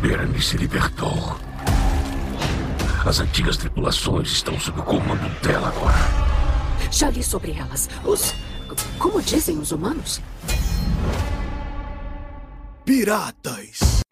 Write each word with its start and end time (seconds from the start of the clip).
Bernie 0.00 0.40
se 0.40 0.56
libertou. 0.56 1.36
As 3.04 3.18
antigas 3.20 3.56
tripulações 3.56 4.30
estão 4.30 4.58
sob 4.60 4.80
o 4.80 4.82
comando 4.84 5.28
dela 5.42 5.68
agora. 5.68 5.96
Já 6.90 7.10
li 7.10 7.22
sobre 7.22 7.52
elas. 7.52 7.88
Os. 8.04 8.34
Como 8.98 9.20
dizem 9.20 9.58
os 9.58 9.72
humanos? 9.72 10.20
Piratas. 12.84 14.02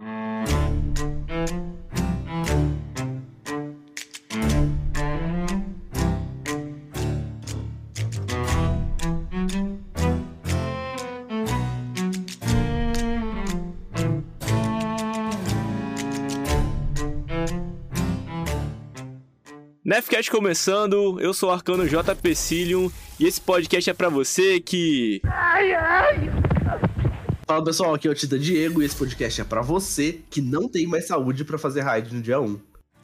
Nefcast 19.87 20.33
começando, 20.33 21.21
eu 21.21 21.33
sou 21.33 21.49
o 21.49 21.53
Arcano 21.53 21.87
JP 21.87 22.35
Cilium 22.35 22.91
e 23.21 23.25
esse 23.25 23.41
podcast 23.41 23.89
é 23.89 23.95
pra 23.95 24.09
você 24.09 24.59
que. 24.59 25.23
Fala 27.47 27.65
pessoal, 27.65 27.95
aqui 27.95 28.09
é 28.09 28.11
o 28.11 28.15
Tita 28.17 28.37
Diego 28.37 28.83
e 28.83 28.85
esse 28.85 28.97
podcast 28.97 29.43
é 29.43 29.45
pra 29.45 29.63
você 29.63 30.25
que 30.29 30.41
não 30.41 30.69
tem 30.69 30.89
mais 30.89 31.07
saúde 31.07 31.45
pra 31.45 31.57
fazer 31.57 31.83
raid 31.83 32.13
no 32.13 32.21
dia 32.21 32.41
1. 32.41 32.61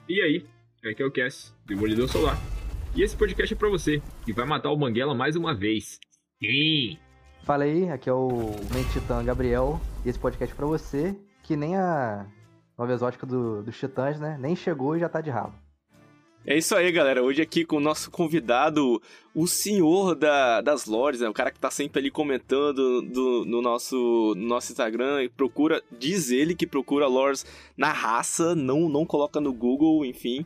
E 0.08 0.20
aí, 0.22 0.44
aqui 0.90 1.00
é 1.00 1.06
o 1.06 1.12
Cass, 1.12 1.54
Demolidor 1.64 2.08
Solar. 2.08 2.36
E 2.96 3.02
esse 3.04 3.16
podcast 3.16 3.54
é 3.54 3.56
pra 3.56 3.68
você, 3.68 4.02
que 4.24 4.32
vai 4.32 4.44
matar 4.44 4.72
o 4.72 4.76
Banguela 4.76 5.14
mais 5.14 5.36
uma 5.36 5.54
vez. 5.54 6.00
Sim! 6.42 6.98
Fala 7.44 7.62
aí, 7.62 7.88
aqui 7.90 8.10
é 8.10 8.12
o 8.12 8.56
Mentitã 8.74 9.24
Gabriel, 9.24 9.80
e 10.04 10.08
esse 10.08 10.18
podcast 10.18 10.52
é 10.52 10.56
pra 10.56 10.66
você, 10.66 11.14
que 11.44 11.54
nem 11.54 11.76
a 11.76 12.26
nova 12.76 12.92
exótica 12.92 13.24
do, 13.24 13.62
dos 13.62 13.78
Titãs, 13.78 14.18
né? 14.18 14.36
Nem 14.40 14.56
chegou 14.56 14.96
e 14.96 14.98
já 14.98 15.08
tá 15.08 15.20
de 15.20 15.30
rabo. 15.30 15.61
É 16.44 16.58
isso 16.58 16.74
aí, 16.74 16.90
galera. 16.90 17.22
Hoje 17.22 17.40
aqui 17.40 17.64
com 17.64 17.76
o 17.76 17.80
nosso 17.80 18.10
convidado, 18.10 19.00
o 19.32 19.46
senhor 19.46 20.16
da, 20.16 20.60
das 20.60 20.86
lores, 20.86 21.20
né? 21.20 21.28
O 21.28 21.32
cara 21.32 21.52
que 21.52 21.60
tá 21.60 21.70
sempre 21.70 22.00
ali 22.00 22.10
comentando 22.10 23.00
do, 23.00 23.44
no, 23.44 23.62
nosso, 23.62 24.34
no 24.36 24.46
nosso 24.48 24.72
Instagram 24.72 25.22
e 25.22 25.28
procura, 25.28 25.80
diz 25.96 26.32
ele 26.32 26.56
que 26.56 26.66
procura 26.66 27.06
lores 27.06 27.46
na 27.76 27.92
raça, 27.92 28.56
não, 28.56 28.88
não 28.88 29.06
coloca 29.06 29.40
no 29.40 29.52
Google, 29.52 30.04
enfim. 30.04 30.44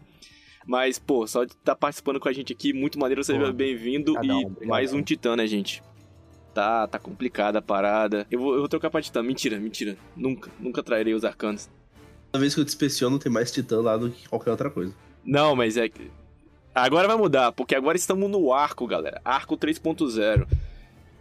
Mas, 0.66 0.98
pô, 0.98 1.26
só 1.26 1.44
de 1.44 1.52
estar 1.52 1.74
tá 1.74 1.76
participando 1.76 2.20
com 2.20 2.28
a 2.28 2.32
gente 2.32 2.52
aqui, 2.52 2.74
muito 2.74 2.98
maneiro, 2.98 3.24
seja 3.24 3.50
bem-vindo. 3.50 4.12
E 4.22 4.30
obrigado. 4.30 4.66
mais 4.66 4.92
um 4.92 5.00
titã, 5.00 5.34
né, 5.34 5.46
gente? 5.46 5.82
Tá, 6.52 6.86
tá 6.86 6.98
complicada 6.98 7.60
a 7.60 7.62
parada. 7.62 8.26
Eu 8.30 8.40
vou, 8.40 8.52
eu 8.52 8.60
vou 8.60 8.68
trocar 8.68 8.90
pra 8.90 9.00
titã. 9.00 9.22
Mentira, 9.22 9.58
mentira. 9.58 9.96
Nunca, 10.14 10.50
nunca 10.60 10.82
trairei 10.82 11.14
os 11.14 11.24
arcanos. 11.24 11.70
Toda 12.32 12.40
vez 12.40 12.54
que 12.54 12.60
eu 12.60 12.64
te 12.64 12.68
inspeciono, 12.68 13.18
tem 13.18 13.32
mais 13.32 13.50
titã 13.50 13.80
lá 13.80 13.96
do 13.96 14.10
que 14.10 14.28
qualquer 14.28 14.50
outra 14.50 14.68
coisa. 14.68 14.94
Não, 15.26 15.56
mas 15.56 15.76
é 15.76 15.88
que. 15.88 16.10
Agora 16.72 17.08
vai 17.08 17.16
mudar, 17.16 17.52
porque 17.52 17.74
agora 17.74 17.96
estamos 17.96 18.30
no 18.30 18.52
arco, 18.52 18.86
galera. 18.86 19.20
Arco 19.24 19.56
3.0. 19.56 20.46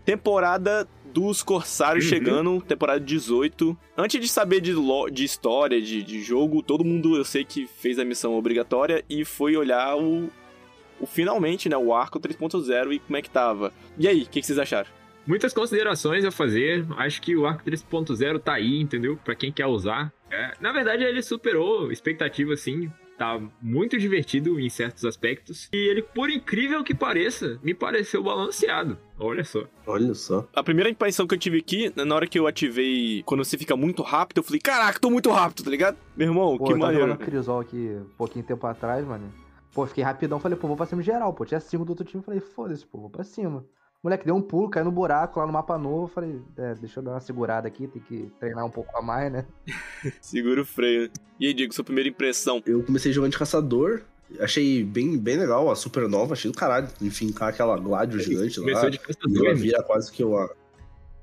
Temporada 0.06 0.88
dos 1.12 1.42
Corsários 1.42 2.04
uhum. 2.04 2.10
chegando, 2.10 2.62
temporada 2.62 3.00
18. 3.00 3.76
Antes 3.98 4.22
de 4.22 4.28
saber 4.28 4.60
de, 4.60 4.74
de 5.12 5.24
história, 5.24 5.82
de, 5.82 6.04
de 6.04 6.22
jogo, 6.22 6.62
todo 6.62 6.84
mundo 6.84 7.16
eu 7.16 7.24
sei 7.24 7.44
que 7.46 7.66
fez 7.66 7.98
a 7.98 8.06
missão 8.06 8.38
obrigatória 8.38 9.04
e 9.10 9.24
foi 9.24 9.56
olhar 9.56 9.98
o, 9.98 10.30
o 11.00 11.06
finalmente, 11.08 11.70
né? 11.70 11.78
O 11.78 11.94
arco 11.94 12.20
3.0 12.20 12.94
e 12.94 13.00
como 13.00 13.18
é 13.18 13.22
que 13.22 13.30
tava. 13.30 13.74
E 13.98 14.08
aí, 14.08 14.24
o 14.24 14.30
que, 14.30 14.42
que 14.42 14.46
vocês 14.46 14.60
acharam? 14.60 14.90
Muitas 15.26 15.54
considerações 15.54 16.26
a 16.26 16.32
fazer. 16.32 16.86
Acho 16.98 17.22
que 17.22 17.36
o 17.36 17.48
arco 17.48 17.64
3.0 17.64 18.40
tá 18.40 18.56
aí, 18.56 18.80
entendeu? 18.80 19.18
Para 19.24 19.36
quem 19.36 19.54
quer 19.54 19.66
usar. 19.66 20.14
É, 20.30 20.52
na 20.60 20.74
verdade, 20.74 21.04
ele 21.06 21.24
superou 21.24 21.92
expectativa, 21.94 22.54
assim 22.54 22.92
tá 23.18 23.40
muito 23.62 23.98
divertido 23.98 24.60
em 24.60 24.70
certos 24.70 25.06
aspectos. 25.06 25.70
E 25.74 25.78
ele, 25.78 26.02
por 26.02 26.30
incrível 26.30 26.84
que 26.84 26.94
pareça, 26.94 27.60
me 27.64 27.74
pareceu 27.74 28.24
balanceado. 28.24 28.98
Olha 29.18 29.44
só. 29.44 29.64
Olha 29.88 30.14
só. 30.14 30.48
A 30.54 30.64
primeira 30.64 30.90
impressão 30.90 31.26
que 31.26 31.34
eu 31.34 31.40
tive 31.40 31.60
aqui, 31.60 31.92
na 31.96 32.16
hora 32.16 32.28
que 32.28 32.38
eu 32.38 32.48
ativei, 32.48 33.24
quando 33.26 33.44
você 33.44 33.58
fica 33.58 33.76
muito 33.76 34.04
rápido, 34.04 34.40
eu 34.40 34.44
falei, 34.44 34.60
caraca, 34.60 35.00
tô 35.00 35.10
muito 35.10 35.30
rápido, 35.32 35.64
tá 35.64 35.70
ligado? 35.70 35.98
Meu 36.16 36.28
irmão, 36.28 36.58
pô, 36.58 36.66
que 36.66 36.74
eu 36.74 36.78
maneiro. 36.78 37.12
Eu 37.12 37.18
Crisol 37.18 37.60
aqui 37.60 37.78
um 37.78 38.18
pouquinho 38.18 38.46
tempo 38.46 38.66
atrás, 38.68 39.06
mano. 39.06 39.32
Pô, 39.74 39.86
fiquei 39.86 40.04
rapidão, 40.04 40.40
falei, 40.40 40.58
pô, 40.58 40.68
vou 40.68 40.78
pra 40.78 40.86
cima 40.86 41.02
geral, 41.02 41.34
pô. 41.34 41.46
Tinha 41.46 41.60
cinco 41.60 41.86
do 41.86 41.90
outro 41.90 42.06
time, 42.06 42.24
falei, 42.24 42.40
foda-se, 42.40 42.86
pô, 42.86 43.00
vou 43.00 43.10
pra 43.10 43.24
cima. 43.24 43.66
O 44.06 44.08
moleque 44.08 44.24
deu 44.24 44.36
um 44.36 44.42
pulo, 44.42 44.70
caiu 44.70 44.86
no 44.86 44.92
buraco 44.92 45.40
lá 45.40 45.48
no 45.48 45.52
mapa 45.52 45.80
novo. 45.80 46.06
Falei, 46.06 46.40
é, 46.58 46.76
deixa 46.76 47.00
eu 47.00 47.04
dar 47.04 47.14
uma 47.14 47.20
segurada 47.20 47.68
aqui, 47.68 47.88
tem 47.88 48.00
que 48.04 48.32
treinar 48.40 48.64
um 48.64 48.70
pouco 48.70 48.96
a 48.96 49.02
mais, 49.02 49.34
né? 49.34 49.48
Segura 50.22 50.62
o 50.62 50.66
freio. 50.66 51.10
E 51.40 51.48
aí, 51.48 51.56
Diego, 51.56 51.74
sua 51.74 51.84
primeira 51.84 52.08
impressão? 52.08 52.62
Eu 52.68 52.84
comecei 52.84 53.12
jogando 53.12 53.32
de 53.32 53.40
caçador. 53.40 54.04
Achei 54.40 54.84
bem, 54.84 55.18
bem 55.18 55.38
legal 55.38 55.72
a 55.72 55.76
supernova, 55.76 56.34
achei 56.34 56.52
do 56.52 56.56
caralho. 56.56 56.88
Enfim, 57.02 57.32
com 57.32 57.46
aquela 57.46 57.80
gládio 57.80 58.20
gigante 58.20 58.60
Começou 58.60 58.84
lá. 58.84 58.90
de 58.92 59.00
caçador. 59.00 59.44
Ela 59.44 59.56
vira 59.56 59.82
quase 59.82 60.12
que 60.12 60.24
uma. 60.24 60.54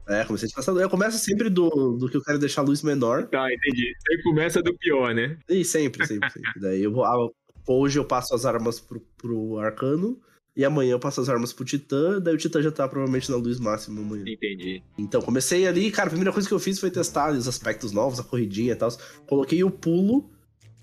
É, 0.09 0.25
comecei 0.25 0.49
de 0.49 0.55
caçador. 0.55 0.83
Eu 0.83 0.91
começo 0.91 1.19
sempre 1.19 1.49
do, 1.49 1.97
do 1.97 2.09
que 2.09 2.17
eu 2.17 2.23
quero 2.25 2.41
deixar 2.41 2.63
a 2.63 2.65
luz 2.65 2.83
menor. 2.83 3.29
Tá, 3.29 3.47
entendi. 3.47 3.95
Sempre 4.09 4.23
começa 4.25 4.61
do 4.61 4.77
pior, 4.77 5.15
né? 5.15 5.39
E 5.49 5.65
sempre, 5.65 6.05
sempre, 6.05 6.29
sempre. 6.33 6.61
Daí 6.61 6.83
eu 6.83 6.91
vou. 6.91 7.05
Ah, 7.05 7.31
hoje 7.65 8.01
eu 8.01 8.05
passo 8.05 8.35
as 8.35 8.45
armas 8.45 8.81
pro, 8.81 8.99
pro 9.17 9.61
arcano. 9.61 10.21
E 10.55 10.65
amanhã 10.65 10.93
eu 10.93 10.99
passo 10.99 11.21
as 11.21 11.31
armas 11.31 11.53
pro 11.53 11.65
Titã, 11.65 12.21
daí 12.21 12.35
o 12.35 12.39
Titã 12.39 12.61
já 12.61 12.71
tá 12.71 12.87
provavelmente 12.87 13.31
na 13.31 13.37
luz 13.37 13.59
máxima 13.59 14.01
amanhã. 14.01 14.25
Entendi. 14.27 14.83
Então, 14.99 15.23
comecei 15.23 15.67
ali, 15.67 15.91
cara, 15.91 16.09
a 16.09 16.11
primeira 16.11 16.33
coisa 16.33 16.47
que 16.47 16.53
eu 16.53 16.59
fiz 16.59 16.79
foi 16.79 16.91
testar 16.91 17.33
os 17.33 17.49
aspectos 17.49 17.91
novos, 17.91 18.21
a 18.21 18.23
corridinha 18.23 18.73
e 18.73 18.77
tal. 18.77 18.91
Coloquei 19.27 19.65
o 19.65 19.71
pulo 19.71 20.31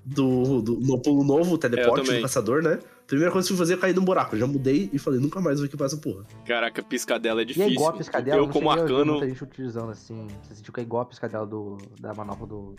do, 0.04 0.62
do 0.62 0.80
no 0.80 1.00
pulo 1.00 1.24
novo, 1.24 1.54
o 1.54 1.58
teleporte 1.58 2.12
do 2.12 2.22
caçador, 2.22 2.64
né? 2.64 2.80
Primeira 3.06 3.32
coisa 3.32 3.48
que 3.48 3.54
eu 3.54 3.58
fui 3.58 3.66
fazer 3.66 3.74
é 3.76 3.78
cair 3.78 3.96
num 3.96 4.04
buraco. 4.04 4.38
Já 4.38 4.46
mudei 4.46 4.90
e 4.94 5.00
falei, 5.00 5.20
nunca 5.20 5.40
mais 5.42 5.58
vou 5.58 5.66
equipar 5.66 5.88
essa 5.88 5.98
porra. 5.98 6.26
Caraca, 6.46 6.82
piscadela 6.84 7.42
é 7.42 7.46
difícil. 7.46 7.70
E 7.70 7.72
é 7.72 7.74
igual 7.74 7.90
a 7.90 7.94
piscadela, 7.94 8.38
eu, 8.38 8.48
como 8.50 8.70
arcano. 8.70 9.14
muita 9.14 9.28
gente 9.28 9.44
utilizando 9.44 9.92
assim. 9.92 10.28
Você 10.44 10.56
sentiu 10.56 10.74
que 10.74 10.80
é 10.80 10.84
igual 10.84 11.04
a 11.04 11.06
piscadela 11.06 11.46
do, 11.46 11.78
da 12.00 12.14
manopla 12.14 12.46
do. 12.46 12.76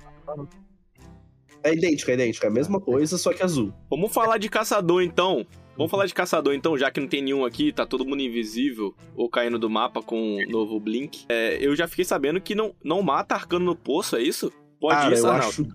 É 1.63 1.73
idêntica, 1.73 2.13
é 2.13 2.15
idêntica. 2.15 2.47
É 2.47 2.51
a 2.51 2.53
mesma 2.53 2.81
coisa, 2.81 3.19
só 3.19 3.33
que 3.33 3.43
azul. 3.43 3.73
Vamos 3.91 4.13
falar 4.13 4.39
de 4.39 4.49
caçador 4.49 5.03
então. 5.03 5.47
Vamos 5.77 5.91
falar 5.91 6.07
de 6.07 6.15
caçador 6.15 6.55
então, 6.55 6.77
já 6.77 6.91
que 6.91 7.01
não 7.01 7.09
tem 7.09 7.23
nenhum 7.23 7.45
aqui, 7.45 7.73
tá 7.73 7.87
todo 7.87 8.05
mundo 8.05 8.21
invisível 8.21 8.95
ou 9.15 9.29
caindo 9.31 9.59
do 9.59 9.71
mapa 9.71 10.03
com 10.03 10.37
o 10.37 10.51
novo 10.51 10.79
Blink. 10.79 11.25
É, 11.29 11.57
eu 11.65 11.75
já 11.75 11.89
fiquei 11.89 12.05
sabendo 12.05 12.41
que 12.41 12.55
não, 12.55 12.75
não 12.85 13.03
mata 13.03 13.35
arcano 13.35 13.65
no 13.65 13.77
poço, 13.77 14.17
é 14.17 14.23
isso? 14.23 14.53
Pode 14.81 14.97
Cara, 14.97 15.15
ir, 15.15 15.19
eu 15.19 15.31
acho 15.31 15.67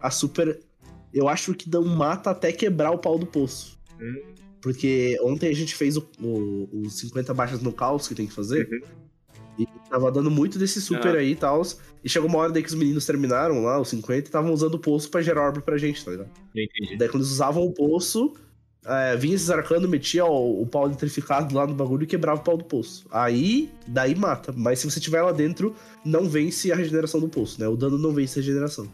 a 0.00 0.10
super. 0.10 0.60
Eu 1.12 1.28
acho 1.28 1.54
que 1.54 1.70
não 1.70 1.84
mata 1.84 2.30
até 2.30 2.52
quebrar 2.52 2.90
o 2.90 2.98
pau 2.98 3.18
do 3.18 3.26
poço. 3.26 3.78
Hum. 4.00 4.34
Porque 4.60 5.18
ontem 5.22 5.48
a 5.48 5.54
gente 5.54 5.74
fez 5.74 5.96
os 5.96 7.00
50 7.00 7.32
baixas 7.32 7.62
no 7.62 7.72
caos 7.72 8.08
que 8.08 8.14
tem 8.14 8.26
que 8.26 8.32
fazer. 8.32 8.68
Uhum. 8.70 8.80
E 9.58 9.66
tava 9.88 10.10
dando 10.10 10.30
muito 10.30 10.58
desse 10.58 10.80
super 10.80 11.14
ah. 11.14 11.18
aí 11.18 11.30
e 11.32 11.36
tal. 11.36 11.62
E 12.02 12.08
chegou 12.08 12.28
uma 12.28 12.38
hora 12.38 12.52
daí 12.52 12.62
que 12.62 12.68
os 12.68 12.74
meninos 12.74 13.06
terminaram 13.06 13.62
lá, 13.62 13.80
os 13.80 13.88
50, 13.88 14.18
e 14.18 14.22
estavam 14.24 14.52
usando 14.52 14.74
o 14.74 14.78
poço 14.78 15.08
pra 15.10 15.22
gerar 15.22 15.46
orbe 15.46 15.62
pra 15.62 15.78
gente, 15.78 16.04
tá 16.04 16.10
ligado? 16.10 16.30
Entendi. 16.54 16.96
Daí 16.96 17.08
quando 17.08 17.22
eles 17.22 17.30
usavam 17.32 17.64
o 17.64 17.72
poço, 17.72 18.34
é, 18.86 19.16
vinha 19.16 19.34
esses 19.34 19.50
arcanos, 19.50 19.88
metia 19.88 20.24
o, 20.24 20.62
o 20.62 20.66
pau 20.66 20.86
eletrificado 20.86 21.54
lá 21.54 21.66
no 21.66 21.74
bagulho 21.74 22.04
e 22.04 22.06
quebrava 22.06 22.40
o 22.40 22.44
pau 22.44 22.56
do 22.56 22.64
poço. 22.64 23.06
Aí, 23.10 23.70
daí 23.86 24.14
mata. 24.14 24.52
Mas 24.56 24.78
se 24.78 24.90
você 24.90 25.00
tiver 25.00 25.22
lá 25.22 25.32
dentro, 25.32 25.74
não 26.04 26.28
vence 26.28 26.70
a 26.70 26.76
regeneração 26.76 27.20
do 27.20 27.28
poço, 27.28 27.60
né? 27.60 27.66
O 27.66 27.76
dano 27.76 27.98
não 27.98 28.12
vence 28.12 28.38
a 28.38 28.42
regeneração. 28.42 28.86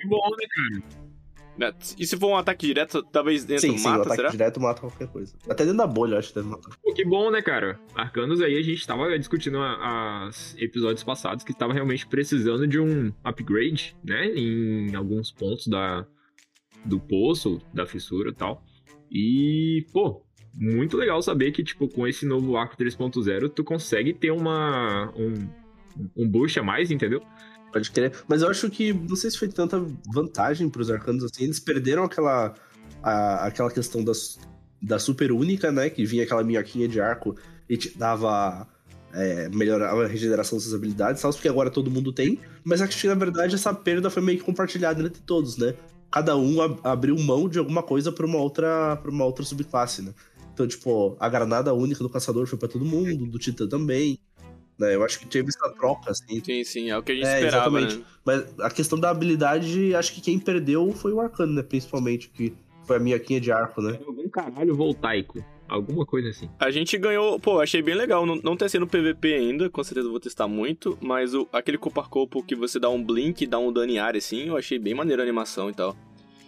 Que 0.00 0.06
bom, 0.06 0.30
né, 0.30 0.46
cara? 0.54 1.08
Né, 1.58 1.74
e 1.98 2.06
se 2.06 2.16
for 2.16 2.28
um 2.28 2.36
ataque 2.36 2.68
direto, 2.68 3.02
talvez 3.02 3.44
dentro 3.44 3.62
sim, 3.62 3.70
mata, 3.70 3.80
sim, 3.80 3.88
um 3.88 3.92
ataque 3.94 4.16
será? 4.16 4.28
direto 4.28 4.60
mata 4.60 4.80
qualquer 4.80 5.08
coisa. 5.08 5.34
Até 5.48 5.64
dentro 5.64 5.78
da 5.78 5.88
bolha, 5.88 6.14
eu 6.14 6.18
acho 6.18 6.28
que 6.28 6.36
deve 6.36 6.46
matar. 6.46 6.70
Pô, 6.80 6.94
que 6.94 7.04
bom, 7.04 7.32
né, 7.32 7.42
cara? 7.42 7.80
Arcanos 7.96 8.40
aí, 8.40 8.56
a 8.56 8.62
gente 8.62 8.86
tava 8.86 9.18
discutindo 9.18 9.58
os 10.28 10.54
episódios 10.56 11.02
passados 11.02 11.42
que 11.42 11.52
tava 11.52 11.72
realmente 11.72 12.06
precisando 12.06 12.64
de 12.64 12.78
um 12.78 13.12
upgrade, 13.24 13.96
né? 14.04 14.26
Em 14.26 14.94
alguns 14.94 15.32
pontos 15.32 15.66
da, 15.66 16.06
do 16.84 16.98
poço, 16.98 17.60
da 17.72 17.86
fissura 17.86 18.30
e 18.30 18.34
tal. 18.34 18.62
E, 19.10 19.86
pô, 19.92 20.22
muito 20.54 20.96
legal 20.96 21.22
saber 21.22 21.52
que, 21.52 21.62
tipo, 21.62 21.88
com 21.88 22.06
esse 22.06 22.26
novo 22.26 22.56
arco 22.56 22.76
3.0, 22.76 23.48
tu 23.48 23.62
consegue 23.62 24.12
ter 24.12 24.30
uma. 24.30 25.12
um, 25.16 25.48
um 26.16 26.28
boost 26.28 26.58
a 26.58 26.62
mais, 26.62 26.90
entendeu? 26.90 27.22
Pode 27.72 27.90
querer. 27.90 28.12
Mas 28.26 28.42
eu 28.42 28.48
acho 28.48 28.68
que 28.70 28.92
não 28.92 29.16
sei 29.16 29.30
se 29.30 29.38
foi 29.38 29.48
tanta 29.48 29.84
vantagem 30.12 30.68
pros 30.68 30.90
arcanos 30.90 31.24
assim. 31.24 31.44
Eles 31.44 31.60
perderam 31.60 32.04
aquela. 32.04 32.54
A, 33.02 33.46
aquela 33.46 33.70
questão 33.70 34.02
das, 34.02 34.38
da 34.82 34.98
super 34.98 35.30
única, 35.30 35.70
né? 35.70 35.88
Que 35.90 36.04
vinha 36.04 36.24
aquela 36.24 36.42
minhoquinha 36.42 36.88
de 36.88 37.00
arco 37.00 37.36
e 37.68 37.76
te 37.76 37.96
dava. 37.96 38.66
É, 39.10 39.48
melhorava 39.48 40.04
a 40.04 40.06
regeneração 40.06 40.58
dessas 40.58 40.74
habilidades, 40.74 41.22
tal, 41.22 41.32
porque 41.32 41.48
agora 41.48 41.70
todo 41.70 41.90
mundo 41.90 42.12
tem. 42.12 42.38
Mas 42.62 42.82
acho 42.82 43.00
que 43.00 43.06
na 43.06 43.14
verdade 43.14 43.54
essa 43.54 43.72
perda 43.72 44.10
foi 44.10 44.22
meio 44.22 44.38
que 44.38 44.44
compartilhada 44.44 45.02
entre 45.02 45.22
todos, 45.22 45.56
né? 45.56 45.74
Cada 46.10 46.36
um 46.36 46.60
ab 46.60 46.78
abriu 46.84 47.16
mão 47.18 47.48
de 47.48 47.58
alguma 47.58 47.82
coisa 47.82 48.10
pra 48.12 48.26
uma 48.26 48.38
outra, 48.38 48.96
pra 48.96 49.10
uma 49.10 49.24
outra 49.24 49.44
subclasse, 49.44 50.02
né? 50.02 50.14
Então, 50.52 50.66
tipo, 50.66 51.16
a 51.20 51.28
granada 51.28 51.72
única 51.72 52.02
do 52.02 52.10
caçador 52.10 52.46
foi 52.46 52.58
para 52.58 52.68
todo 52.68 52.84
mundo, 52.84 53.26
do 53.26 53.38
titã 53.38 53.68
também. 53.68 54.18
Né? 54.78 54.94
Eu 54.94 55.04
acho 55.04 55.18
que 55.18 55.26
teve 55.26 55.48
essa 55.48 55.68
troca, 55.74 56.10
assim. 56.10 56.42
Sim, 56.42 56.64
sim, 56.64 56.90
é 56.90 56.98
o 56.98 57.02
que 57.02 57.12
a 57.12 57.14
gente 57.14 57.26
É, 57.26 57.34
esperava, 57.44 57.68
exatamente. 57.78 57.96
né? 57.98 58.04
Mas 58.24 58.60
a 58.60 58.70
questão 58.70 58.98
da 58.98 59.10
habilidade, 59.10 59.94
acho 59.94 60.12
que 60.12 60.20
quem 60.20 60.38
perdeu 60.38 60.92
foi 60.92 61.12
o 61.12 61.20
Arcano, 61.20 61.52
né? 61.52 61.62
Principalmente, 61.62 62.28
que 62.28 62.54
foi 62.84 62.96
a 62.96 62.98
minhoquinha 62.98 63.40
de 63.40 63.52
arco, 63.52 63.82
né? 63.82 63.98
Algum 64.06 64.28
caralho 64.28 64.74
voltaico. 64.76 65.44
Alguma 65.68 66.04
coisa 66.06 66.30
assim. 66.30 66.48
A 66.58 66.70
gente 66.70 66.96
ganhou, 66.98 67.38
pô, 67.38 67.60
achei 67.60 67.82
bem 67.82 67.94
legal. 67.94 68.24
Não, 68.24 68.36
não 68.36 68.56
testei 68.56 68.80
no 68.80 68.86
PVP 68.86 69.34
ainda, 69.34 69.68
com 69.70 69.82
certeza 69.84 70.08
vou 70.08 70.18
testar 70.20 70.48
muito. 70.48 70.96
Mas 71.00 71.34
o, 71.34 71.46
aquele 71.52 71.78
corpo 71.78 72.02
corpo 72.08 72.42
que 72.42 72.54
você 72.54 72.78
dá 72.80 72.88
um 72.88 73.02
blink, 73.02 73.46
dá 73.46 73.58
um 73.58 73.72
dano 73.72 73.90
em 73.92 73.98
área, 73.98 74.18
assim, 74.18 74.48
eu 74.48 74.56
achei 74.56 74.78
bem 74.78 74.94
maneiro 74.94 75.20
a 75.22 75.24
animação 75.24 75.68
e 75.70 75.74
tal. 75.74 75.94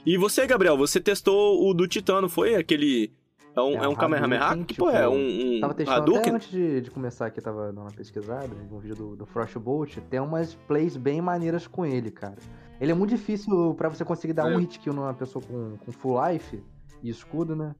E 0.07 0.17
você, 0.17 0.47
Gabriel, 0.47 0.77
você 0.77 0.99
testou 1.01 1.69
o 1.69 1.75
do 1.75 1.87
Titano, 1.87 2.29
foi? 2.29 2.55
Aquele. 2.55 3.13
É 3.55 3.61
um, 3.61 3.73
É, 3.73 3.85
é 3.85 3.89
um 3.89 3.95
Kamehameha? 3.97 4.65
Que 4.65 4.75
pô, 4.75 4.89
é 4.89 5.03
tipo, 5.03 5.11
um, 5.11 5.57
um 5.57 5.61
Tava 5.61 5.75
testando 5.75 6.01
Hadouken? 6.03 6.21
até 6.23 6.31
antes 6.31 6.51
de, 6.51 6.81
de 6.83 6.91
começar 6.91 7.27
aqui, 7.27 7.41
tava 7.41 7.67
dando 7.67 7.81
uma 7.81 7.91
pesquisada, 7.91 8.49
um 8.71 8.79
vídeo 8.79 8.95
do, 8.95 9.17
do 9.17 9.27
Frostbolt, 9.27 9.97
tem 10.09 10.21
umas 10.21 10.55
plays 10.55 10.97
bem 10.97 11.21
maneiras 11.21 11.67
com 11.67 11.85
ele, 11.85 12.11
cara. 12.13 12.37
Ele 12.81 12.93
é 12.93 12.95
muito 12.95 13.11
difícil 13.11 13.75
pra 13.75 13.89
você 13.89 14.05
conseguir 14.05 14.33
dar 14.33 14.51
É. 14.51 14.57
um 14.57 14.61
hit 14.61 14.79
kill 14.79 14.95
numa 14.95 15.13
pessoa 15.13 15.45
com, 15.45 15.77
com 15.85 15.93
full 15.93 16.17
life 16.29 16.63
e 17.03 17.11
escudo, 17.11 17.55
né? 17.57 17.75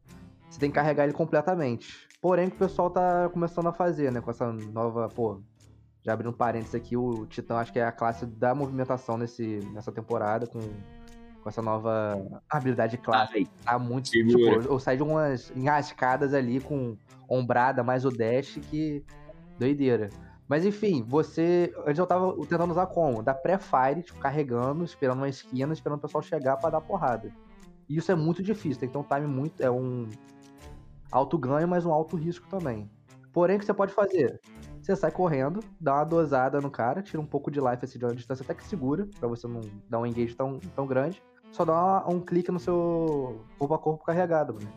Você 0.51 0.59
tem 0.59 0.71
que 0.71 0.75
carregar 0.75 1.05
ele 1.05 1.13
completamente. 1.13 2.09
Porém, 2.21 2.49
o 2.49 2.51
que 2.51 2.57
o 2.57 2.59
pessoal 2.59 2.91
tá 2.91 3.29
começando 3.31 3.69
a 3.69 3.73
fazer, 3.73 4.13
né? 4.13 4.21
Com 4.21 4.31
essa 4.31 4.53
nova, 4.53 5.09
pô, 5.09 5.41
já 6.03 6.13
abrindo 6.13 6.31
um 6.31 6.37
parênteses 6.37 6.75
aqui, 6.75 6.97
o 6.97 7.25
Titã 7.27 7.57
acho 7.57 7.73
que 7.73 7.79
é 7.79 7.85
a 7.85 7.93
classe 7.93 8.27
da 8.27 8.55
movimentação 8.55 9.17
nesse, 9.17 9.61
nessa 9.73 9.93
temporada, 9.93 10.47
com, 10.47 10.59
com 10.59 11.49
essa 11.49 11.63
nova 11.63 12.41
habilidade 12.49 12.99
clássica 12.99 13.51
tá 13.65 13.79
muito. 13.79 14.11
Tipo, 14.11 14.39
eu 14.39 14.79
saí 14.79 14.97
de 14.97 15.03
umas 15.03 15.51
enrascadas 15.55 16.35
ali 16.35 16.61
com 16.61 16.97
ombrada 17.29 17.83
mais 17.83 18.05
o 18.05 18.11
dash 18.11 18.59
que. 18.71 19.05
Doideira. 19.59 20.11
Mas 20.49 20.65
enfim, 20.65 21.05
você. 21.07 21.73
Antes 21.87 21.99
eu 21.99 22.07
tava 22.07 22.35
tentando 22.47 22.73
usar 22.73 22.87
como? 22.87 23.23
Da 23.23 23.33
pré-fire, 23.33 24.03
tipo, 24.03 24.19
carregando, 24.19 24.85
esperando 24.85 25.19
uma 25.19 25.29
esquina, 25.29 25.73
esperando 25.73 25.99
o 25.99 26.03
pessoal 26.03 26.23
chegar 26.23 26.57
pra 26.57 26.71
dar 26.71 26.81
porrada. 26.81 27.31
E 27.89 27.97
isso 27.97 28.11
é 28.11 28.15
muito 28.15 28.43
difícil, 28.43 28.81
tem 28.81 28.89
que 28.89 28.93
ter 28.93 28.99
um 28.99 29.03
time 29.03 29.27
muito. 29.27 29.63
É 29.63 29.71
um 29.71 30.09
alto 31.11 31.37
ganho, 31.39 31.69
mas 31.69 31.85
um 31.87 31.93
alto 31.93 32.17
risco 32.17 32.47
também. 32.49 32.89
Porém, 33.33 33.57
o 33.57 33.59
que 33.61 33.65
você 33.65 33.75
pode 33.75 33.93
fazer? 33.93 34.41
Você 34.83 34.97
sai 34.97 35.11
correndo, 35.13 35.61
dá 35.81 35.95
uma 35.97 36.05
dosada 36.05 36.61
no 36.61 36.71
cara, 36.71 37.03
tira 37.03 37.21
um 37.21 37.27
pouco 37.27 37.51
de 37.51 37.61
life 37.61 37.85
assim, 37.85 37.99
de 37.99 38.05
uma 38.05 38.15
distância 38.15 38.43
até 38.43 38.55
que 38.55 38.65
segura, 38.65 39.07
pra 39.19 39.29
você 39.29 39.47
não 39.47 39.61
dar 39.89 40.01
um 40.01 40.07
engage 40.07 40.35
tão, 40.35 40.59
tão 40.75 40.87
grande. 40.87 41.23
Só 41.53 41.65
dá 41.65 41.73
uma- 41.73 42.11
um 42.11 42.21
clique 42.21 42.51
no 42.51 42.59
seu 42.59 43.45
corpo 43.59 43.75
a 43.75 43.79
corpo 43.79 44.05
carregado, 44.05 44.55
mano. 44.55 44.69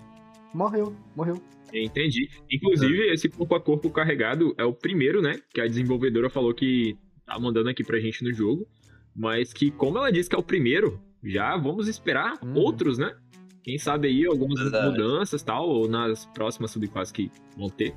Morreu, 0.54 0.94
morreu. 1.16 1.42
Entendi. 1.74 2.30
Inclusive, 2.52 3.12
esse 3.12 3.28
corpo 3.28 3.56
a 3.56 3.60
corpo 3.62 3.90
carregado 3.90 4.54
é 4.58 4.64
o 4.64 4.74
primeiro, 4.74 5.22
né? 5.22 5.40
Que 5.52 5.62
a 5.62 5.68
desenvolvedora 5.68 6.30
falou 6.30 6.54
que 6.54 6.96
tá 7.26 7.40
mandando 7.40 7.70
aqui 7.70 7.84
pra 7.84 8.00
gente 8.00 8.24
no 8.24 8.32
jogo. 8.32 8.68
Mas 9.16 9.52
que, 9.54 9.72
como 9.72 9.98
ela 9.98 10.12
disse 10.12 10.30
que 10.30 10.36
é 10.36 10.40
o 10.40 10.44
primeiro, 10.44 11.00
já 11.24 11.56
vamos 11.58 11.88
esperar 11.88 12.38
Uhum. 12.44 12.56
outros, 12.56 12.98
né? 13.00 13.16
Quem 13.64 13.78
sabe 13.78 14.08
aí 14.10 14.26
algumas 14.26 14.60
Verdade. 14.60 14.92
mudanças 14.92 15.42
e 15.42 15.46
tal, 15.46 15.70
ou 15.70 15.88
nas 15.88 16.26
próximas 16.28 16.72
subclasses 16.72 17.12
que 17.12 17.32
vão 17.58 17.70
ter. 17.70 17.94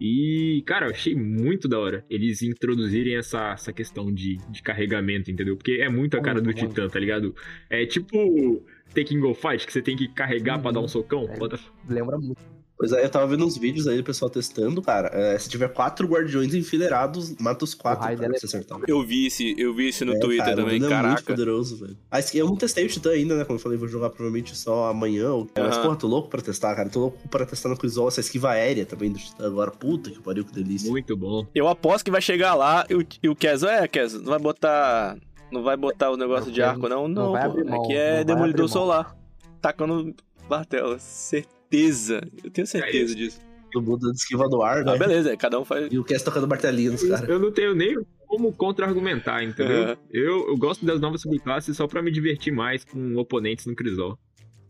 E, 0.00 0.62
cara, 0.64 0.86
eu 0.86 0.90
achei 0.90 1.14
muito 1.14 1.66
da 1.66 1.78
hora 1.78 2.04
eles 2.08 2.40
introduzirem 2.42 3.16
essa, 3.16 3.50
essa 3.52 3.72
questão 3.72 4.12
de, 4.12 4.36
de 4.48 4.62
carregamento, 4.62 5.30
entendeu? 5.30 5.56
Porque 5.56 5.78
é 5.80 5.88
muito 5.88 6.16
a 6.16 6.20
cara 6.20 6.40
do 6.40 6.44
Muito, 6.44 6.58
muito. 6.58 6.68
Titã, 6.70 6.88
tá 6.88 7.00
ligado? 7.00 7.34
É 7.68 7.84
tipo 7.84 8.62
Taking 8.94 9.18
Go 9.18 9.34
Fight, 9.34 9.66
que 9.66 9.72
você 9.72 9.82
tem 9.82 9.96
que 9.96 10.06
carregar 10.08 10.58
pra 10.60 10.68
Uhum. 10.68 10.74
dar 10.74 10.80
um 10.82 10.88
socão. 10.88 11.24
É. 11.28 11.92
Lembra 11.92 12.16
muito. 12.18 12.57
Pois 12.78 12.92
é, 12.92 13.04
eu 13.04 13.10
tava 13.10 13.26
vendo 13.26 13.44
uns 13.44 13.56
vídeos 13.58 13.88
aí 13.88 13.96
do 13.96 14.04
pessoal 14.04 14.30
testando, 14.30 14.80
cara. 14.80 15.08
É, 15.12 15.36
se 15.36 15.48
tiver 15.48 15.68
quatro 15.68 16.06
guardiões 16.06 16.54
enfileirados, 16.54 17.34
mata 17.40 17.64
os 17.64 17.74
quatro, 17.74 18.06
se 18.06 18.24
é- 18.24 18.36
acertar. 18.44 18.78
Eu 18.86 19.02
vi 19.04 19.26
esse, 19.26 19.52
eu 19.58 19.74
vi 19.74 19.88
esse 19.88 20.04
no 20.04 20.12
É, 20.14 20.18
Twitter 20.20 20.44
cara, 20.44 20.56
também, 20.56 20.76
É 20.76 21.02
muito 21.02 21.24
poderoso, 21.24 21.76
velho. 21.76 21.96
Eu 22.34 22.46
não 22.46 22.54
testei 22.56 22.84
o 22.86 22.88
Titã 22.88 23.10
ainda, 23.10 23.36
né? 23.36 23.44
Como 23.44 23.58
eu 23.58 23.62
falei, 23.62 23.76
vou 23.76 23.88
jogar 23.88 24.10
provavelmente 24.10 24.56
só 24.56 24.88
amanhã. 24.90 25.30
ou- 25.32 25.48
Mas, 25.56 25.76
porra, 25.76 25.96
tô 25.96 26.06
louco 26.06 26.28
pra 26.28 26.40
testar, 26.40 26.74
cara. 26.76 26.88
Tô 26.88 27.00
louco 27.00 27.28
pra 27.28 27.44
testar 27.44 27.68
no 27.68 27.76
Crisol 27.76 28.06
essa 28.06 28.20
esquiva 28.20 28.50
aérea 28.50 28.86
também 28.86 29.10
do 29.10 29.18
Titã 29.18 29.46
agora. 29.46 29.72
Puta 29.72 30.10
que 30.10 30.20
pariu, 30.20 30.44
que 30.44 30.52
delícia. 30.52 30.88
Muito 30.88 31.16
bom. 31.16 31.44
Eu 31.52 31.66
aposto 31.66 32.04
que 32.04 32.10
vai 32.12 32.22
chegar 32.22 32.54
lá 32.54 32.86
e 32.88 32.94
o, 32.94 33.04
e 33.24 33.28
o 33.28 33.34
Kezo, 33.34 33.66
é, 33.66 33.88
Kezo, 33.88 34.18
não 34.18 34.30
vai 34.30 34.38
botar. 34.38 35.16
Não 35.50 35.62
vai 35.64 35.76
botar 35.76 36.10
o 36.12 36.16
negócio 36.16 36.46
Não 36.46 36.52
de 36.52 36.62
arco, 36.62 36.88
não? 36.88 37.08
não 37.08 37.24
Não, 37.24 37.32
vai 37.32 37.42
pô. 37.44 37.50
abrir 37.50 37.64
mão, 37.64 37.82
Aqui 37.82 37.94
é 37.94 38.22
demolidor 38.22 38.68
solar. 38.68 39.16
Tacando 39.60 40.14
martelo. 40.48 40.96
Certeza. 41.00 41.57
Eu 41.70 42.50
tenho 42.50 42.66
certeza 42.66 43.14
disso. 43.14 43.40
O 43.74 43.80
Buda 43.80 44.10
esquiva 44.12 44.48
do 44.48 44.62
ar, 44.62 44.84
né? 44.84 44.92
Ah, 44.92 44.96
beleza, 44.96 45.36
cada 45.36 45.60
um 45.60 45.64
faz. 45.64 45.88
E 45.92 45.98
o 45.98 46.04
Cass 46.04 46.22
tocando 46.22 46.48
martelinho 46.48 46.92
nos 46.92 47.02
caras. 47.02 47.28
Eu 47.28 47.38
não 47.38 47.52
tenho 47.52 47.74
nem 47.74 47.96
como 48.26 48.52
contra-argumentar, 48.52 49.42
entendeu? 49.42 49.88
É. 49.88 49.98
Eu, 50.10 50.48
eu 50.48 50.56
gosto 50.56 50.84
das 50.84 51.00
novas 51.00 51.20
subclasses 51.20 51.76
só 51.76 51.86
pra 51.86 52.02
me 52.02 52.10
divertir 52.10 52.52
mais 52.52 52.84
com 52.84 53.16
oponentes 53.16 53.66
no 53.66 53.74
Crisol. 53.74 54.18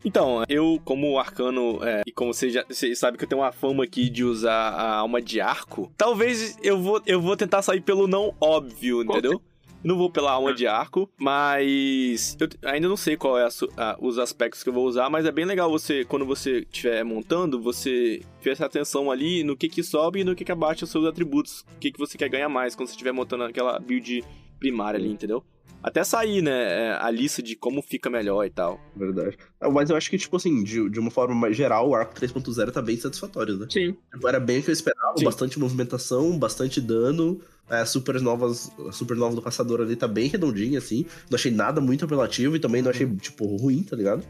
Então, 0.03 0.43
eu, 0.47 0.81
como 0.85 1.19
arcano, 1.19 1.83
é, 1.83 2.03
e 2.07 2.11
como 2.11 2.33
você 2.33 2.49
já 2.49 2.63
você 2.69 2.95
sabe 2.95 3.17
que 3.17 3.25
eu 3.25 3.27
tenho 3.27 3.41
uma 3.41 3.51
fama 3.51 3.83
aqui 3.83 4.09
de 4.09 4.23
usar 4.23 4.53
a 4.69 4.95
alma 4.95 5.21
de 5.21 5.41
arco, 5.41 5.91
talvez 5.97 6.57
eu 6.63 6.81
vou, 6.81 7.01
eu 7.05 7.21
vou 7.21 7.35
tentar 7.35 7.61
sair 7.61 7.81
pelo 7.81 8.07
não 8.07 8.33
óbvio, 8.39 9.03
Qual 9.05 9.17
entendeu? 9.17 9.41
Não 9.83 9.97
vou 9.97 10.11
pela 10.11 10.31
alma 10.31 10.53
de 10.53 10.67
arco, 10.67 11.09
mas 11.17 12.35
eu 12.39 12.47
ainda 12.69 12.87
não 12.89 12.97
sei 12.97 13.15
qual 13.15 13.37
é 13.37 13.43
a 13.45 13.49
a- 13.77 13.97
os 14.01 14.17
aspectos 14.19 14.61
que 14.63 14.69
eu 14.69 14.73
vou 14.73 14.85
usar, 14.85 15.09
mas 15.09 15.25
é 15.25 15.31
bem 15.31 15.45
legal 15.45 15.69
você, 15.71 16.03
quando 16.03 16.25
você 16.25 16.59
estiver 16.59 17.03
montando, 17.03 17.61
você 17.61 18.21
prestar 18.41 18.65
atenção 18.65 19.09
ali 19.09 19.43
no 19.43 19.55
que 19.55 19.69
que 19.69 19.81
sobe 19.83 20.19
e 20.19 20.23
no 20.23 20.35
que 20.35 20.43
que 20.43 20.51
abaixa 20.51 20.83
os 20.85 20.91
seus 20.91 21.05
atributos, 21.05 21.61
o 21.75 21.79
que 21.79 21.91
que 21.91 21.99
você 21.99 22.17
quer 22.17 22.29
ganhar 22.29 22.49
mais 22.49 22.75
quando 22.75 22.87
você 22.87 22.93
estiver 22.93 23.11
montando 23.13 23.43
aquela 23.45 23.79
build 23.79 24.23
primária 24.59 24.99
ali, 24.99 25.09
entendeu? 25.09 25.43
Até 25.81 26.03
sair, 26.03 26.41
né, 26.41 26.51
é, 26.89 26.97
a 26.99 27.09
lista 27.09 27.41
de 27.41 27.55
como 27.55 27.81
fica 27.81 28.09
melhor 28.09 28.43
e 28.45 28.49
tal. 28.49 28.77
Verdade. 28.93 29.37
Ah, 29.61 29.69
Mas 29.69 29.89
eu 29.89 29.95
acho 29.95 30.09
que, 30.09 30.17
tipo 30.17 30.35
assim, 30.35 30.61
de, 30.61 30.89
de 30.89 30.99
uma 30.99 31.09
forma 31.09 31.33
mais 31.33 31.55
geral, 31.55 31.87
o 31.87 31.95
arco 31.95 32.13
3.0 32.13 32.69
tá 32.69 32.81
bem 32.81 32.97
satisfatório, 32.97 33.55
né? 33.55 33.65
Sim. 33.69 33.95
Era 34.27 34.41
bem 34.41 34.59
o 34.59 34.63
que 34.63 34.69
eu 34.69 34.73
esperava, 34.73 35.17
Sim. 35.17 35.23
bastante 35.23 35.57
movimentação, 35.57 36.37
bastante 36.37 36.81
dano. 36.81 37.39
É, 37.69 37.85
super 37.85 38.19
novas, 38.21 38.71
a 38.87 38.91
supernova 38.91 39.35
do 39.35 39.41
caçador 39.41 39.81
ali 39.81 39.95
tá 39.95 40.07
bem 40.07 40.27
redondinha, 40.27 40.79
assim. 40.79 41.05
Não 41.29 41.35
achei 41.35 41.51
nada 41.51 41.79
muito 41.79 42.03
apelativo 42.05 42.55
e 42.55 42.59
também 42.59 42.81
não 42.81 42.89
achei, 42.89 43.07
tipo, 43.17 43.45
ruim, 43.57 43.83
tá 43.83 43.95
ligado? 43.95 44.23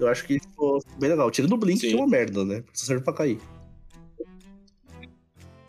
Eu 0.00 0.08
acho 0.08 0.24
que 0.24 0.38
ficou 0.40 0.82
bem 0.98 1.10
legal. 1.10 1.30
Tira 1.30 1.46
do 1.48 1.56
Blink, 1.56 1.80
Sim. 1.80 1.88
que 1.88 1.92
é 1.94 1.96
uma 1.96 2.06
merda, 2.06 2.44
né? 2.44 2.62
Só 2.72 2.86
serve 2.86 3.02
pra 3.04 3.12
cair. 3.12 3.38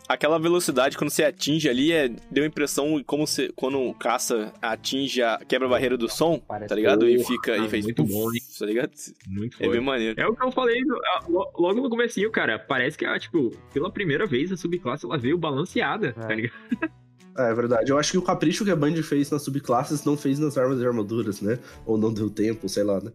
Aquela 0.08 0.40
velocidade 0.40 0.98
quando 0.98 1.08
você 1.10 1.22
atinge 1.22 1.68
ali 1.68 1.92
é 1.92 2.08
deu 2.28 2.42
a 2.42 2.46
impressão 2.48 3.00
como 3.06 3.24
você 3.28 3.48
quando 3.54 3.78
o 3.80 3.94
caça 3.94 4.52
atinge 4.60 5.22
a 5.22 5.38
quebra 5.46 5.68
a 5.68 5.70
barreira 5.70 5.96
do 5.96 6.08
som, 6.08 6.36
Parece 6.48 6.68
tá 6.68 6.74
ligado? 6.74 7.08
E 7.08 7.22
fica 7.22 7.56
e 7.56 7.68
fez 7.68 7.84
muito 7.84 8.02
bom, 8.02 8.28
hein? 8.32 8.40
tá 8.58 8.66
ligado? 8.66 8.90
Muito 9.28 9.56
É 9.62 9.68
bem 9.68 9.80
maneiro. 9.80 10.20
É 10.20 10.26
o 10.26 10.34
que 10.34 10.44
eu 10.44 10.50
falei 10.50 10.80
a- 11.14 11.24
logo 11.28 11.74
no 11.80 11.88
comecinho, 11.88 12.28
cara. 12.32 12.58
Parece 12.58 12.98
que, 12.98 13.04
ah, 13.04 13.16
tipo, 13.20 13.50
pela 13.72 13.88
primeira 13.88 14.26
vez 14.26 14.50
a 14.50 14.56
subclasse 14.56 15.04
ela 15.06 15.16
veio 15.16 15.38
balanceada, 15.38 16.08
É. 16.08 16.12
tá 16.12 16.34
ligado? 16.34 16.54
É, 17.40 17.50
é 17.50 17.54
verdade. 17.54 17.90
Eu 17.90 17.98
acho 17.98 18.12
que 18.12 18.18
o 18.18 18.22
capricho 18.22 18.64
que 18.64 18.70
a 18.70 18.76
Band 18.76 18.96
fez 19.02 19.30
nas 19.30 19.42
subclasses 19.42 20.04
não 20.04 20.16
fez 20.16 20.38
nas 20.38 20.56
armas 20.58 20.80
e 20.80 20.86
armaduras, 20.86 21.40
né? 21.40 21.58
Ou 21.86 21.96
não 21.96 22.12
deu 22.12 22.28
tempo, 22.30 22.68
sei 22.68 22.84
lá, 22.84 23.00
né? 23.00 23.12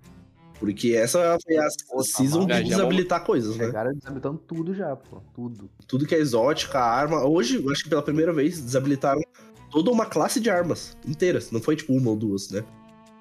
Porque 0.59 0.93
essa 0.93 1.37
foi 1.43 1.57
a 1.57 1.67
Pô, 1.89 1.97
tá 1.97 2.03
season 2.03 2.39
mal. 2.39 2.47
de 2.47 2.53
já 2.53 2.61
desabilitar 2.61 3.23
coisas, 3.25 3.57
né? 3.57 3.65
Chegaram 3.65 3.93
desabilitando 3.93 4.37
tudo 4.47 4.73
já, 4.73 4.95
pô. 4.95 5.21
Tudo. 5.33 5.69
Tudo 5.85 6.05
que 6.05 6.15
é 6.15 6.19
exótica, 6.19 6.79
arma. 6.79 7.25
Hoje, 7.25 7.61
eu 7.63 7.71
acho 7.71 7.83
que 7.83 7.89
pela 7.89 8.01
primeira 8.01 8.31
vez, 8.31 8.59
desabilitaram 8.61 9.21
toda 9.69 9.91
uma 9.91 10.05
classe 10.05 10.39
de 10.39 10.49
armas 10.49 10.97
inteiras. 11.05 11.51
Não 11.51 11.61
foi 11.61 11.75
tipo 11.75 11.93
uma 11.93 12.09
ou 12.09 12.15
duas, 12.15 12.49
né? 12.49 12.63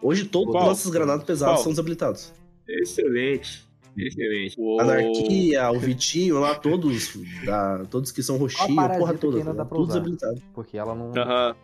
Hoje, 0.00 0.24
todos 0.24 0.54
os 0.54 0.60
nossos 0.60 0.90
granadas 0.92 1.24
pesadas 1.24 1.56
Qual? 1.56 1.64
são 1.64 1.72
desabilitados. 1.72 2.32
Excelente. 2.68 3.66
Excelente. 3.96 4.56
Anarquia, 4.80 5.70
o 5.70 5.78
Vitinho 5.78 6.40
lá, 6.40 6.54
todos, 6.54 7.16
da, 7.44 7.84
todos 7.86 8.10
que 8.10 8.22
são 8.22 8.36
roxinho, 8.36 8.80
a 8.80 8.88
porra 8.88 9.14
toda. 9.14 9.38
ainda 9.38 9.54
tá 9.64 9.76
usar. 9.76 9.86
desabilitado. 9.94 10.42
Porque 10.52 10.76
ela 10.76 10.94
não. 10.94 11.10
Né? 11.12 11.54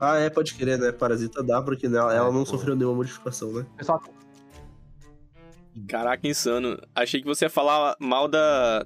Ah, 0.00 0.16
é, 0.18 0.30
pode 0.30 0.54
querer, 0.54 0.78
né? 0.78 0.90
Parasita 0.90 1.42
dá, 1.42 1.62
porque 1.62 1.86
ela, 1.86 2.12
É, 2.12 2.16
ela 2.16 2.32
não 2.32 2.40
pô. 2.40 2.46
sofreu 2.46 2.74
nenhuma 2.74 2.96
modificação, 2.96 3.52
né? 3.52 3.66
Pessoal 3.76 4.02
Caraca, 5.88 6.26
insano. 6.28 6.78
Achei 6.94 7.20
que 7.20 7.26
você 7.26 7.46
ia 7.46 7.50
falar 7.50 7.96
mal 7.98 8.28
da 8.28 8.84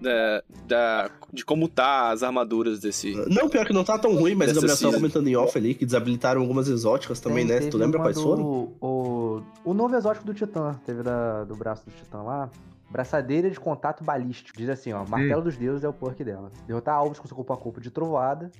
da, 0.00 0.42
da 0.66 1.10
de 1.32 1.44
como 1.44 1.68
tá 1.68 2.10
as 2.10 2.22
armaduras 2.22 2.80
desse. 2.80 3.12
Não, 3.28 3.48
pior 3.48 3.66
que 3.66 3.72
não 3.72 3.84
tá 3.84 3.98
tão 3.98 4.14
ruim, 4.14 4.34
mas 4.34 4.50
o 4.50 4.60
Dessa 4.60 4.66
Gabriel 4.66 4.90
tava 4.90 4.94
comentando 5.00 5.28
em 5.28 5.36
off 5.36 5.56
ali 5.56 5.74
que 5.74 5.84
desabilitaram 5.84 6.40
algumas 6.40 6.68
exóticas 6.68 7.20
também, 7.20 7.46
Tem- 7.46 7.60
né? 7.60 7.70
Tu 7.70 7.76
lembra 7.76 8.00
quais 8.00 8.16
do- 8.16 8.22
foram? 8.22 8.42
O, 8.80 9.42
o 9.64 9.74
novo 9.74 9.94
exótico 9.96 10.26
do 10.26 10.34
Titã, 10.34 10.74
teve 10.84 11.02
da, 11.02 11.44
do 11.44 11.56
braço 11.56 11.84
do 11.84 11.90
Titã 11.92 12.22
lá. 12.22 12.50
Braçadeira 12.90 13.50
de 13.50 13.58
contato 13.58 14.04
balístico. 14.04 14.56
Diz 14.56 14.68
assim, 14.68 14.92
ó. 14.92 15.04
Martelo 15.08 15.42
dos 15.42 15.56
deuses 15.56 15.82
é 15.82 15.88
o 15.88 15.92
perk 15.92 16.22
dela. 16.22 16.50
Derrotar 16.66 16.94
alvos 16.94 17.18
com 17.18 17.26
seu 17.26 17.36
corpo 17.36 17.52
a 17.52 17.56
corpo 17.56 17.80
de 17.80 17.90
trovoada. 17.90 18.50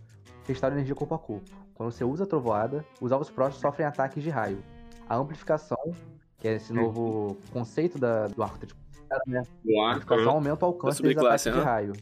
Restaura 0.49 0.75
energia 0.75 0.95
corpo 0.95 1.15
a 1.15 1.19
corpo. 1.19 1.45
Quando 1.75 1.93
você 1.93 2.03
usa 2.05 2.25
a 2.25 2.27
trovoada, 2.27 2.85
os 3.01 3.13
alvos 3.13 3.31
próximos 3.31 3.61
sofrem 3.61 3.87
ataques 3.87 4.23
de 4.23 4.31
raio. 4.31 4.59
A 5.09 5.17
amplificação, 5.17 5.79
que 6.39 6.49
é 6.49 6.55
esse 6.55 6.73
novo 6.73 7.37
conceito 7.53 7.99
da, 7.99 8.27
do 8.27 8.43
arco. 8.43 8.67
Tipo, 8.67 8.81
né? 9.27 9.43
O 9.65 9.81
A 9.81 9.89
arco, 9.89 9.97
amplificação 10.03 10.33
aumenta 10.33 10.65
o 10.65 10.69
alcance 10.69 11.03
Da 11.03 11.09
desses 11.09 11.23
ataques 11.25 11.43
subclasse, 11.43 11.51
de 11.51 11.65
raio. 11.65 11.93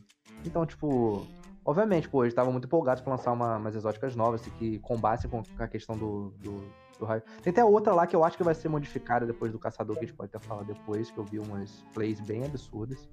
Então, 0.45 0.66
tipo, 0.66 1.26
Obviamente, 1.64 2.09
pô, 2.09 2.25
eles 2.25 2.33
estavam 2.33 2.50
muito 2.50 2.64
empolgados 2.64 3.02
pra 3.02 3.12
lançar 3.12 3.31
uma, 3.31 3.57
umas 3.57 3.75
exóticas 3.76 4.16
novas 4.16 4.40
assim, 4.40 4.50
que 4.59 4.78
combassem 4.81 5.31
com 5.31 5.42
a 5.59 5.69
questão 5.69 5.97
do, 5.97 6.31
do, 6.42 6.57
do 6.99 7.04
raio. 7.04 7.23
Tem 7.40 7.52
até 7.52 7.64
outra 7.64 7.95
lá 7.95 8.04
que 8.04 8.16
eu 8.16 8.25
acho 8.25 8.37
que 8.37 8.42
vai 8.42 8.54
ser 8.54 8.69
modificada 8.69 9.25
depois 9.25 9.52
do 9.52 9.61
Caçador, 9.61 9.97
que 9.97 10.04
a 10.04 10.07
gente 10.09 10.16
pode 10.16 10.31
até 10.35 10.45
falar 10.45 10.64
depois, 10.64 11.09
que 11.11 11.19
eu 11.19 11.25
vi 11.25 11.38
umas 11.38 11.85
plays 11.95 12.19
bem 12.21 12.45
absurdas. 12.45 13.09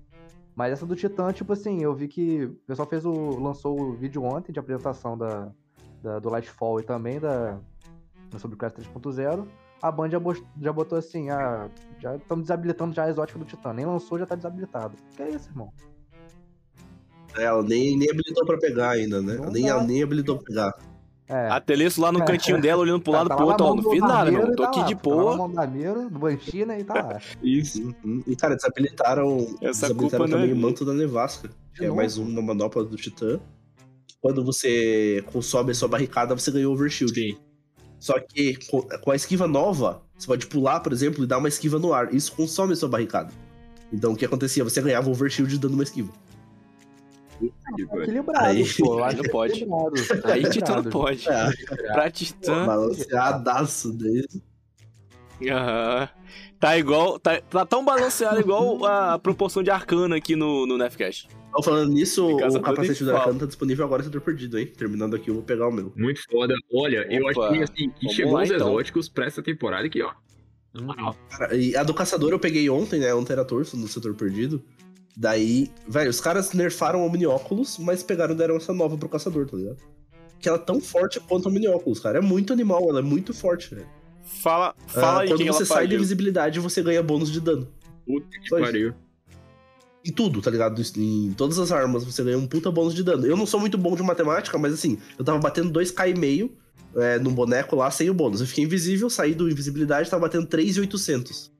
Mas 0.55 0.73
essa 0.73 0.83
do 0.85 0.95
Titã, 0.95 1.31
tipo 1.31 1.53
assim, 1.53 1.83
eu 1.83 1.93
vi 1.93 2.07
que 2.07 2.45
o 2.45 2.53
pessoal 2.65 2.87
fez 2.87 3.05
o. 3.05 3.11
lançou 3.39 3.79
o 3.79 3.93
vídeo 3.93 4.23
ontem 4.23 4.51
de 4.51 4.59
apresentação 4.59 5.15
da, 5.15 5.51
da- 6.01 6.17
do 6.17 6.29
Lightfall 6.29 6.79
e 6.79 6.83
também 6.83 7.19
da. 7.19 7.59
sobre 8.39 8.55
o 8.55 8.57
Crash 8.57 8.73
3.0. 8.73 9.47
A 9.79 9.91
Band 9.91 10.09
já, 10.09 10.19
já 10.59 10.73
botou 10.73 10.97
assim, 10.97 11.29
ah, 11.29 11.69
já 11.99 12.15
estamos 12.15 12.43
desabilitando 12.43 12.93
já 12.93 13.05
a 13.05 13.09
exótica 13.09 13.37
do 13.39 13.45
Titã. 13.45 13.73
Nem 13.73 13.85
lançou, 13.85 14.17
já 14.17 14.25
tá 14.25 14.35
desabilitado. 14.35 14.95
Que 15.15 15.23
é 15.23 15.29
isso, 15.29 15.49
irmão? 15.49 15.71
Ela 17.37 17.61
nem, 17.63 17.97
nem 17.97 18.09
habilitou 18.09 18.45
pra 18.45 18.57
pegar 18.57 18.91
ainda, 18.91 19.21
né? 19.21 19.35
Não 19.35 19.51
nem, 19.51 19.63
dá. 19.63 19.69
ela 19.69 19.83
nem 19.83 20.01
habilitou 20.01 20.37
pra 20.37 20.45
pegar. 20.45 20.73
É. 21.27 21.47
A 21.47 21.61
Teleço 21.61 22.01
lá 22.01 22.11
no 22.11 22.25
cantinho 22.25 22.59
dela, 22.59 22.81
olhando 22.81 23.01
pro 23.01 23.11
lado 23.11 23.29
Tá 23.29 23.35
pro 23.35 23.45
lá 23.45 23.51
outro, 23.51 23.67
ó, 23.67 23.75
não 23.75 23.83
fiz 23.91 24.01
nada, 24.01 24.31
meu. 24.31 24.55
Tô 24.55 24.63
tá 24.63 24.69
aqui 24.69 24.79
lá. 24.79 24.85
de 24.87 24.95
Tá 24.95 25.01
boa. 25.01 25.37
mão 25.37 25.47
do 25.47 25.55
Barbeiro, 25.55 26.09
do 26.09 26.17
Banshina 26.17 26.79
e 26.79 26.83
tá 26.83 26.95
lá. 26.95 27.21
Isso. 27.43 27.95
E, 28.25 28.35
cara, 28.35 28.55
desabilitaram, 28.55 29.37
Essa 29.61 29.87
desabilitaram 29.87 30.25
é 30.25 30.29
também 30.29 30.53
o 30.53 30.55
manto 30.55 30.83
da 30.83 30.93
nevasca. 30.93 31.51
Que 31.75 31.85
é 31.85 31.91
mais 31.91 32.17
uma 32.17 32.41
manopla 32.41 32.83
do 32.83 32.95
Titã. 32.95 33.39
Quando 34.19 34.43
você 34.43 35.23
consome 35.31 35.71
a 35.71 35.75
sua 35.75 35.87
barricada, 35.87 36.35
você 36.35 36.49
ganhou 36.51 36.73
overshield. 36.73 37.13
Sim. 37.13 37.37
Só 37.99 38.19
que 38.19 38.55
com, 38.67 39.11
a 39.11 39.15
esquiva 39.15 39.47
nova, 39.47 40.01
você 40.17 40.25
pode 40.27 40.47
pular, 40.47 40.79
por 40.79 40.93
exemplo, 40.93 41.23
e 41.23 41.27
dar 41.27 41.37
uma 41.37 41.47
esquiva 41.49 41.77
no 41.77 41.93
ar. 41.93 42.13
Isso 42.13 42.31
consome 42.33 42.73
a 42.73 42.75
sua 42.75 42.87
barricada. 42.89 43.31
Então 43.91 44.13
o 44.13 44.15
que 44.15 44.23
acontecia? 44.25 44.63
Você 44.63 44.81
ganhava 44.81 45.09
overshield 45.09 45.57
dando 45.57 45.73
uma 45.73 45.83
esquiva. 45.83 46.11
Equilibrado, 48.01 48.45
Aí- 48.45 48.65
pô. 48.77 49.03
acho 49.03 49.17
Não 49.17 49.23
é 49.25 49.29
pode. 49.29 49.67
Aí 50.25 50.49
Titã 50.49 50.81
não 50.81 50.83
pode. 50.91 51.27
É, 51.29 51.51
Pra 51.93 52.11
Titã. 52.11 52.65
balanceadaço 52.65 53.91
dele. 53.93 54.27
Aham. 55.47 56.09
Tá 56.59 56.77
igual. 56.77 57.19
Tá, 57.19 57.39
tá 57.41 57.65
tão 57.65 57.83
balanceado 57.85 58.39
igual 58.39 58.85
a 58.85 59.17
proporção 59.17 59.63
de 59.63 59.71
arcana 59.71 60.15
aqui 60.15 60.35
no, 60.35 60.65
no 60.65 60.77
Nefcast. 60.77 61.29
Então, 61.49 61.63
falando 61.63 61.91
nisso, 61.91 62.27
o 62.27 62.61
capacete 62.61 63.03
do 63.03 63.15
Arcano 63.15 63.39
tá 63.39 63.45
disponível 63.47 63.83
agora 63.83 64.03
se 64.03 64.13
eu 64.13 64.21
perdido, 64.21 64.59
hein? 64.59 64.67
Terminando 64.67 65.15
aqui, 65.15 65.29
eu 65.29 65.33
vou 65.33 65.43
pegar 65.43 65.67
o 65.67 65.71
meu. 65.71 65.91
Muito 65.95 66.21
foda. 66.29 66.53
Olha, 66.71 67.07
eu 67.09 67.25
Opa, 67.25 67.47
achei 67.47 67.63
assim, 67.63 67.89
que 67.89 68.09
chegou 68.09 68.33
lá, 68.33 68.43
os 68.43 68.51
então. 68.51 68.67
exóticos 68.67 69.09
pra 69.09 69.25
essa 69.25 69.41
temporada 69.41 69.85
aqui, 69.85 70.01
ó. 70.01 70.11
Na 70.73 70.81
moral. 70.83 71.15
Cara, 71.29 71.55
e 71.55 71.75
a 71.75 71.81
do 71.83 71.93
Caçador 71.93 72.31
eu 72.31 72.39
peguei 72.39 72.69
ontem, 72.69 72.99
né? 72.99 73.13
Ontem 73.15 73.33
era 73.33 73.43
torso 73.43 73.75
no 73.75 73.87
setor 73.87 74.13
perdido. 74.13 74.63
Daí, 75.17 75.71
velho, 75.87 76.11
os 76.11 76.21
caras 76.21 76.53
nerfaram 76.53 77.01
o 77.01 77.07
Omnióculos, 77.07 77.79
mas 77.79 78.03
pegaram 78.03 78.35
deram 78.35 78.55
essa 78.55 78.71
nova 78.71 78.95
pro 78.95 79.09
Caçador, 79.09 79.47
tá 79.47 79.57
ligado? 79.57 79.77
Que 80.39 80.47
ela 80.47 80.59
é 80.59 80.61
tão 80.61 80.79
forte 80.79 81.19
quanto 81.19 81.47
o 81.47 81.49
Omnióculos, 81.49 81.99
cara. 81.99 82.19
É 82.19 82.21
muito 82.21 82.53
animal, 82.53 82.87
ela 82.89 82.99
é 82.99 83.03
muito 83.03 83.33
forte, 83.33 83.73
velho. 83.73 83.87
Fala, 84.41 84.75
fala 84.87 85.07
Ah, 85.07 85.21
aí 85.21 85.27
quando 85.27 85.39
você 85.39 85.47
ela 85.47 85.53
sai 85.53 85.83
de 85.87 85.89
faz. 85.89 85.93
invisibilidade, 85.93 86.59
você 86.59 86.81
ganha 86.81 87.01
bônus 87.03 87.31
de 87.31 87.41
dano. 87.41 87.67
Puta 88.05 88.27
que 88.41 88.49
pariu. 88.49 88.93
Em 90.05 90.13
tudo, 90.13 90.41
tá 90.41 90.49
ligado? 90.49 90.81
Em 90.97 91.33
todas 91.33 91.59
as 91.59 91.71
armas 91.71 92.05
você 92.05 92.23
ganha 92.23 92.37
um 92.37 92.47
puta 92.47 92.71
bônus 92.71 92.93
de 92.93 93.03
dano. 93.03 93.25
Eu 93.25 93.35
não 93.35 93.45
sou 93.45 93.59
muito 93.59 93.77
bom 93.77 93.95
de 93.95 94.03
matemática, 94.03 94.57
mas 94.57 94.73
assim, 94.73 94.97
eu 95.17 95.25
tava 95.25 95.39
batendo 95.39 95.77
2k 95.77 96.09
e 96.09 96.17
meio 96.17 96.55
é, 96.95 97.19
num 97.19 97.33
boneco 97.33 97.75
lá 97.75 97.91
sem 97.91 98.09
o 98.09 98.13
bônus. 98.13 98.39
Eu 98.39 98.47
fiquei 98.47 98.63
invisível, 98.63 99.09
saí 99.09 99.33
do 99.35 99.49
invisibilidade, 99.49 100.09
tava 100.09 100.21
batendo 100.21 100.45
3,800. 100.47 101.51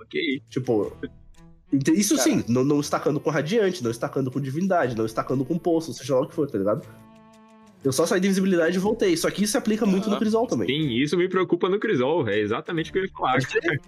Ok. 0.00 0.42
Tipo. 0.48 0.96
Isso 1.94 2.18
sim, 2.18 2.44
não, 2.48 2.62
não 2.64 2.80
estacando 2.80 3.18
com 3.18 3.30
radiante, 3.30 3.82
não 3.82 3.90
estacando 3.90 4.30
com 4.30 4.38
divindade, 4.40 4.94
não 4.94 5.06
estacando 5.06 5.42
com 5.42 5.58
poço, 5.58 5.92
seja 5.94 6.14
lá 6.14 6.20
o 6.22 6.28
que 6.28 6.34
for, 6.34 6.46
tá 6.50 6.58
ligado? 6.58 6.86
Eu 7.84 7.90
só 7.92 8.06
saí 8.06 8.20
da 8.20 8.26
invisibilidade 8.26 8.76
e 8.76 8.78
voltei. 8.78 9.16
Só 9.16 9.28
que 9.30 9.42
isso 9.42 9.52
se 9.52 9.58
aplica 9.58 9.84
muito 9.84 10.04
Aham. 10.04 10.14
no 10.14 10.18
Crisol 10.20 10.46
também. 10.46 10.68
Sim, 10.68 10.90
isso 10.94 11.16
me 11.16 11.28
preocupa 11.28 11.68
no 11.68 11.80
Crisol. 11.80 12.28
É 12.28 12.38
exatamente 12.38 12.90
o 12.90 12.92
que 12.92 12.98
eu 13.00 13.04
ia 13.04 13.10
falar. 13.10 13.38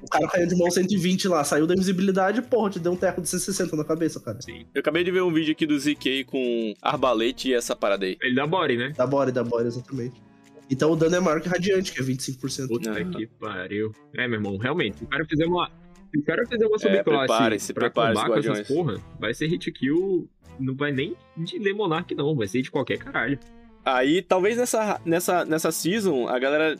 O 0.02 0.08
cara 0.10 0.26
caiu 0.28 0.46
de 0.48 0.56
mão 0.56 0.68
120 0.70 1.28
lá, 1.28 1.44
saiu 1.44 1.66
da 1.66 1.74
invisibilidade, 1.74 2.42
porra, 2.42 2.70
te 2.70 2.80
deu 2.80 2.92
um 2.92 2.96
teco 2.96 3.22
de 3.22 3.28
160 3.28 3.76
na 3.76 3.84
cabeça, 3.84 4.18
cara. 4.20 4.38
Eu 4.74 4.80
acabei 4.80 5.04
de 5.04 5.12
ver 5.12 5.22
um 5.22 5.32
vídeo 5.32 5.52
aqui 5.52 5.64
do 5.64 5.78
ZK 5.78 6.24
com 6.24 6.74
arbalete 6.82 7.50
e 7.50 7.54
essa 7.54 7.76
parada 7.76 8.04
aí. 8.04 8.16
Ele 8.20 8.34
dá 8.34 8.46
body, 8.46 8.76
né? 8.76 8.92
Da 8.96 9.06
bora, 9.06 9.30
da 9.30 9.44
bora, 9.44 9.68
exatamente. 9.68 10.20
Então 10.68 10.90
o 10.90 10.96
dano 10.96 11.14
é 11.14 11.20
maior 11.20 11.40
que 11.40 11.48
radiante, 11.48 11.92
que 11.92 12.00
é 12.00 12.02
25%. 12.02 12.66
Puta 12.68 12.90
Aham. 12.90 13.10
que 13.12 13.26
pariu. 13.26 13.92
É, 14.14 14.26
meu 14.26 14.38
irmão, 14.38 14.56
realmente, 14.56 14.98
se 14.98 15.04
o 15.04 15.06
cara 15.06 15.24
fizer 15.24 15.46
uma. 15.46 15.70
Se 16.10 16.18
o 16.18 16.24
cara 16.24 16.46
fizer 16.46 16.66
uma 16.66 16.76
É, 16.76 16.78
subclasse 16.78 17.26
preparem-se, 17.26 17.72
pra 17.72 17.90
combar 17.90 18.26
com 18.26 18.34
essas 18.34 18.66
porra, 18.66 18.96
vai 19.20 19.34
ser 19.34 19.46
hit 19.46 19.70
kill. 19.70 20.28
Não 20.58 20.74
vai 20.74 20.90
nem 20.92 21.16
de 21.36 21.58
Lemonark, 21.58 22.14
não. 22.14 22.34
Vai 22.34 22.46
ser 22.48 22.62
de 22.62 22.70
qualquer 22.70 22.98
caralho. 22.98 23.38
Aí, 23.84 24.22
talvez 24.22 24.56
nessa, 24.56 25.00
nessa, 25.04 25.44
nessa 25.44 25.70
season, 25.70 26.26
a 26.28 26.38
galera 26.38 26.78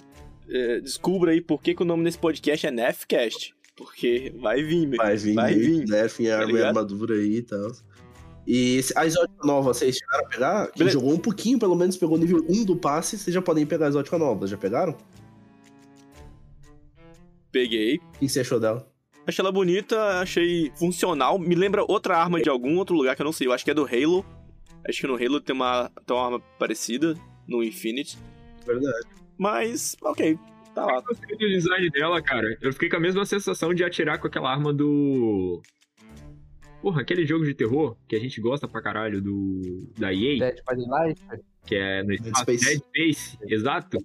é, 0.48 0.80
descubra 0.80 1.32
aí 1.32 1.40
por 1.40 1.60
que, 1.60 1.74
que 1.74 1.82
o 1.82 1.86
nome 1.86 2.04
desse 2.04 2.18
podcast 2.18 2.66
é 2.66 2.70
Nefcast. 2.70 3.54
Porque 3.76 4.32
vai 4.40 4.62
vir, 4.62 4.86
meu. 4.86 4.96
Vai 4.98 5.16
vir, 5.16 5.34
Vai 5.34 5.54
vir. 5.54 5.86
né? 5.88 6.06
Enfim, 6.06 6.28
a 6.28 6.38
Tá 6.38 6.44
e 6.44 6.46
ligado? 6.46 6.66
armadura 6.68 7.14
aí 7.16 7.36
e 7.38 7.42
tal. 7.42 7.72
E 8.46 8.80
a 8.94 9.06
exótica 9.06 9.44
nova, 9.46 9.72
vocês 9.74 9.96
chegaram 9.96 10.24
a 10.26 10.28
pegar? 10.28 10.66
Quem 10.68 10.78
Beleza. 10.78 10.98
jogou 10.98 11.12
um 11.12 11.18
pouquinho, 11.18 11.58
pelo 11.58 11.74
menos, 11.74 11.96
pegou 11.96 12.16
nível 12.18 12.44
1 12.48 12.64
do 12.64 12.76
passe, 12.76 13.18
vocês 13.18 13.32
já 13.34 13.40
podem 13.42 13.66
pegar 13.66 13.86
a 13.86 13.88
exótica 13.88 14.16
nova. 14.18 14.46
Já 14.46 14.56
pegaram? 14.56 14.96
Peguei. 17.50 17.96
O 17.96 18.18
que 18.18 18.28
você 18.28 18.40
achou 18.40 18.58
dela? 18.60 18.86
Achei 19.26 19.42
ela 19.42 19.52
bonita, 19.52 20.20
achei 20.20 20.70
funcional. 20.78 21.38
Me 21.38 21.54
lembra 21.54 21.84
outra 21.88 22.16
arma 22.18 22.40
de 22.40 22.48
algum 22.50 22.76
outro 22.76 22.94
lugar 22.94 23.16
que 23.16 23.22
eu 23.22 23.24
não 23.24 23.32
sei. 23.32 23.46
Eu 23.46 23.52
acho 23.52 23.64
que 23.64 23.70
é 23.70 23.74
do 23.74 23.86
Halo. 23.86 24.24
Acho 24.88 25.00
que 25.00 25.06
no 25.06 25.14
Halo 25.14 25.40
tem 25.40 25.54
uma, 25.54 25.90
tem 26.06 26.16
uma 26.16 26.24
arma 26.24 26.40
parecida, 26.58 27.14
no 27.48 27.62
Infinite. 27.62 28.18
Verdade. 28.66 29.06
Mas, 29.38 29.96
ok. 30.02 30.38
Tá 30.74 30.84
lá. 30.84 30.94
Eu 30.96 31.02
gostei 31.02 31.36
do 31.36 31.48
design 31.48 31.90
dela, 31.90 32.20
cara. 32.20 32.58
Eu 32.60 32.72
fiquei 32.72 32.88
com 32.88 32.96
a 32.96 33.00
mesma 33.00 33.24
sensação 33.24 33.72
de 33.72 33.84
atirar 33.84 34.18
com 34.18 34.26
aquela 34.26 34.50
arma 34.50 34.72
do. 34.72 35.62
Porra, 36.82 37.00
aquele 37.00 37.24
jogo 37.24 37.44
de 37.44 37.54
terror 37.54 37.96
que 38.08 38.16
a 38.16 38.18
gente 38.18 38.40
gosta 38.40 38.66
pra 38.68 38.82
caralho 38.82 39.22
do. 39.22 39.88
da 39.96 40.12
EA, 40.12 40.38
Dead 40.38 40.56
by 40.68 40.76
Daylight. 40.76 41.20
que 41.64 41.76
é 41.76 42.02
no 42.02 42.12
espaço 42.12 42.42
Space. 42.42 42.64
Dead 42.64 42.82
Space. 42.82 43.38
Exato. 43.46 43.98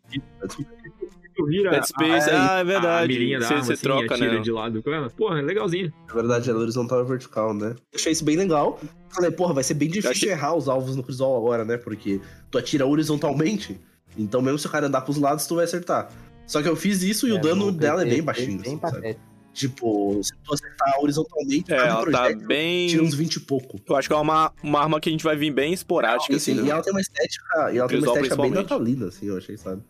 Tu 1.39 1.45
vira 1.47 1.71
Dead 1.71 1.83
Space, 1.85 2.29
a, 2.29 2.55
ah, 2.55 2.59
é 2.59 2.63
verdade. 2.63 3.05
a 3.05 3.07
mirinha 3.07 3.39
da 3.39 3.47
Você- 3.47 3.53
arma, 3.53 3.65
você 3.65 3.73
assim, 3.73 3.81
troca, 3.83 4.13
atira 4.15 4.33
né? 4.33 4.39
de 4.39 4.51
lado 4.51 4.83
com 4.83 4.91
ela. 4.91 5.09
Porra, 5.09 5.39
é 5.39 5.41
legalzinho. 5.41 5.93
Na 6.07 6.13
verdade, 6.13 6.49
ela 6.49 6.59
é 6.59 6.61
horizontal 6.63 7.03
e 7.03 7.07
vertical, 7.07 7.53
né? 7.53 7.75
Achei 7.95 8.11
isso 8.11 8.23
bem 8.25 8.35
legal. 8.35 8.79
Falei, 9.09 9.31
porra, 9.31 9.53
vai 9.53 9.63
ser 9.63 9.73
bem 9.73 9.87
difícil 9.87 10.11
achei- 10.11 10.29
errar 10.31 10.55
os 10.55 10.67
alvos 10.67 10.95
no 10.95 11.03
Crisol 11.03 11.37
agora, 11.37 11.63
né? 11.65 11.77
Porque 11.77 12.19
tu 12.51 12.57
atira 12.57 12.85
horizontalmente, 12.85 13.79
então 14.17 14.41
mesmo 14.41 14.59
se 14.59 14.67
o 14.67 14.69
cara 14.69 14.87
andar 14.87 15.01
pros 15.01 15.17
lados, 15.17 15.45
tu 15.47 15.55
vai 15.55 15.65
acertar. 15.65 16.11
Só 16.45 16.61
que 16.61 16.67
eu 16.67 16.75
fiz 16.75 17.03
isso 17.03 17.27
e 17.27 17.31
o 17.31 17.39
dano 17.39 17.71
dela 17.71 18.01
é 18.01 18.05
bem 18.05 18.21
baixinho. 18.23 18.59
Bem 18.59 18.71
assim, 18.73 18.77
patético. 18.77 19.29
Tipo, 19.51 20.19
se 20.23 20.31
tu 20.43 20.53
acertar 20.53 20.99
horizontalmente, 21.01 21.73
É, 21.73 21.77
ela 21.77 22.09
tá 22.09 22.29
bem. 22.33 22.87
tira 22.87 23.03
uns 23.03 23.13
20 23.15 23.35
e 23.35 23.39
pouco. 23.41 23.79
Eu 23.87 23.95
acho 23.95 24.07
que 24.07 24.13
é 24.13 24.17
uma, 24.17 24.53
uma 24.63 24.79
arma 24.79 24.99
que 25.01 25.09
a 25.09 25.11
gente 25.11 25.23
vai 25.23 25.35
vir 25.35 25.51
bem 25.51 25.73
esporádica, 25.73 26.35
assim, 26.35 26.51
e 26.51 26.61
né? 26.61 26.69
ela 26.69 26.81
tem 26.81 26.93
uma 26.93 27.01
estética, 27.01 27.71
e 27.73 27.77
ela 27.77 27.87
tem 27.89 27.97
uma 27.97 28.07
estética 28.07 28.35
bem 28.37 28.51
natalina, 28.51 29.07
assim, 29.07 29.25
eu 29.27 29.37
achei, 29.37 29.57
sabe? 29.57 29.81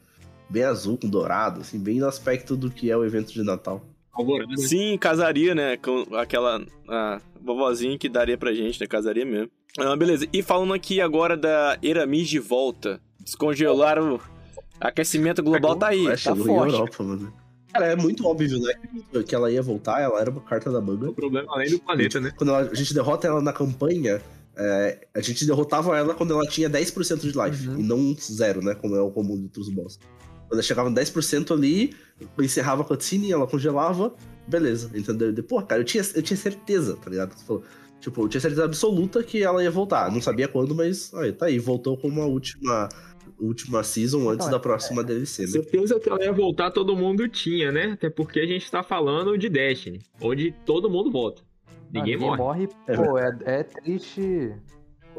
Bem 0.49 0.63
azul 0.63 0.97
com 0.97 1.07
dourado, 1.07 1.61
assim, 1.61 1.77
bem 1.79 1.99
no 1.99 2.07
aspecto 2.07 2.55
do 2.57 2.69
que 2.71 2.89
é 2.89 2.97
o 2.97 3.05
evento 3.05 3.31
de 3.31 3.43
Natal. 3.43 3.83
Sim, 4.57 4.97
casaria, 4.97 5.53
né? 5.55 5.77
Com 5.77 6.05
aquela 6.15 6.61
a 6.87 7.21
vovozinha 7.41 7.97
que 7.97 8.09
daria 8.09 8.37
pra 8.37 8.51
gente, 8.53 8.79
né? 8.81 8.87
Casaria 8.87 9.25
mesmo. 9.25 9.49
Ah, 9.77 9.95
beleza. 9.95 10.27
E 10.33 10.41
falando 10.41 10.73
aqui 10.73 10.99
agora 10.99 11.37
da 11.37 11.77
Eramis 11.81 12.27
de 12.27 12.39
volta. 12.39 12.99
Descongelar 13.23 13.99
o 14.01 14.19
aquecimento 14.81 15.43
global 15.43 15.75
tá 15.75 15.89
aí, 15.89 16.07
Ué, 16.07 16.15
tá 16.17 16.35
forte. 16.35 16.73
Europa, 16.73 17.03
mano. 17.03 17.33
Cara, 17.71 17.85
é 17.85 17.95
muito 17.95 18.25
óbvio, 18.27 18.59
né? 18.59 18.73
Que 19.23 19.35
ela 19.35 19.51
ia 19.51 19.61
voltar, 19.61 20.01
ela 20.01 20.19
era 20.19 20.31
uma 20.31 20.41
carta 20.41 20.71
da 20.71 20.81
manga. 20.81 21.09
O 21.09 21.13
problema 21.13 21.47
além 21.53 21.69
do 21.69 21.79
planeta, 21.79 22.19
né? 22.19 22.31
Quando 22.35 22.49
ela- 22.49 22.67
a 22.71 22.73
gente 22.73 22.93
derrota 22.95 23.27
ela 23.27 23.41
na 23.41 23.53
campanha, 23.53 24.19
é, 24.57 25.07
a 25.13 25.21
gente 25.21 25.45
derrotava 25.45 25.95
ela 25.95 26.15
quando 26.15 26.33
ela 26.33 26.47
tinha 26.47 26.67
10% 26.67 27.21
de 27.21 27.27
life, 27.37 27.67
Uhum. 27.69 27.79
e 27.79 27.83
não 27.83 28.15
zero, 28.19 28.61
né? 28.63 28.73
Como 28.73 28.95
é 28.95 29.01
o 29.01 29.11
comum 29.11 29.37
de 29.37 29.43
outros 29.43 29.69
boss. 29.69 29.99
Quando 30.49 30.53
ela 30.53 30.63
chegava 30.63 30.89
em 30.89 30.93
10% 30.93 31.53
ali, 31.53 31.93
encerrava 32.39 32.81
a 32.81 32.85
cutscene, 32.85 33.31
ela 33.31 33.45
congelava, 33.45 34.13
beleza, 34.47 34.89
entendeu? 34.97 35.29
E, 35.29 35.41
Pô, 35.43 35.61
cara, 35.61 35.81
eu 35.81 35.85
tinha, 35.85 36.03
eu 36.15 36.23
tinha 36.23 36.35
certeza, 36.35 36.97
tá 36.97 37.09
ligado? 37.09 37.37
Você 37.37 37.45
falou, 37.45 37.63
Tipo, 37.99 38.23
eu 38.23 38.29
tinha 38.29 38.39
certeza 38.39 38.63
absoluta 38.63 39.21
que 39.21 39.43
ela 39.43 39.61
ia 39.61 39.69
voltar. 39.69 40.09
Não 40.11 40.21
sabia 40.21 40.47
quando, 40.47 40.73
mas 40.73 41.13
aí, 41.15 41.33
tá 41.33 41.47
aí, 41.47 41.59
voltou 41.59 41.97
como 41.97 42.21
a 42.21 42.25
última, 42.25 42.87
última 43.37 43.83
season 43.83 44.29
antes 44.29 44.45
Então, 44.47 44.51
da 44.51 44.55
é- 44.57 44.59
próxima 44.59 45.03
DLC, 45.03 45.41
né? 45.43 45.47
Certeza 45.49 45.99
que 45.99 46.09
ela 46.09 46.23
ia 46.23 46.31
voltar, 46.31 46.71
todo 46.71 46.95
mundo 46.95 47.27
tinha, 47.27 47.71
né? 47.71 47.91
Até 47.91 48.09
porque 48.09 48.39
a 48.39 48.45
gente 48.45 48.71
tá 48.71 48.81
falando 48.81 49.37
de 49.37 49.49
Destiny, 49.49 49.99
onde 50.21 50.53
todo 50.65 50.89
mundo 50.89 51.11
volta. 51.11 51.41
Ninguém 51.91 52.15
Ah, 52.15 52.37
morre. 52.37 52.69
É 52.87 52.95
pô, 52.95 53.17
é, 53.17 53.37
é 53.43 53.63
triste. 53.63 54.53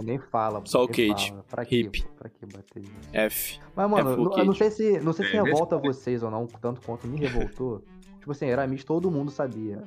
Pô, 0.00 0.02
nem 0.02 0.18
fala. 0.18 0.60
pô, 0.60 0.66
Só 0.66 0.84
o 0.84 0.88
Kate. 0.88 1.28
fala. 1.30 1.44
Pra 1.48 1.62
Hip. 1.62 2.04
Pra 2.16 2.28
que 2.28 2.46
bater? 2.46 2.82
F. 3.12 3.60
Mas, 3.76 3.90
mano, 3.90 4.10
É 4.10 4.14
full 4.14 4.24
eu 4.24 4.44
não 4.44 4.54
Kate. 4.54 4.58
sei 4.58 4.70
se, 4.70 5.00
não 5.00 5.12
sei 5.12 5.26
se 5.26 5.36
É, 5.36 5.42
revolta 5.42 5.76
vocês 5.78 6.22
ou 6.22 6.30
não, 6.30 6.46
tanto 6.46 6.80
quanto 6.80 7.06
me 7.06 7.18
revoltou. 7.18 7.82
tipo 8.18 8.32
assim, 8.32 8.46
Eramis 8.46 8.82
todo 8.84 9.10
mundo 9.10 9.30
sabia. 9.30 9.82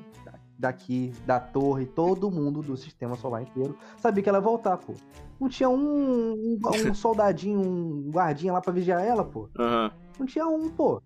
daqui, 0.58 1.12
da 1.26 1.40
torre, 1.40 1.86
todo 1.86 2.30
mundo 2.32 2.62
do 2.62 2.78
sistema 2.78 3.16
solar 3.16 3.42
inteiro 3.42 3.76
sabia 3.98 4.24
que 4.24 4.30
ela 4.30 4.38
ia 4.38 4.42
voltar, 4.44 4.78
pô. 4.78 4.94
Não 5.40 5.50
tinha 5.50 5.68
um, 5.68 6.32
um, 6.34 6.60
um 6.64 6.94
soldadinho, 6.96 7.60
um 7.60 8.10
guardinha 8.12 8.54
lá 8.54 8.62
pra 8.62 8.72
vigiar 8.72 9.04
ela, 9.04 9.26
pô. 9.26 9.50
Aham. 9.60 9.92
Não 10.20 10.26
tinha 10.28 10.46
um, 10.48 10.70
pô. 10.70 11.02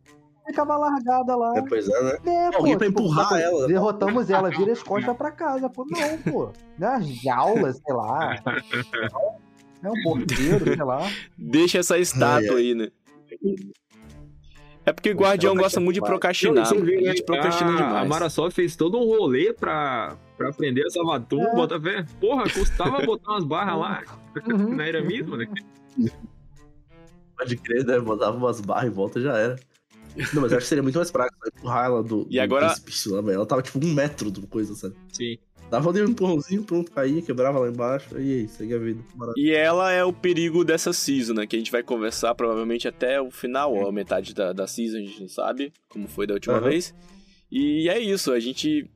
Ficava 0.48 0.78
largada 0.78 1.36
lá. 1.36 1.58
É, 1.58 1.62
pois 1.62 1.88
é, 1.90 2.04
né? 2.04 2.18
É, 2.26 2.46
Alguém 2.56 2.74
pô, 2.74 2.78
pra 2.80 2.88
tipo, 2.88 3.02
empurrar 3.02 3.30
pô, 3.30 3.36
ela. 3.36 3.68
Derrotamos 3.68 4.30
ela, 4.30 4.50
vira 4.50 4.72
as 4.72 4.82
costas 4.82 5.16
pra 5.16 5.30
casa, 5.32 5.70
pô. 5.70 5.86
Não, 5.86 6.18
pô. 6.32 6.50
Nas 6.80 7.06
jaulas, 7.06 7.78
sei 7.86 7.94
lá. 7.94 8.36
É 9.84 9.90
um 9.90 10.04
porteiro, 10.04 10.66
sei 10.66 10.84
lá. 10.84 11.02
Deixa 11.38 11.80
essa 11.80 11.98
estátua 11.98 12.56
ai. 12.56 12.62
aí, 12.62 12.74
né? 12.76 12.90
É 14.86 14.94
porque 14.94 15.12
o 15.12 15.16
Guardião 15.16 15.54
gosta 15.54 15.82
muito 15.82 15.96
de 15.96 16.02
procrastinar. 16.02 16.66
Você 16.66 16.80
vê, 16.80 17.02
né? 17.02 17.14
procrastina 17.26 17.72
a, 17.72 18.00
a. 18.00 18.06
Marasol 18.06 18.50
fez 18.50 18.74
todo 18.78 18.98
um 18.98 19.06
rolê 19.06 19.52
pra, 19.52 20.16
pra 20.38 20.50
aprender 20.50 20.86
a 20.86 20.90
Savatum, 20.90 21.44
É. 21.44 21.54
bota 21.54 21.80
fé. 21.80 22.06
Porra, 22.22 22.44
custava 22.50 23.02
botar 23.06 23.32
umas 23.34 23.44
barras 23.44 23.78
lá. 23.78 24.04
Uhum. 24.48 24.76
Não 24.76 24.84
era 24.84 25.02
mesmo, 25.02 25.36
né? 25.36 25.46
Pode 27.38 27.58
crer, 27.58 27.86
né? 27.86 28.00
Botava 28.00 28.38
umas 28.38 28.62
barras 28.62 28.86
em 28.90 28.94
volta 28.94 29.20
e 29.20 29.24
já 29.24 29.38
era. 29.38 29.58
Não, 30.34 30.42
mas 30.42 30.52
eu 30.52 30.58
acho 30.58 30.66
que 30.66 30.70
seria 30.70 30.84
muito 30.84 30.96
mais 30.96 31.12
prático 31.12 31.38
né? 31.46 31.52
empurrar 31.56 31.86
ela 31.86 32.04
do, 32.04 32.28
E 32.30 32.36
do 32.36 32.42
agora- 32.42 32.66
precipício 32.68 33.14
lá, 33.16 33.22
velho. 33.22 33.36
Ela 33.36 33.46
tava 33.46 33.62
tipo 33.62 33.84
um 33.84 33.94
metro 33.94 34.30
do 34.32 34.46
coisa, 34.48 34.74
sabe? 34.76 34.96
Sim. 35.12 35.38
Dava 35.70 35.90
ali 35.90 36.02
um 36.02 36.08
empurrãozinho, 36.10 36.64
pronto, 36.64 36.90
caía, 36.92 37.22
quebrava 37.22 37.60
lá 37.60 37.68
embaixo, 37.68 38.18
e 38.18 38.40
aí, 38.42 38.48
segue 38.48 38.74
a 38.74 38.78
vida. 38.78 39.04
Maravilha. 39.16 39.46
E 39.46 39.54
ela 39.54 39.92
é 39.92 40.02
o 40.04 40.14
perigo 40.14 40.64
dessa 40.64 40.94
season, 40.94 41.34
né? 41.34 41.46
Que 41.46 41.58
a 41.58 41.60
gente 41.60 41.72
vai 41.72 41.84
conversar 41.84 42.34
provavelmente 42.36 42.88
até 42.88 43.20
o 43.22 43.30
final, 43.30 43.74
ou 43.76 43.86
a 43.88 43.92
metade 43.92 44.34
da, 44.34 44.54
da 44.54 44.66
season, 44.66 44.98
a 44.98 45.02
gente 45.02 45.20
não 45.22 45.28
sabe 45.28 45.74
como 45.90 46.08
foi 46.08 46.26
da 46.26 46.36
última 46.36 46.56
Aham. 46.56 46.70
vez. 46.70 46.96
E 47.52 47.90
é 47.90 48.00
isso, 48.00 48.32
a 48.32 48.40
gente. 48.40 48.90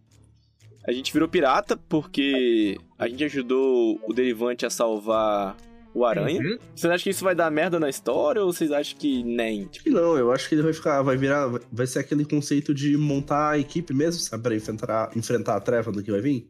A 0.87 0.91
gente 0.93 1.11
virou 1.13 1.27
pirata 1.27 1.75
porque 1.77 2.77
a 2.97 3.07
gente 3.07 3.23
ajudou 3.25 3.99
o 4.07 4.13
Derivante 4.13 4.65
a 4.65 4.69
salvar 4.69 5.55
o 5.93 6.05
Aranha. 6.05 6.41
Uhum. 6.41 6.57
Vocês 6.75 6.91
acham 6.91 7.03
que 7.03 7.10
isso 7.10 7.24
vai 7.24 7.36
dar 7.36 7.51
merda 7.51 7.79
na 7.79 7.89
história 7.89 8.41
ou 8.43 8.51
vocês 8.51 8.71
acham 8.71 8.98
que 8.98 9.24
nem? 9.24 9.67
Acho 9.69 9.83
que 9.83 9.89
não, 9.89 10.17
eu 10.17 10.31
acho 10.31 10.48
que 10.48 10.55
ele 10.55 10.62
vai 10.62 10.74
ficar, 10.74 11.01
vai 11.01 11.17
virar, 11.17 11.48
vai- 11.71 11.88
ser 11.88 12.00
aquele 12.00 12.24
conceito 12.25 12.74
de 12.74 12.95
montar 12.95 13.51
a 13.51 13.60
equipe 13.60 13.93
mesmo, 13.93 14.21
sabe? 14.21 14.43
Pra 14.43 14.55
enfrentar, 14.55 15.12
enfrentar 15.15 15.55
a 15.55 15.60
treva 15.60 15.91
do 15.91 16.01
que 16.01 16.12
vai 16.12 16.21
vir. 16.21 16.50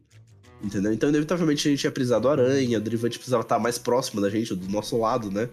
Entendeu? 0.62 0.92
Então, 0.92 1.08
inevitavelmente, 1.08 1.66
a 1.66 1.70
gente 1.72 1.82
ia 1.82 1.90
precisar 1.90 2.20
do 2.20 2.28
Aranha, 2.28 2.78
o 2.78 2.80
Derivante 2.80 3.18
precisava 3.18 3.42
estar 3.42 3.58
mais 3.58 3.78
próximo 3.78 4.20
da 4.20 4.30
gente, 4.30 4.54
do 4.54 4.70
nosso 4.70 4.96
lado, 4.96 5.28
né? 5.28 5.48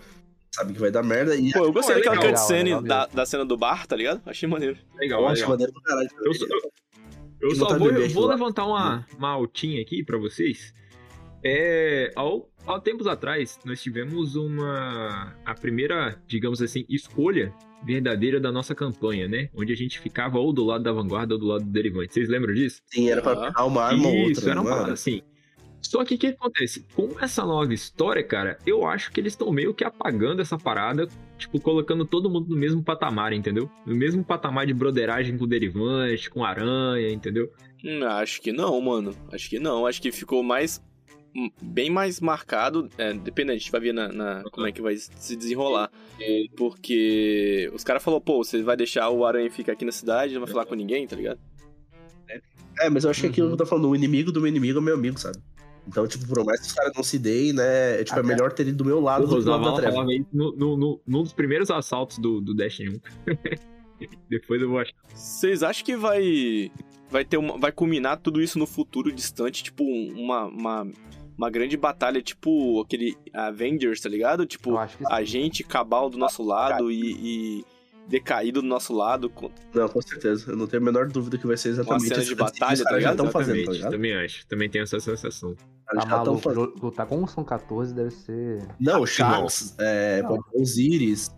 Sabe 0.52 0.74
que 0.74 0.80
vai 0.80 0.92
dar 0.92 1.04
merda. 1.04 1.36
E 1.36 1.52
Pô, 1.52 1.66
eu 1.66 1.74
gostei 1.74 1.96
Pô, 1.96 2.02
é 2.02 2.04
daquela 2.04 2.30
cutscene 2.30 2.76
legal 2.76 2.84
da, 2.84 3.06
da 3.08 3.26
cena 3.26 3.44
do 3.46 3.58
bar, 3.58 3.88
tá 3.88 3.96
ligado? 3.96 4.22
Achei 4.26 4.48
maneiro. 4.48 4.78
Legal, 5.00 5.22
eu 5.22 5.28
acho 5.28 5.36
legal. 5.42 5.50
maneiro 5.50 5.72
do 5.72 5.82
caralho. 5.82 6.10
Eu 6.24 6.34
só, 6.34 6.46
eu 7.42 7.56
só 7.56 7.66
tá 7.68 7.78
vou, 7.78 7.90
eu 7.92 8.10
vou 8.10 8.28
levantar 8.28 8.66
uma, 8.66 9.06
uma 9.18 9.30
altinha 9.30 9.82
aqui 9.82 10.04
pra 10.04 10.18
vocês. 10.18 10.74
É, 11.44 12.12
ao, 12.16 12.49
há 12.66 12.80
tempos 12.80 13.08
atrás, 13.08 13.60
nós 13.66 13.82
tivemos 13.82 14.36
uma. 14.36 15.36
a 15.46 15.54
primeira, 15.54 16.22
digamos 16.28 16.62
assim, 16.62 16.86
escolha 16.90 17.54
verdadeira 17.84 18.40
da 18.40 18.52
nossa 18.52 18.76
campanha, 18.76 19.28
né? 19.28 19.50
Onde 19.56 19.72
a 19.72 19.76
gente 19.76 20.00
ficava 20.00 20.38
ou 20.38 20.52
do 20.52 20.66
lado 20.66 20.84
da 20.84 20.92
vanguarda 20.92 21.36
ou 21.36 21.40
do 21.40 21.48
lado 21.48 21.64
do 21.64 21.72
derivante. 21.72 22.14
Vocês 22.14 22.28
lembram 22.30 22.54
disso? 22.54 22.82
Sim, 22.88 23.10
era 23.10 23.22
pra 23.22 23.36
pegar 23.36 23.66
uma 23.66 23.84
arma 23.84 24.08
ou 24.08 24.14
Isso, 24.16 24.42
outra. 24.42 24.52
era 24.52 24.62
uma 24.62 24.70
não 24.70 24.76
parada 24.78 24.94
assim. 24.94 25.22
Só 25.82 26.04
que 26.04 26.16
o 26.16 26.18
que 26.18 26.28
acontece? 26.28 26.86
Com 26.94 27.10
essa 27.22 27.46
nova 27.46 27.74
história, 27.74 28.22
cara, 28.22 28.58
eu 28.66 28.86
acho 28.86 29.12
que 29.12 29.20
eles 29.22 29.34
estão 29.34 29.50
meio 29.52 29.74
que 29.74 29.84
apagando 29.86 30.42
essa 30.42 30.58
parada, 30.58 31.08
tipo, 31.38 31.60
colocando 31.60 32.06
todo 32.06 32.30
mundo 32.30 32.50
no 32.50 32.56
mesmo 32.58 32.84
patamar, 32.84 33.32
entendeu? 33.32 33.70
No 33.86 33.96
mesmo 33.96 34.24
patamar 34.24 34.68
de 34.68 34.74
broderagem 34.74 35.38
com 35.38 35.46
o 35.46 35.48
derivante, 35.48 36.30
com 36.30 36.44
aranha, 36.44 37.10
entendeu? 37.10 37.50
Hum, 37.84 38.04
acho 38.06 38.42
que 38.42 38.52
não, 38.52 38.80
mano. 38.82 39.16
Acho 39.32 39.50
que 39.50 39.58
não. 39.58 39.86
Acho 39.86 40.02
que 40.02 40.12
ficou 40.12 40.44
mais. 40.44 40.84
Bem 41.62 41.90
mais 41.90 42.20
marcado. 42.20 42.90
É, 42.98 43.14
dependendo, 43.14 43.54
a 43.54 43.58
gente 43.58 43.72
vai 43.72 43.82
ver 43.82 43.94
na, 43.94 44.08
na- 44.10 44.44
como 44.52 44.66
é 44.68 44.72
que 44.72 44.82
vai 44.82 44.96
se 44.98 45.36
desenrolar. 45.36 45.90
Porque 46.58 47.70
os 47.74 47.84
caras 47.84 48.04
falaram, 48.04 48.22
pô, 48.22 48.44
você 48.44 48.62
vai 48.62 48.76
deixar 48.78 49.10
o 49.10 49.26
Aranha 49.26 49.50
ficar 49.50 49.74
aqui 49.74 49.86
na 49.86 49.92
cidade, 49.92 50.34
não 50.34 50.42
vai 50.42 50.50
falar 50.52 50.66
com 50.66 50.76
ninguém, 50.76 51.08
tá 51.08 51.16
ligado? 51.16 51.40
É, 52.82 52.90
mas 52.90 53.04
eu 53.04 53.10
acho 53.10 53.22
que 53.22 53.28
aquilo 53.28 53.48
Uhum. 53.48 53.56
que 53.56 53.62
eu 53.62 53.66
tô 53.66 53.70
falando, 53.70 53.90
o 53.90 53.96
inimigo 53.96 54.32
do 54.32 54.40
meu 54.40 54.48
inimigo 54.48 54.80
é 54.80 54.82
meu 54.82 54.96
amigo, 54.96 55.20
sabe? 55.20 55.38
Então, 55.88 56.08
tipo, 56.08 56.28
por 56.28 56.46
mais 56.46 56.60
que 56.62 56.68
os 56.68 56.74
caras 56.74 56.92
não 56.96 57.04
se 57.04 57.18
deem, 57.18 57.52
né? 57.52 58.00
É, 58.00 58.04
tipo, 58.04 58.20
é 58.20 58.24
melhor 58.24 58.52
ter 58.54 58.64
ele 58.64 58.72
do 58.74 58.86
meu 58.86 59.00
lado 59.00 59.26
do 59.28 59.36
o 59.36 59.38
que 59.40 59.44
do 59.46 59.50
lado 59.52 59.64
da 59.66 59.74
treva. 59.74 60.04
no, 60.32 60.56
no, 60.56 60.78
no- 60.78 61.02
num 61.08 61.24
dos 61.24 61.34
primeiros 61.34 61.72
assaltos 61.72 62.20
do, 62.20 62.40
do 62.40 62.54
Destiny 62.54 62.90
1. 62.90 63.00
Depois 64.30 64.62
eu 64.62 64.70
vou 64.70 64.80
achar. 64.80 64.94
Vocês 65.14 65.64
acham 65.64 65.84
que 65.84 65.96
vai. 65.98 66.72
Vai 67.10 67.26
ter 67.26 67.38
uma. 67.38 67.58
Vai 67.58 67.72
culminar 67.72 68.18
tudo 68.18 68.42
isso 68.42 68.60
no 68.60 68.68
futuro 68.68 69.12
distante, 69.12 69.64
tipo, 69.64 69.84
um- 69.84 70.14
uma. 70.16 70.46
uma... 70.46 70.88
Uma 71.40 71.50
grande 71.50 71.78
batalha, 71.78 72.22
tipo 72.22 72.82
aquele 72.82 73.18
Avengers, 73.34 74.02
tá 74.02 74.10
ligado? 74.10 74.46
Tipo, 74.46 74.78
a 75.10 75.24
gente 75.24 75.64
cabal 75.64 76.10
do 76.10 76.18
nosso 76.18 76.44
lado 76.44 76.92
e, 76.92 77.62
e 77.62 77.66
decaído 78.10 78.62
do 78.62 78.68
nosso 78.68 78.94
lado. 78.94 79.32
Não, 79.74 79.88
com 79.88 80.02
certeza. 80.02 80.52
Eu 80.52 80.58
não 80.58 80.68
tenho 80.68 80.84
a 80.84 80.86
menor 80.86 81.08
dúvida 81.08 81.38
que 81.38 81.48
vai 81.48 81.56
ser 81.56 81.70
exatamente 81.70 82.10
cena 82.10 82.22
isso 82.22 82.30
de 82.30 82.36
batalha, 82.36 82.78
tá 82.78 82.84
caras 82.84 82.84
já 82.84 83.12
ligado? 83.12 83.26
estão 83.26 83.32
fazendo, 83.32 83.66
tá 83.66 83.72
ligado? 83.72 83.92
também 83.92 84.14
acho. 84.16 84.46
Também 84.48 84.70
tenho 84.70 84.84
essa 84.84 85.00
sensação. 85.00 85.56
Tá 85.56 85.96
já 85.96 86.02
estão 86.02 86.18
maluco, 86.18 86.42
fazendo. 86.42 86.74
lutar 86.84 87.06
com 87.06 87.24
o 87.24 87.28
São 87.28 87.44
14 87.46 87.94
deve 87.94 88.12
ser. 88.12 88.68
Não, 88.78 89.02
o 89.02 89.08
Sharks, 89.08 89.76
é, 89.80 90.22
Não. 90.22 90.40
Osiris, 90.54 91.32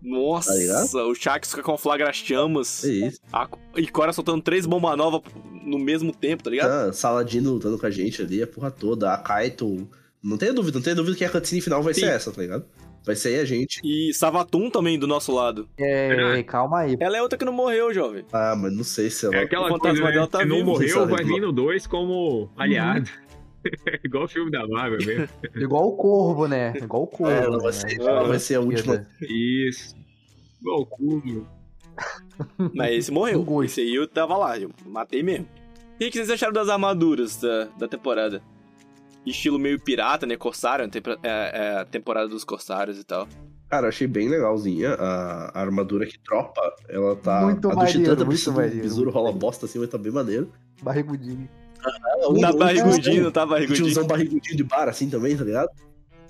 Nossa, 0.00 0.52
Tá 0.92 1.04
o 1.04 1.14
Shax 1.14 1.52
com 1.54 1.62
conflagra 1.62 2.08
as 2.08 2.16
chamas. 2.16 2.84
é 2.84 2.88
isso. 2.88 3.20
A... 3.32 3.48
E 3.76 3.88
Cora 3.88 4.12
soltando 4.12 4.40
três 4.40 4.66
bombas 4.66 4.96
novas 4.96 5.20
no 5.62 5.78
mesmo 5.78 6.12
tempo, 6.12 6.42
tá 6.42 6.50
ligado? 6.50 6.70
Ah, 6.70 6.92
Saladino 6.92 7.52
lutando 7.52 7.78
com 7.78 7.86
a 7.86 7.90
gente 7.90 8.22
ali, 8.22 8.42
a 8.42 8.46
porra 8.46 8.70
toda. 8.70 9.12
A 9.12 9.18
Kaito. 9.18 9.88
Não 10.22 10.36
tenha 10.36 10.52
dúvida, 10.52 10.78
não 10.78 10.82
tenha 10.82 10.96
dúvida 10.96 11.16
que 11.16 11.24
a 11.24 11.30
cutscene 11.30 11.60
final 11.60 11.82
vai 11.82 11.94
Sim. 11.94 12.00
ser 12.00 12.06
essa, 12.10 12.32
tá 12.32 12.42
ligado? 12.42 12.64
Vai 13.04 13.14
ser 13.16 13.28
aí 13.28 13.40
a 13.40 13.44
gente. 13.44 13.80
E 13.84 14.12
Savatum 14.12 14.68
também 14.68 14.98
do 14.98 15.06
nosso 15.06 15.32
lado. 15.32 15.68
É, 15.78 16.42
calma 16.42 16.80
aí. 16.80 16.96
Ela 17.00 17.16
é 17.16 17.22
outra 17.22 17.38
que 17.38 17.44
não 17.44 17.52
morreu, 17.52 17.94
jovem. 17.94 18.24
Ah, 18.32 18.54
mas 18.56 18.72
não 18.72 18.84
sei 18.84 19.08
se 19.08 19.24
ela. 19.24 19.36
É 19.36 19.42
aquela 19.44 19.66
o 19.66 19.68
fantasma 19.68 19.92
coisa, 19.92 20.04
né? 20.04 20.12
dela 20.12 20.26
tá 20.26 20.38
Se 20.40 20.44
não 20.44 20.64
morreu, 20.64 20.88
sabe? 20.94 21.12
vai 21.12 21.24
vir 21.24 21.40
no 21.40 21.52
2 21.52 21.86
como 21.86 22.50
aliado. 22.56 23.08
Igual 24.04 24.24
o 24.24 24.28
filme 24.28 24.50
da 24.50 24.66
Marvel 24.66 24.98
mesmo. 24.98 25.28
Igual 25.56 25.88
o 25.88 25.96
corvo, 25.96 26.46
né? 26.48 26.74
Igual 26.76 27.04
o 27.04 27.06
corvo. 27.06 27.32
É, 27.32 27.44
ela 27.44 27.56
né? 27.56 27.62
vai 27.62 27.72
ser, 27.72 28.00
Ah, 28.00 28.04
ela 28.04 28.28
vai 28.28 28.38
ser 28.38 28.54
a 28.56 28.60
última. 28.60 29.06
Isso. 29.22 29.96
Igual 30.60 30.80
o 30.80 30.86
Cubo. 30.86 31.46
Mas 32.74 32.92
esse 32.94 33.10
morreu. 33.12 33.44
Um. 33.48 33.62
Esse 33.62 33.80
aí 33.80 33.94
eu 33.94 34.06
tava 34.06 34.36
lá, 34.36 34.58
eu 34.58 34.70
matei 34.86 35.22
mesmo. 35.22 35.46
E 36.00 36.06
o 36.06 36.10
que 36.10 36.16
vocês 36.18 36.30
acharam 36.30 36.52
das 36.52 36.68
armaduras 36.68 37.36
da, 37.36 37.64
da 37.78 37.88
temporada? 37.88 38.42
Estilo 39.26 39.58
meio 39.58 39.78
pirata, 39.80 40.26
né? 40.26 40.36
Corsário, 40.36 40.84
a 40.84 40.88
tempo- 40.88 41.10
é, 41.10 41.18
é 41.22 41.78
a 41.80 41.84
temporada 41.84 42.28
dos 42.28 42.44
corsários 42.44 42.98
e 42.98 43.04
tal. 43.04 43.28
Cara, 43.68 43.84
eu 43.86 43.88
achei 43.88 44.06
bem 44.06 44.28
legalzinha. 44.28 44.90
A, 44.94 45.50
a 45.58 45.60
armadura 45.60 46.06
que 46.06 46.18
tropa, 46.20 46.60
ela 46.88 47.14
tá. 47.16 47.42
Muito 47.42 47.68
a 47.68 47.70
do 47.72 47.76
maneiro, 47.76 47.98
Titã, 48.00 48.14
muito 48.14 48.26
precisa 48.28 48.50
do 48.52 48.56
maneiro, 48.56 48.80
besouro 48.80 49.04
muito 49.06 49.14
rola 49.18 49.32
bosta 49.32 49.66
assim, 49.66 49.78
vai 49.78 49.88
tá 49.88 49.98
bem 49.98 50.12
maneiro. 50.12 50.50
Barrigudinho. 50.82 51.48
Um- 52.30 52.40
Tá 52.40 52.50
um- 52.50 52.56
barrigudinho, 52.58 53.22
não 53.24 53.30
tá 53.30 53.44
um 53.44 53.48
barrigudinho. 53.48 53.84
Tiozão 53.86 54.06
barrigudinho 54.06 54.56
de 54.56 54.64
bar 54.64 54.88
assim 54.88 55.10
também, 55.10 55.36
tá 55.36 55.44
ligado? 55.44 55.68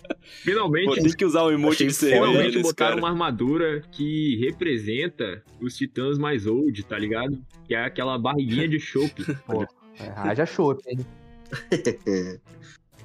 Pô, 0.08 0.16
Finalmente, 0.22 1.02
tem 1.02 1.12
que 1.12 1.24
usar 1.24 1.42
o 1.42 1.50
emoji 1.50 1.86
de 1.86 1.92
cerveja 1.92 2.26
finalmente 2.26 2.62
botaram 2.62 2.96
cara. 2.96 3.00
uma 3.00 3.08
armadura 3.08 3.82
que 3.92 4.36
representa 4.36 5.42
os 5.60 5.76
titãs 5.76 6.18
mais 6.18 6.46
old, 6.46 6.82
tá 6.84 6.98
ligado? 6.98 7.38
Que 7.66 7.74
é 7.74 7.84
aquela 7.84 8.18
barriguinha 8.18 8.68
de 8.68 8.80
chope. 8.80 9.24
É, 10.00 10.12
haja 10.14 10.46
chope, 10.46 10.80
hein? 10.88 11.04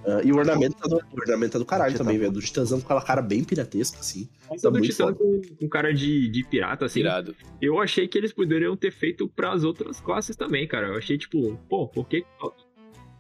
Ah, 0.06 0.22
e 0.24 0.32
o 0.32 0.38
ornamento, 0.38 0.76
tá 0.76 0.88
do, 0.88 0.98
o 0.98 1.20
ornamento 1.20 1.54
tá 1.54 1.60
do 1.60 1.66
caralho 1.66 1.98
também, 1.98 2.18
velho. 2.18 2.32
Do 2.32 2.42
Titãzão 2.42 2.80
com 2.80 2.86
aquela 2.86 3.02
cara 3.02 3.22
bem 3.22 3.44
piratesca, 3.44 4.00
assim. 4.00 4.28
Essa 4.52 4.70
do 4.70 4.82
titã 4.82 5.14
com, 5.14 5.42
com 5.60 5.70
cara 5.70 5.94
de, 5.94 6.28
de 6.28 6.44
pirata, 6.44 6.86
assim. 6.86 7.00
Irado. 7.00 7.36
Eu 7.62 7.80
achei 7.80 8.08
que 8.08 8.18
eles 8.18 8.34
poderiam 8.34 8.76
ter 8.76 8.92
feito 8.92 9.28
pras 9.30 9.64
outras 9.64 10.02
classes 10.02 10.36
também, 10.36 10.68
cara. 10.68 10.88
Eu 10.88 10.98
achei, 10.98 11.18
tipo, 11.18 11.58
pô, 11.70 11.88
por 11.88 12.08
que. 12.08 12.26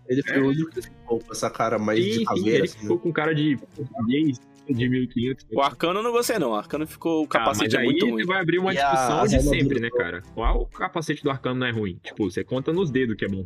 Ele 0.07 0.21
foi 0.23 0.39
o 0.41 0.47
único 0.49 0.69
que 0.71 0.81
ficou 0.81 1.19
com 1.19 1.31
essa 1.31 1.49
cara 1.49 1.79
mais 1.79 1.99
Sim, 2.03 2.09
de 2.09 2.15
sim, 2.17 2.23
caveira, 2.25 2.49
ele 2.57 2.63
assim, 2.65 2.75
né? 2.77 2.81
ficou 2.81 2.99
com 2.99 3.11
cara 3.13 3.33
de 3.33 3.57
português 3.75 4.39
de 4.69 4.89
1500. 4.89 5.45
O 5.53 5.61
Arcano 5.61 6.01
não 6.03 6.11
gostei, 6.11 6.39
não. 6.39 6.51
O 6.51 6.55
Arcano 6.55 6.85
ficou. 6.87 7.21
O 7.21 7.25
Ah, 7.25 7.27
capacete 7.27 7.65
mas 7.65 7.73
é 7.73 7.77
aí 7.79 7.85
muito 7.85 8.05
você 8.05 8.11
ruim. 8.11 8.25
vai 8.25 8.39
abrir 8.41 8.59
uma 8.59 8.73
E 8.73 8.77
a- 8.77 8.91
discussão 8.91 9.21
as 9.21 9.31
de 9.31 9.41
sempre, 9.41 9.79
né, 9.79 9.89
cara? 9.89 10.21
Qual 10.33 10.61
o 10.61 10.65
capacete 10.67 11.23
do 11.23 11.29
arcano 11.29 11.59
não 11.59 11.67
é 11.67 11.71
ruim? 11.71 11.99
Tipo, 12.03 12.29
você 12.29 12.43
conta 12.43 12.71
nos 12.73 12.89
dedos 12.91 13.15
que 13.15 13.25
é 13.25 13.27
bom. 13.29 13.45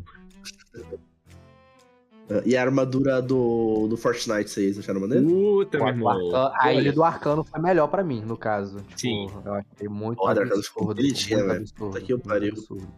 Ah, 2.30 2.42
E 2.44 2.56
a 2.56 2.62
armadura 2.62 3.22
do, 3.22 3.86
do 3.88 3.96
Fortnite, 3.96 4.50
vocês 4.50 4.78
acharam 4.78 5.00
maneiro? 5.00 5.24
Puta, 5.26 5.78
O 5.78 5.80
meu 5.80 5.88
irmão. 5.88 6.08
Arcano- 6.10 6.36
a 6.36 6.58
Olha, 6.66 6.72
ilha 6.80 6.92
do 6.92 7.02
Arcano 7.02 7.44
foi 7.44 7.60
melhor 7.60 7.88
pra 7.88 8.04
mim, 8.04 8.20
no 8.22 8.36
caso. 8.36 8.78
Tipo, 8.82 8.98
Sim. 9.00 9.26
eu 9.44 9.54
achei 9.54 9.88
muito 9.88 10.18
Porra, 10.18 10.34
do 10.34 10.40
Arcano 10.42 10.62
ficou 10.62 10.82
absurdo. 10.90 11.02
bonitinha, 11.02 11.38
velho. 11.38 11.60
absurdo, 11.60 11.92
Puta 11.92 12.00
que 12.00 12.18
pariu. 12.18 12.52
absurdo. 12.52 12.88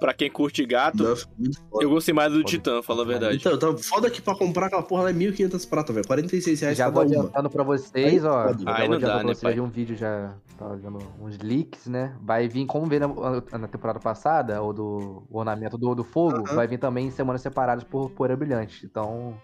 Pra 0.00 0.14
quem 0.14 0.30
curte 0.30 0.64
gato, 0.64 1.04
foda. 1.16 1.84
eu 1.84 1.90
gostei 1.90 2.14
mais 2.14 2.32
do 2.32 2.38
Foda. 2.38 2.48
Titã, 2.48 2.82
fala 2.82 3.02
a 3.02 3.06
verdade. 3.06 3.36
Então, 3.36 3.58
tá 3.58 3.76
foda 3.76 4.10
que 4.10 4.22
pra 4.22 4.34
comprar 4.34 4.66
aquela 4.66 4.82
porra 4.82 5.02
lá 5.04 5.10
é 5.10 5.12
1.500 5.12 5.66
prata, 5.68 5.92
velho. 5.92 6.06
46 6.06 6.58
reais 6.60 6.78
Já 6.78 6.84
cada 6.86 6.94
vou 6.94 7.04
uma. 7.06 7.18
adiantando 7.20 7.50
pra 7.50 7.62
vocês, 7.62 8.24
ó. 8.24 8.46
Aí, 8.46 8.48
já 8.48 8.54
vou 8.54 8.56
não 8.56 8.64
dá, 8.64 8.72
adiantando 8.78 9.16
né, 9.18 9.22
pra 9.22 9.34
vocês, 9.34 9.56
já 9.56 9.62
um 9.62 9.68
vídeo 9.68 9.96
já, 9.96 10.34
tava 10.58 10.76
vendo 10.76 10.98
uns 11.20 11.38
leaks, 11.38 11.86
né? 11.86 12.16
Vai 12.22 12.48
vir, 12.48 12.64
como 12.64 12.86
veio 12.86 13.00
na, 13.08 13.58
na 13.58 13.68
temporada 13.68 14.00
passada, 14.00 14.62
o 14.62 14.72
do 14.72 15.22
o 15.30 15.38
ornamento 15.38 15.76
do, 15.76 15.94
do 15.94 16.02
fogo, 16.02 16.44
Aham. 16.46 16.54
vai 16.56 16.66
vir 16.66 16.78
também 16.78 17.08
em 17.08 17.10
semanas 17.10 17.42
separadas 17.42 17.84
por 17.84 18.10
poeira 18.10 18.36
brilhante. 18.36 18.86
Então, 18.86 19.36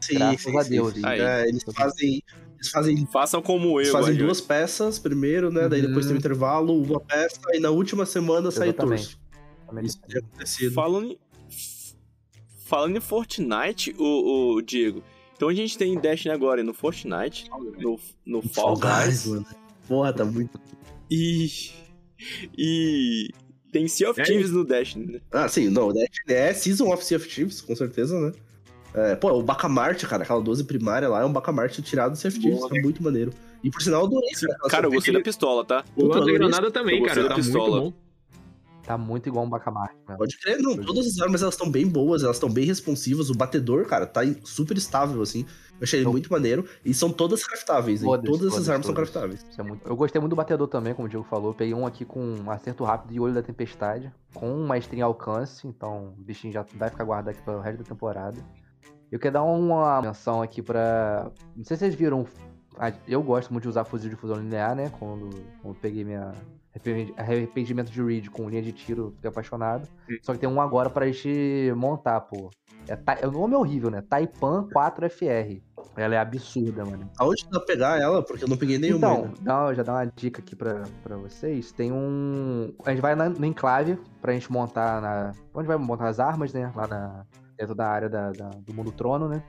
Sim, 0.00 0.14
Graças 0.18 0.40
sim, 0.42 0.56
a 0.58 0.62
sim, 0.64 0.70
Deus. 0.70 0.94
sim. 0.94 1.02
Aí. 1.04 1.20
É, 1.20 1.48
eles 1.48 1.62
fazem. 1.74 2.22
Eles 2.56 2.70
fazem, 2.70 3.06
Façam 3.06 3.42
como 3.42 3.80
eles 3.80 3.88
eu, 3.88 3.92
fazem 4.00 4.16
duas 4.16 4.40
peças 4.40 4.98
primeiro, 4.98 5.50
né? 5.50 5.68
Daí 5.68 5.80
depois 5.82 6.04
Uhum. 6.04 6.08
tem 6.08 6.14
um 6.16 6.18
intervalo, 6.18 6.82
uma 6.82 7.00
peça, 7.00 7.38
e 7.52 7.58
na 7.60 7.70
última 7.70 8.06
semana 8.06 8.50
sai 8.50 8.68
o 8.68 8.70
Exatamente. 8.70 9.02
torso. 9.02 9.23
Isso 9.82 10.00
tem 10.06 10.18
acontecido. 10.18 10.72
Falando 10.72 11.06
em, 11.12 11.18
falando 12.64 12.96
em 12.96 13.00
Fortnite, 13.00 13.94
o, 13.98 14.54
o 14.56 14.62
Diego. 14.62 15.02
Então 15.36 15.48
a 15.48 15.54
gente 15.54 15.76
tem 15.76 15.98
Destiny 15.98 16.32
agora 16.32 16.62
no 16.62 16.72
Fortnite, 16.72 17.50
no, 17.78 17.98
no 18.24 18.42
Fall 18.42 18.76
Guys 18.76 19.26
mano. 19.26 19.46
Porra, 19.88 20.12
tá 20.12 20.24
muito. 20.24 20.58
e. 21.10 21.48
E. 22.56 23.30
Tem 23.72 23.88
Sea 23.88 24.08
of 24.10 24.20
É 24.20 24.24
Thieves 24.24 24.52
no 24.52 24.64
Destiny, 24.64 25.14
né? 25.14 25.20
Ah, 25.32 25.48
sim, 25.48 25.68
não, 25.68 25.88
o 25.88 25.92
Destiny 25.92 26.32
é 26.32 26.54
Season 26.54 26.92
of 26.92 27.04
Sea 27.04 27.16
of 27.18 27.28
Thieves, 27.28 27.60
com 27.60 27.74
certeza, 27.74 28.18
né? 28.20 28.32
É, 28.94 29.16
pô, 29.16 29.32
o 29.32 29.42
Bacamarte, 29.42 30.06
cara, 30.06 30.22
aquela 30.22 30.40
12 30.40 30.62
primária 30.64 31.08
lá 31.08 31.22
é 31.22 31.24
um 31.24 31.32
Bacamarte 31.32 31.82
tirado 31.82 32.12
do 32.12 32.16
Sea 32.16 32.28
of 32.30 32.38
Thieves, 32.38 32.60
tá 32.60 32.74
muito 32.80 33.02
maneiro. 33.02 33.32
E 33.64 33.70
por 33.70 33.82
sinal, 33.82 34.02
eu 34.02 34.06
adorei, 34.06 34.30
cara. 34.30 34.58
Cara, 34.70 34.86
eu 34.86 34.92
gostei 34.92 35.12
da 35.12 35.18
surpresa. 35.18 35.22
pistola, 35.24 35.64
tá? 35.64 35.84
O 35.96 36.02
Puta, 36.02 36.20
lança-granada 36.20 36.70
também, 36.70 36.98
eu 37.00 37.06
cara, 37.06 37.22
gostei 37.22 37.22
tá 37.24 37.28
da 37.30 37.34
pistola. 37.34 37.80
muito 37.80 37.94
bom. 37.96 38.03
Tá 38.84 38.96
muito 38.98 39.28
igual 39.28 39.44
um 39.44 39.48
Bacamarte, 39.48 39.96
né? 40.08 40.16
Pode 40.16 40.38
crer, 40.38 40.58
não, 40.60 40.76
todas 40.76 41.06
as 41.06 41.18
armas 41.20 41.42
elas 41.42 41.54
estão 41.54 41.70
bem 41.70 41.86
boas, 41.88 42.22
elas 42.22 42.36
estão 42.36 42.50
bem 42.50 42.64
responsivas. 42.66 43.30
O 43.30 43.34
batedor, 43.34 43.86
cara, 43.86 44.06
tá 44.06 44.20
super 44.44 44.76
estável, 44.76 45.22
assim. 45.22 45.46
Eu 45.72 45.84
achei 45.84 45.98
ele 46.00 46.06
Eu- 46.06 46.12
muito 46.12 46.30
maneiro. 46.30 46.64
E 46.84 46.92
são 46.94 47.10
todas 47.10 47.44
craftáveis, 47.44 48.02
hein? 48.02 48.08
Todas, 48.08 48.24
Todas 48.30 48.40
essas 48.42 48.52
todas, 48.54 48.68
armas 48.68 48.86
são 48.86 48.94
todas. 48.94 49.10
craftáveis. 49.10 49.46
Isso 49.50 49.60
é 49.60 49.64
muito... 49.64 49.88
Eu 49.88 49.96
gostei 49.96 50.20
muito 50.20 50.30
do 50.30 50.36
batedor 50.36 50.68
também, 50.68 50.94
como 50.94 51.06
o 51.06 51.08
Diego 51.08 51.24
falou. 51.28 51.52
Peguei 51.54 51.74
um 51.74 51.84
aqui 51.86 52.04
com 52.04 52.20
um 52.22 52.50
acerto 52.50 52.84
rápido 52.84 53.12
e 53.12 53.18
olho 53.20 53.34
da 53.34 53.42
tempestade, 53.42 54.12
com 54.32 54.54
maestria 54.66 55.00
em 55.00 55.02
alcance, 55.02 55.66
então 55.66 56.14
o 56.18 56.22
bichinho 56.22 56.52
já 56.52 56.64
vai 56.74 56.90
ficar 56.90 57.04
guardado 57.04 57.30
aqui 57.34 57.42
para 57.42 57.56
o 57.56 57.60
resto 57.60 57.78
da 57.78 57.84
temporada. 57.84 58.36
Eu 59.10 59.18
quero 59.18 59.34
dar 59.34 59.42
uma 59.42 60.00
menção 60.02 60.42
aqui 60.42 60.60
pra. 60.62 61.30
Não 61.56 61.64
sei 61.64 61.76
se 61.76 61.80
vocês 61.84 61.94
viram. 61.94 62.26
Eu 63.06 63.22
gosto 63.22 63.52
muito 63.52 63.62
de 63.62 63.68
usar 63.68 63.84
fuzil 63.84 64.10
de 64.10 64.16
fusão 64.16 64.36
linear, 64.36 64.74
né? 64.74 64.90
Quando, 64.98 65.30
quando 65.62 65.76
peguei 65.76 66.04
minha. 66.04 66.32
Arrependi- 66.74 67.14
Arrependimento 67.16 67.90
de 67.90 68.02
Reed 68.02 68.28
com 68.28 68.48
linha 68.48 68.62
de 68.62 68.72
tiro, 68.72 69.12
fiquei 69.16 69.28
apaixonado. 69.30 69.88
Hum. 70.10 70.16
Só 70.22 70.32
que 70.32 70.38
tem 70.38 70.48
um 70.48 70.60
agora 70.60 70.90
pra 70.90 71.06
gente 71.06 71.72
montar, 71.76 72.20
pô. 72.22 72.50
É, 72.86 73.26
o 73.26 73.30
nome 73.30 73.54
é 73.54 73.58
horrível, 73.58 73.90
né? 73.90 74.02
Taipan 74.02 74.68
4FR. 74.74 75.62
Ela 75.96 76.16
é 76.16 76.18
absurda, 76.18 76.84
mano. 76.84 77.08
Aonde 77.18 77.46
dá 77.50 77.60
pegar 77.60 78.00
ela? 78.00 78.22
Porque 78.22 78.44
eu 78.44 78.48
não 78.48 78.56
peguei 78.56 78.78
nenhuma 78.78 78.98
Então, 78.98 79.24
ainda. 79.36 79.54
uma- 79.64 79.74
já 79.74 79.82
dá 79.82 79.92
uma 79.94 80.04
dica 80.06 80.40
aqui 80.42 80.54
pra, 80.56 80.82
pra 81.02 81.16
vocês. 81.16 81.70
Tem 81.72 81.92
um. 81.92 82.74
A 82.84 82.90
gente 82.90 83.00
vai 83.00 83.14
na- 83.14 83.28
no 83.28 83.46
enclave 83.46 83.98
pra 84.20 84.32
gente 84.32 84.50
montar 84.52 85.00
na. 85.00 85.32
Onde 85.54 85.68
vai 85.68 85.76
montar 85.78 86.08
as 86.08 86.18
armas, 86.18 86.52
né? 86.52 86.70
Lá 86.74 86.86
na, 86.88 87.24
dentro 87.56 87.74
da 87.74 87.86
área 87.88 88.08
da, 88.08 88.32
da- 88.32 88.50
do 88.50 88.74
mundo 88.74 88.90
trono, 88.92 89.28
né? 89.28 89.42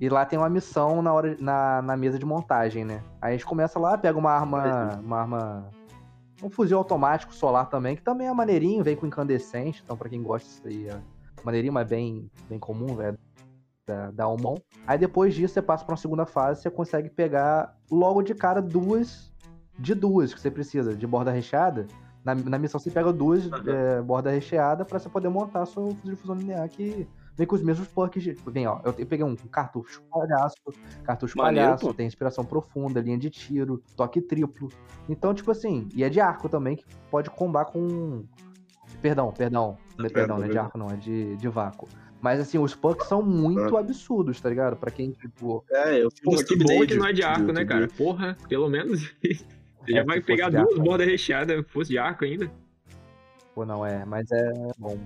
E 0.00 0.08
lá 0.08 0.24
tem 0.24 0.38
uma 0.38 0.48
missão 0.48 1.02
na, 1.02 1.12
hora, 1.12 1.36
na, 1.40 1.82
na 1.82 1.96
mesa 1.96 2.16
de 2.18 2.24
montagem, 2.24 2.84
né? 2.84 3.02
Aí 3.20 3.30
a 3.30 3.36
gente 3.36 3.44
começa 3.44 3.78
lá, 3.80 3.98
pega 3.98 4.16
uma 4.16 4.30
arma. 4.30 5.00
Uma 5.02 5.20
arma. 5.20 5.70
Um 6.42 6.50
fuzil 6.50 6.78
automático 6.78 7.34
solar 7.34 7.68
também, 7.68 7.96
que 7.96 8.02
também 8.02 8.28
é 8.28 8.32
maneirinho, 8.32 8.84
vem 8.84 8.96
com 8.96 9.06
incandescente. 9.06 9.82
Então, 9.84 9.96
pra 9.96 10.08
quem 10.08 10.22
gosta 10.22 10.48
disso 10.48 10.62
aí, 10.66 10.88
é 10.88 11.00
maneirinho, 11.44 11.72
mas 11.72 11.88
bem, 11.88 12.30
bem 12.48 12.58
comum, 12.58 12.94
velho. 12.94 13.18
Da, 13.86 14.10
da 14.10 14.24
Almon. 14.24 14.56
Aí 14.86 14.98
depois 14.98 15.34
disso 15.34 15.54
você 15.54 15.62
passa 15.62 15.82
pra 15.82 15.92
uma 15.92 15.96
segunda 15.98 16.26
fase, 16.26 16.60
você 16.60 16.70
consegue 16.70 17.08
pegar 17.08 17.74
logo 17.90 18.20
de 18.20 18.34
cara 18.34 18.60
duas 18.60 19.32
de 19.78 19.94
duas 19.94 20.34
que 20.34 20.40
você 20.40 20.50
precisa, 20.50 20.94
de 20.94 21.06
borda 21.06 21.30
recheada. 21.30 21.86
Na, 22.22 22.34
na 22.34 22.58
missão 22.58 22.78
você 22.78 22.90
pega 22.90 23.12
duas 23.12 23.48
é, 23.66 24.02
borda 24.02 24.30
recheada 24.30 24.84
pra 24.84 24.98
você 24.98 25.08
poder 25.08 25.30
montar 25.30 25.64
seu 25.64 25.94
fuzil 25.94 26.14
de 26.14 26.16
fusão 26.16 26.36
linear 26.36 26.68
que 26.68 27.08
vem 27.38 27.46
com 27.46 27.54
os 27.54 27.62
mesmos 27.62 27.86
perks. 27.88 28.22
De, 28.22 28.36
vem, 28.48 28.66
ó, 28.66 28.80
eu, 28.84 28.92
peguei 28.92 29.24
um 29.24 29.36
cartucho 29.36 30.02
palhaço, 30.10 30.56
cartucho 31.04 31.38
Maneiro, 31.38 31.68
palhaço, 31.68 31.86
pô. 31.86 31.94
tem 31.94 32.06
inspiração 32.06 32.44
profunda, 32.44 33.00
linha 33.00 33.16
de 33.16 33.30
tiro, 33.30 33.80
toque 33.96 34.20
triplo. 34.20 34.68
Então, 35.08 35.32
tipo 35.32 35.50
assim, 35.50 35.88
e 35.94 36.02
é 36.04 36.08
de 36.10 36.20
arco 36.20 36.48
também, 36.48 36.76
que 36.76 36.84
pode 37.10 37.30
combar 37.30 37.66
com. 37.66 38.24
Perdão, 39.00 39.32
perdão. 39.32 39.78
Não 39.96 40.04
é, 40.04 40.08
Tá 40.08 40.14
perdão, 40.14 40.38
não 40.38 40.44
é 40.44 40.48
de 40.48 40.58
arco, 40.58 40.76
não, 40.78 40.90
é 40.90 40.96
de, 40.96 41.36
de 41.36 41.48
vácuo. 41.48 41.88
Mas 42.20 42.40
assim, 42.40 42.58
os 42.58 42.74
pucks 42.74 43.06
são 43.06 43.22
muito 43.22 43.76
absurdos, 43.76 44.40
tá 44.40 44.48
ligado? 44.48 44.76
Pra 44.76 44.90
quem, 44.90 45.12
tipo, 45.12 45.64
É, 45.70 46.02
eu 46.02 46.08
Pô, 46.24 46.36
que 46.42 46.56
bom 46.56 46.84
que 46.84 46.94
não 46.96 47.06
é 47.06 47.12
de 47.12 47.22
arco, 47.22 47.52
né, 47.52 47.64
cara? 47.64 47.86
Porra, 47.96 48.36
pelo 48.48 48.68
menos. 48.68 49.02
Você 49.86 49.92
já 49.92 50.00
É, 50.00 50.04
vai 50.04 50.16
se 50.16 50.22
fosse 50.22 50.26
pegar 50.26 50.50
duas 50.50 50.68
arco. 50.72 50.80
bordas 50.82 51.06
recheadas, 51.06 51.64
fosse 51.70 51.90
de 51.92 51.98
arco 51.98 52.24
ainda. 52.24 52.50
pô, 53.54 53.64
não 53.64 53.86
é. 53.86 54.04
Mas 54.04 54.28
é 54.32 54.52
bom. 54.78 54.98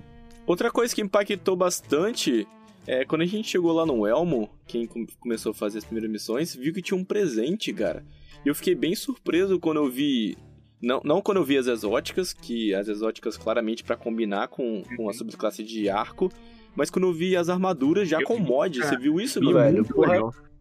Outra 0.45 0.69
coisa 0.71 0.93
que 0.93 1.01
impactou 1.01 1.55
bastante 1.55 2.47
é 2.85 3.05
quando 3.05 3.21
a 3.21 3.25
gente 3.25 3.47
chegou 3.49 3.71
lá 3.71 3.85
no 3.85 4.05
Elmo, 4.05 4.49
quem 4.67 4.85
com- 4.85 5.05
começou 5.19 5.51
a 5.51 5.55
fazer 5.55 5.77
as 5.77 5.85
primeiras 5.85 6.11
missões, 6.11 6.53
viu 6.55 6.73
que 6.73 6.81
tinha 6.81 6.97
um 6.97 7.03
presente, 7.03 7.71
cara. 7.73 8.03
E 8.45 8.49
eu 8.49 8.55
fiquei 8.55 8.75
bem 8.75 8.93
surpreso 8.93 9.57
quando 9.59 9.77
eu 9.77 9.89
vi. 9.89 10.37
Não, 10.81 10.99
não 11.03 11.21
quando 11.21 11.37
eu 11.37 11.45
vi 11.45 11.57
as 11.57 11.67
exóticas, 11.67 12.33
que 12.33 12.73
as 12.73 12.89
exóticas 12.89 13.37
claramente 13.37 13.85
pra 13.85 13.95
combinar 13.95 14.49
com, 14.49 14.83
com 14.97 15.07
a 15.09 15.13
subclasse 15.13 15.63
de 15.63 15.87
arco, 15.89 16.29
mas 16.75 16.89
quando 16.89 17.07
eu 17.07 17.13
vi 17.13 17.37
as 17.37 17.47
armaduras 17.47 18.09
já 18.09 18.19
Eu 18.19 18.27
com 18.27 18.35
vi, 18.35 18.41
mod. 18.41 18.79
cara. 18.79 18.89
Você 18.91 19.01
viu 19.01 19.21
isso, 19.21 19.39
não? 19.39 19.53
velho, 19.53 19.75
muito 19.75 19.93
porra. 19.93 20.19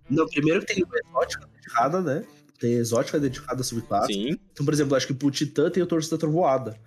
Não, 0.08 0.26
primeiro 0.28 0.60
que 0.60 0.74
tem 0.74 0.84
uma 0.84 0.96
exótica 0.96 1.48
dedicada, 1.56 2.00
né? 2.00 2.24
Tem 2.60 2.74
exótica 2.74 3.18
dedicada 3.18 3.60
à 3.62 3.64
subclasse. 3.64 4.12
Sim. 4.12 4.36
Então, 4.52 4.64
por 4.64 4.72
exemplo, 4.72 4.94
acho 4.94 5.08
que 5.08 5.14
pro 5.14 5.28
Titã 5.32 5.68
tem 5.68 5.82
o 5.82 5.86
torso 5.86 6.08
da 6.08 6.16
trovoada. 6.18 6.78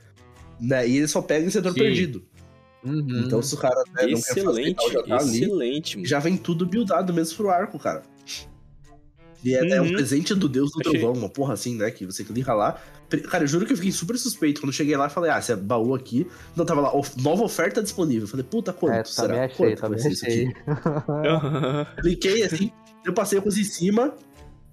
Né? 0.62 0.88
E 0.88 0.95
ele 0.97 1.08
só 1.10 1.21
pega 1.21 1.45
em 1.45 1.49
setor 1.49 1.73
Sim. 1.73 1.79
perdido. 1.79 2.25
Uhum. 2.86 3.24
Então, 3.26 3.41
se 3.41 3.56
o 3.56 3.58
cara 3.58 3.76
né, 3.95 4.06
não 4.08 4.21
quer 4.21 4.21
fazer 4.21 4.39
excelente, 4.41 4.76
tal, 4.78 4.91
já 4.91 5.04
tá 5.04 5.17
ali. 5.17 5.43
excelente. 5.43 5.98
mano. 5.98 6.08
Já 6.08 6.19
vem 6.19 6.38
tudo 6.38 6.65
buildado 6.65 7.13
mesmo 7.13 7.36
pro 7.38 7.50
arco, 7.50 7.80
cara. 7.80 8.04
E 9.43 9.54
é, 9.54 9.60
é 9.76 9.82
um 9.82 9.86
Uhum. 9.86 9.93
presente 9.93 10.34
do 10.34 10.50
Deus 10.50 10.71
do 10.71 10.80
Achei. 10.82 11.00
Trovão, 11.00 11.19
uma 11.19 11.30
porra 11.30 11.54
assim, 11.54 11.76
né? 11.78 11.91
Que 11.91 12.06
você 12.06 12.24
clica 12.24 12.54
lá. 12.54 12.80
Cara, 13.30 13.43
eu 13.43 13.48
juro 13.48 13.65
que 13.65 13.74
eu 13.74 13.78
fiquei 13.78 13.91
super 13.91 14.17
suspeito. 14.17 14.60
Quando 14.60 14.69
eu 14.69 14.74
cheguei 14.74 14.98
lá, 14.98 15.08
falei, 15.08 15.30
ah, 15.30 15.38
esse 15.38 15.52
é 15.52 15.56
baú 15.56 15.93
aqui. 15.93 16.26
Não, 16.56 16.65
tava 16.65 16.82
lá, 16.82 16.91
nova 17.21 17.43
oferta 17.43 17.84
disponível. 17.84 18.24
Eu 18.24 18.28
falei, 18.28 18.43
puta, 18.43 18.74
quanto 18.74 18.93
É, 18.95 19.04
será? 19.04 19.45
achei, 19.45 19.76
Quanto 19.76 19.89
vai 19.89 20.00
ser 20.00 20.12
isso 20.12 20.26
aqui? 20.26 20.48
Cliquei 22.02 22.43
assim, 22.43 22.71
eu 23.06 23.13
passei 23.13 23.38
a 23.38 23.41
coisa 23.41 23.60
em 23.60 23.63
cima, 23.63 24.15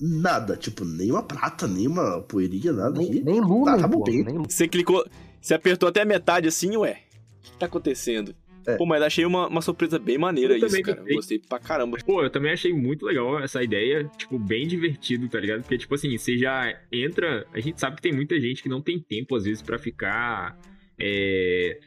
nada. 0.01 0.57
Tipo, 0.57 0.85
nem 0.87 1.11
uma 1.11 1.23
prata, 1.23 1.67
nem 1.69 1.87
uma 1.87 2.23
poeirinha, 2.23 2.73
nada 2.73 2.99
Nem, 2.99 3.09
aqui. 3.09 3.23
nem 3.23 3.41
lumen, 3.41 3.77
tá 3.79 3.87
bom, 3.87 3.99
pô, 3.99 4.05
tem. 4.05 4.25
nem. 4.25 4.43
Você 4.43 4.67
clicou, 4.67 5.05
você 5.41 5.53
apertou 5.55 5.89
até 5.89 6.01
a 6.01 6.07
metade 6.07 6.49
assim, 6.49 6.75
ué. 6.79 6.99
O 7.43 7.51
que 7.53 7.59
tá 7.59 7.67
acontecendo? 7.67 8.35
É. 8.67 8.77
Pô, 8.77 8.87
mas 8.87 9.03
achei 9.03 9.25
uma, 9.25 9.49
uma 9.49 9.61
surpresa 9.61 9.99
bem 9.99 10.17
maneira 10.17 10.53
Eu 10.55 10.59
isso, 10.59 10.67
também 10.67 10.83
cara. 10.83 10.99
gostei. 10.99 11.17
Gostei 11.17 11.39
pra 11.41 11.59
caramba. 11.59 11.99
Pô, 12.05 12.23
eu 12.23 12.31
também 12.31 12.53
achei 12.53 12.73
muito 12.73 13.05
legal 13.05 13.41
essa 13.41 13.63
ideia, 13.63 14.09
tipo, 14.17 14.39
bem 14.39 14.67
divertido, 14.67 15.29
tá 15.29 15.41
ligado? 15.41 15.63
Porque, 15.63 15.79
tipo 15.79 15.95
assim, 15.95 16.17
você 16.17 16.39
já 16.39 16.79
entra. 16.91 17.47
A 17.53 17.61
gente 17.61 17.81
sabe 17.81 17.97
que 17.97 18.03
tem 18.03 18.13
muita 18.13 18.39
gente 18.41 18.63
que 18.63 18.69
não 18.69 18.81
tem 18.81 19.01
tempo, 19.01 19.35
às 19.35 19.45
vezes, 19.45 19.63
pra 19.63 19.79
ficar 19.79 20.57
é, 20.99 21.81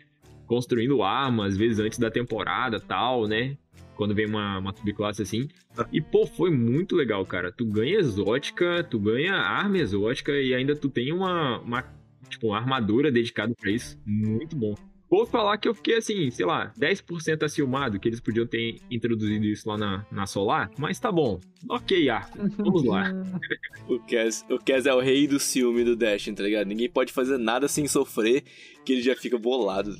construindo 0.45 1.01
armas, 1.01 1.53
às 1.53 1.57
vezes 1.57 1.79
antes 1.79 1.97
da 1.97 2.11
temporada 2.11 2.79
tal, 2.79 3.27
né? 3.27 3.57
Quando 3.95 4.13
vem 4.13 4.25
uma, 4.25 4.57
uma 4.59 4.75
subclasse 4.75 5.21
assim. 5.21 5.47
E, 5.93 6.01
pô, 6.01 6.27
foi 6.27 6.51
muito 6.51 6.97
legal, 6.97 7.25
cara. 7.25 7.53
Tu 7.53 7.65
ganha 7.65 7.97
exótica, 7.97 8.83
tu 8.83 8.99
ganha 8.99 9.35
arma 9.35 9.77
exótica 9.77 10.33
e 10.33 10.53
ainda 10.53 10.75
tu 10.75 10.89
tem 10.89 11.13
uma, 11.13 11.59
uma 11.61 11.85
tipo, 12.27 12.47
uma 12.47 12.57
armadura 12.57 13.09
dedicada 13.09 13.53
pra 13.57 13.71
isso. 13.71 13.97
Muito 14.05 14.53
bom. 14.53 14.75
Vou 15.15 15.25
falar 15.25 15.57
que 15.57 15.65
eu 15.65 15.73
fiquei 15.73 15.95
assim, 15.95 16.29
sei 16.29 16.45
lá, 16.45 16.73
10% 16.77 17.41
acilmado, 17.43 17.97
que 17.97 18.09
eles 18.09 18.19
podiam 18.19 18.45
ter 18.45 18.81
introduzido 18.91 19.45
isso 19.45 19.69
lá 19.69 19.77
na, 19.77 20.05
na 20.11 20.27
Solar, 20.27 20.69
mas 20.77 20.99
tá 20.99 21.09
bom. 21.09 21.39
Ok, 21.69 22.09
Arco, 22.09 22.37
vamos 22.57 22.83
lá. 22.83 23.05
O 23.87 23.99
Kes, 23.99 24.43
o 24.49 24.57
Kes 24.57 24.87
é 24.87 24.93
o 24.93 24.99
rei 24.99 25.27
do 25.27 25.39
ciúme 25.39 25.83
do 25.83 25.95
Destiny, 25.95 26.35
tá 26.35 26.41
ligado? 26.41 26.67
Ninguém 26.67 26.89
pode 26.89 27.13
fazer 27.13 27.37
nada 27.37 27.67
sem 27.67 27.87
sofrer, 27.87 28.43
que 28.83 28.93
ele 28.93 29.01
já 29.03 29.15
fica 29.15 29.37
bolado. 29.37 29.95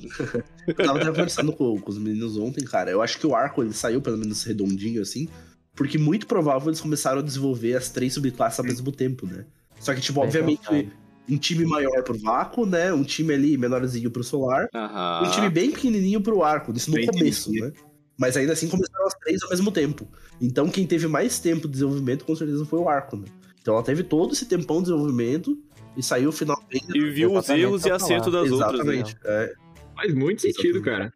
Eu 0.66 0.74
tava 0.74 0.98
até 0.98 1.06
conversando 1.06 1.52
com, 1.52 1.80
com 1.80 1.90
os 1.90 1.96
meninos 1.96 2.36
ontem, 2.36 2.64
cara. 2.64 2.90
Eu 2.90 3.00
acho 3.00 3.16
que 3.16 3.26
o 3.26 3.34
arco 3.34 3.62
ele 3.62 3.72
saiu 3.72 4.02
pelo 4.02 4.18
menos 4.18 4.42
redondinho 4.42 5.00
assim, 5.00 5.28
porque 5.72 5.96
muito 5.98 6.26
provável 6.26 6.68
eles 6.68 6.80
começaram 6.80 7.20
a 7.20 7.22
desenvolver 7.22 7.76
as 7.76 7.88
três 7.88 8.12
subclasses 8.12 8.58
ao 8.58 8.66
mesmo 8.66 8.90
tempo, 8.90 9.24
né? 9.24 9.46
Só 9.78 9.94
que, 9.94 10.00
tipo, 10.00 10.18
Bem 10.18 10.26
obviamente. 10.26 10.90
Um 11.28 11.36
time 11.36 11.64
maior 11.64 12.02
pro 12.02 12.18
vácuo, 12.18 12.66
né? 12.66 12.92
Um 12.92 13.02
time 13.02 13.34
ali 13.34 13.56
menorzinho 13.58 14.10
pro 14.10 14.22
solar. 14.22 14.68
Aham. 14.74 15.22
Um 15.26 15.30
time 15.30 15.48
bem 15.48 15.70
pequenininho 15.70 16.20
pro 16.20 16.42
arco, 16.42 16.72
isso 16.72 16.90
no 16.90 16.96
Bem 16.96 17.06
começo, 17.06 17.50
né? 17.52 17.72
Mas 18.18 18.36
ainda 18.36 18.52
assim 18.52 18.68
começaram 18.68 19.06
as 19.06 19.14
três 19.14 19.42
ao 19.42 19.50
mesmo 19.50 19.70
tempo. 19.70 20.08
Então 20.40 20.68
quem 20.68 20.86
teve 20.86 21.06
mais 21.06 21.38
tempo 21.38 21.66
de 21.66 21.74
desenvolvimento 21.74 22.24
com 22.24 22.34
certeza 22.34 22.64
foi 22.64 22.78
o 22.78 22.88
arco, 22.88 23.16
né? 23.16 23.26
Então 23.60 23.74
ela 23.74 23.82
teve 23.82 24.02
todo 24.02 24.32
esse 24.32 24.46
tempão 24.46 24.78
de 24.78 24.84
desenvolvimento 24.84 25.58
e 25.96 26.02
saiu 26.02 26.30
finalmente. 26.30 26.86
E 26.94 27.10
viu 27.10 27.30
os 27.32 27.44
Exatamente, 27.44 27.62
erros 27.62 27.84
e 27.84 27.90
acertos 27.90 28.32
falar. 28.32 28.42
das 28.42 28.52
outras, 28.52 28.86
né? 28.86 28.94
Exatamente. 28.94 29.16
É. 29.24 29.54
Faz 29.94 30.14
muito 30.14 30.42
sentido, 30.42 30.78
Exatamente. 30.78 30.84
cara. 30.84 31.12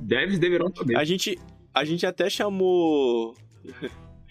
Devs 0.00 0.38
deverão 0.38 0.72
saber. 0.74 0.96
A 0.96 1.04
gente, 1.04 1.38
a 1.74 1.84
gente 1.84 2.06
até 2.06 2.30
chamou. 2.30 3.34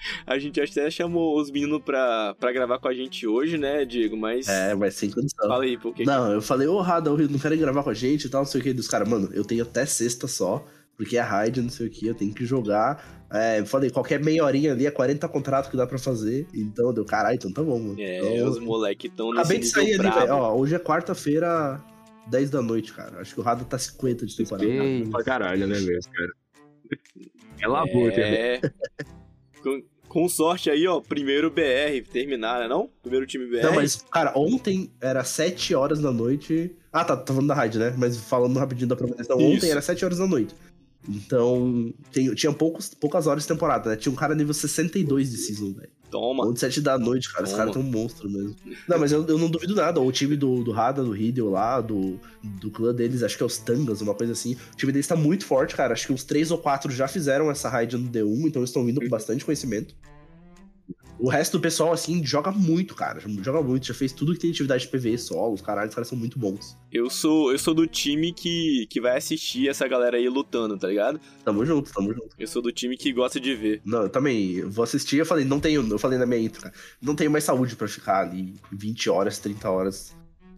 a 0.26 0.38
gente 0.38 0.60
até 0.60 0.90
chamou 0.90 1.40
os 1.40 1.52
meninos 1.52 1.82
pra, 1.84 2.36
pra 2.40 2.52
gravar 2.52 2.80
com 2.80 2.88
a 2.88 2.94
gente 2.94 3.28
hoje, 3.28 3.58
né, 3.58 3.86
Diego? 3.86 4.18
Mas. 4.18 4.48
É, 4.48 4.74
mas 4.76 4.96
sem 4.96 5.10
condição. 5.10 5.48
Fala 5.48 5.64
aí, 5.64 5.78
por 5.78 5.94
que. 5.94 6.04
Não, 6.04 6.32
eu 6.32 6.42
falei, 6.42 6.68
ô 6.68 6.80
Rada, 6.82 7.10
eu 7.10 7.30
não 7.30 7.40
quero 7.40 7.58
gravar 7.58 7.84
com 7.84 7.90
a 7.90 7.94
gente 7.94 8.26
e 8.26 8.30
tal, 8.30 8.42
não 8.42 8.48
sei 8.48 8.62
o 8.62 8.64
que. 8.64 8.74
Dos 8.74 8.88
caras, 8.88 9.08
mano, 9.08 9.30
eu 9.34 9.44
tenho 9.44 9.64
até 9.64 9.86
sexta 9.86 10.28
só, 10.28 10.66
porque 10.98 11.18
é 11.18 11.22
raid, 11.22 11.62
não 11.62 11.70
sei 11.70 11.88
o 11.88 11.90
que, 11.90 12.08
eu 12.08 12.16
tenho 12.16 12.34
que 12.34 12.46
jogar. 12.46 13.26
É, 13.32 13.60
eu 13.60 13.66
falei, 13.66 13.90
qualquer 13.90 14.24
meia 14.24 14.44
horinha 14.46 14.72
ali 14.72 14.86
é 14.86 14.92
40 14.92 15.28
contratos 15.28 15.70
que 15.70 15.78
dá 15.78 15.86
pra 15.86 15.98
fazer. 15.98 16.48
Então 16.54 16.94
deu, 16.94 17.06
caralho, 17.06 17.36
então 17.36 17.52
tá 17.52 17.62
bom, 17.62 17.80
mano. 17.80 18.00
É, 18.00 18.20
então, 18.20 18.48
os 18.48 18.60
moleque 18.60 19.10
tão 19.10 19.32
nesse 19.32 19.42
Acabei 19.42 19.60
de 19.60 19.66
sair 19.68 20.00
ali, 20.00 20.10
velho. 20.10 20.34
Ó, 20.34 20.56
hoje 20.56 20.76
é 20.76 20.80
quarta-feira, 20.80 21.82
10 22.28 22.50
da 22.50 22.62
noite, 22.62 22.94
cara. 22.94 23.20
Acho 23.20 23.34
que 23.34 23.40
o 23.40 23.44
Rada 23.44 23.66
tá 23.66 23.78
50 23.78 24.26
de 24.26 24.38
temporada. 24.38 24.66
Ei, 24.66 25.06
Pra 25.08 25.24
caralho, 25.24 25.68
né, 25.68 25.80
mesmo, 25.80 26.12
cara? 26.12 26.32
É 27.60 27.68
labor, 27.68 28.12
também. 28.12 28.34
É. 28.34 28.62
com, 29.64 29.82
com 30.16 30.30
sorte 30.30 30.70
aí, 30.70 30.88
ó, 30.88 31.02
primeiro 31.02 31.52
BR 31.52 32.02
terminar, 32.10 32.62
né 32.62 32.70
não? 32.70 32.90
Primeiro 33.02 33.28
time 33.28 33.46
BR. 33.48 33.64
Não, 33.64 33.76
mas, 33.76 33.98
cara, 34.10 34.32
ontem 34.34 34.90
era 35.02 35.26
7 35.26 35.76
horas 35.76 36.00
da 36.00 36.10
noite. 36.10 36.74
Ah, 36.94 37.04
tá, 37.04 37.18
tá 37.18 37.34
falando 37.34 37.50
da 37.50 37.54
rádio, 37.54 37.82
né? 37.82 37.94
Mas 37.98 38.16
falando 38.16 38.58
rapidinho 38.58 38.88
da. 38.88 38.96
Então, 38.96 39.38
Isso. 39.38 39.58
ontem 39.58 39.70
era 39.70 39.82
7 39.82 40.06
horas 40.06 40.20
da 40.20 40.26
noite. 40.26 40.56
Então, 41.08 41.94
tem- 42.12 42.34
tinha 42.34 42.52
poucos, 42.54 42.90
poucas 42.94 43.28
horas 43.28 43.44
de 43.44 43.48
temporada, 43.50 43.90
né? 43.92 43.96
Tinha 43.96 44.12
um 44.12 44.16
cara 44.16 44.34
nível 44.36 44.54
62 44.54 45.32
de 45.32 45.38
season, 45.38 45.74
velho. 45.74 45.90
Toma. 46.10 46.46
Ontem 46.48 46.60
7 46.60 46.82
da 46.82 46.98
noite, 46.98 47.32
cara. 47.34 47.46
Toma. 47.46 47.58
caras 47.58 47.74
tão 47.74 47.82
um 47.82 47.86
monstro 47.86 48.30
mesmo. 48.30 48.56
Não, 48.88 48.98
mas 49.00 49.12
eu, 49.12 49.26
eu 49.28 49.38
não 49.38 49.50
duvido 49.50 49.76
nada. 49.76 50.00
O 50.00 50.12
time 50.12 50.36
do, 50.38 50.64
do 50.64 50.72
Rada, 50.72 51.04
do 51.04 51.12
Riddle 51.12 51.50
lá, 51.50 51.82
do, 51.82 52.20
do 52.44 52.70
clã 52.72 52.94
deles, 52.94 53.22
acho 53.24 53.36
que 53.36 53.44
é 53.44 53.46
os 53.46 53.58
Tangas, 53.58 54.02
uma 54.02 54.14
coisa 54.14 54.34
assim. 54.34 54.56
O 54.74 54.76
time 54.78 54.92
deles 54.92 55.08
tá 55.08 55.16
muito 55.16 55.46
forte, 55.46 55.76
cara. 55.76 55.94
Acho 55.94 56.08
que 56.08 56.14
uns 56.14 56.24
3 56.24 56.52
ou 56.52 56.58
4 56.58 56.92
já 56.92 57.08
fizeram 57.08 57.50
essa 57.52 57.68
raid 57.70 57.98
no 57.98 58.08
D1, 58.10 58.48
então 58.48 58.62
eles 58.62 58.70
estão 58.70 58.86
vindo 58.86 59.02
com 59.02 59.10
bastante 59.10 59.44
conhecimento. 59.44 59.96
O 61.18 61.30
resto 61.30 61.58
do 61.58 61.62
pessoal, 61.62 61.94
assim, 61.94 62.24
joga 62.26 62.52
muito, 62.52 62.94
cara. 62.94 63.20
Joga 63.42 63.62
muito. 63.62 63.86
Já 63.88 63.94
fez 63.94 64.12
tudo 64.12 64.34
que 64.34 64.40
tem 64.40 64.52
atividade 64.52 64.84
de 64.84 64.90
PV, 64.90 65.18
solo, 65.18 65.54
os 65.54 65.62
caralho, 65.62 65.88
os 65.88 65.96
caras 65.96 66.08
são 66.08 66.18
muito 66.18 66.38
bons. 66.38 66.78
Eu 66.92 67.10
sou, 67.10 67.52
eu 67.52 67.58
sou 67.58 67.74
do 67.74 67.88
time 67.88 68.34
que, 68.34 68.86
que 68.90 69.00
vai 69.00 69.18
assistir 69.18 69.70
essa 69.70 69.88
galera 69.88 70.18
aí 70.18 70.28
lutando, 70.28 70.78
tá 70.78 70.88
ligado? 70.88 71.20
Tamo 71.44 71.66
junto, 71.66 71.92
tamo 71.92 72.14
junto. 72.14 72.30
Eu 72.38 72.48
sou 72.48 72.62
do 72.62 72.72
time 72.72 72.98
que 72.98 73.14
gosta 73.14 73.40
de 73.40 73.56
ver. 73.56 73.82
Não, 73.86 74.04
eu 74.04 74.10
também 74.10 74.56
eu 74.56 74.70
vou 74.70 74.84
assistir. 74.84 75.18
Eu 75.18 75.26
falei, 75.26 75.46
não 75.46 75.60
tenho, 75.60 75.88
eu 75.90 76.00
falei 76.00 76.18
na 76.18 76.26
minha 76.26 76.42
intro, 76.42 76.62
cara, 76.62 76.74
não 77.02 77.16
tenho 77.16 77.32
mais 77.32 77.44
saúde 77.44 77.76
pra 77.76 77.88
ficar 77.88 78.22
ali 78.22 78.54
20 78.72 79.10
horas, 79.10 79.40
30 79.40 79.70
horas. 79.70 80.14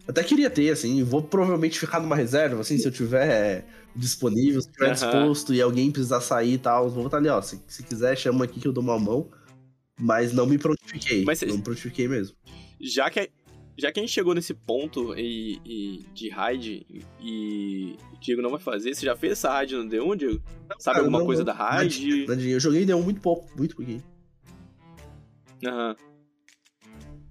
Até 0.08 0.24
queria 0.24 0.48
ter, 0.48 0.70
assim, 0.70 1.04
vou 1.04 1.22
provavelmente 1.22 1.78
ficar 1.78 2.00
numa 2.00 2.16
reserva, 2.16 2.62
assim, 2.62 2.78
se 2.78 2.88
eu 2.88 2.92
tiver 2.92 3.66
disponível, 3.94 4.62
se 4.62 4.70
tiver 4.72 4.86
Aham. 4.86 4.94
disposto 4.94 5.52
e 5.52 5.60
alguém 5.60 5.90
precisar 5.90 6.20
sair 6.22 6.54
e 6.54 6.58
tal, 6.58 6.88
vou 6.88 7.02
botar 7.02 7.18
ali, 7.18 7.28
ó, 7.28 7.42
se, 7.42 7.62
se 7.66 7.82
quiser, 7.82 8.16
chama 8.16 8.46
aqui 8.46 8.58
que 8.58 8.66
eu 8.66 8.72
dou 8.72 8.82
uma 8.82 8.98
mão. 8.98 9.28
Mas 9.98 10.32
não 10.32 10.46
me 10.46 10.56
prontifiquei, 10.58 11.24
Mas 11.24 11.42
não 11.42 11.56
me 11.56 11.62
prontifiquei 11.62 12.06
mesmo. 12.06 12.36
Já 12.80 13.10
que, 13.10 13.30
já 13.76 13.90
que 13.90 13.98
a 13.98 14.02
gente 14.02 14.12
chegou 14.12 14.34
nesse 14.34 14.54
ponto 14.54 15.12
e, 15.18 15.60
e- 15.64 16.04
de 16.14 16.28
raid 16.30 16.86
e 17.20 17.96
o 18.12 18.18
Diego 18.20 18.40
não 18.40 18.50
vai 18.50 18.60
fazer, 18.60 18.94
você 18.94 19.04
já 19.04 19.16
fez 19.16 19.32
essa 19.32 19.50
raid 19.52 19.74
no 19.74 19.84
D1, 19.88 20.16
Diego? 20.16 20.42
Sabe 20.78 20.84
Cara, 20.84 20.98
alguma 21.00 21.18
não- 21.18 21.26
coisa 21.26 21.40
não- 21.42 21.46
da 21.46 21.52
raid? 21.52 22.26
nadinha. 22.26 22.52
Eu 22.54 22.60
joguei 22.60 22.84
deu 22.84 23.02
muito 23.02 23.20
pouco, 23.20 23.48
muito 23.56 23.74
pouquinho. 23.74 24.02
Aham. 25.66 25.96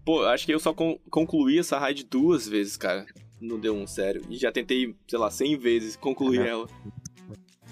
Pô, 0.05 0.23
acho 0.23 0.45
que 0.45 0.53
eu 0.53 0.59
só 0.59 0.73
con- 0.73 0.97
concluí 1.09 1.59
essa 1.59 1.77
raid 1.77 2.05
duas 2.05 2.47
vezes, 2.47 2.77
cara. 2.77 3.05
No 3.39 3.57
D1, 3.59 3.85
sério. 3.87 4.21
E 4.29 4.37
já 4.37 4.51
tentei, 4.51 4.95
sei 5.07 5.19
lá, 5.19 5.29
100 5.29 5.57
vezes 5.57 5.95
concluir 5.95 6.39
É. 6.41 6.47
ela. 6.49 6.67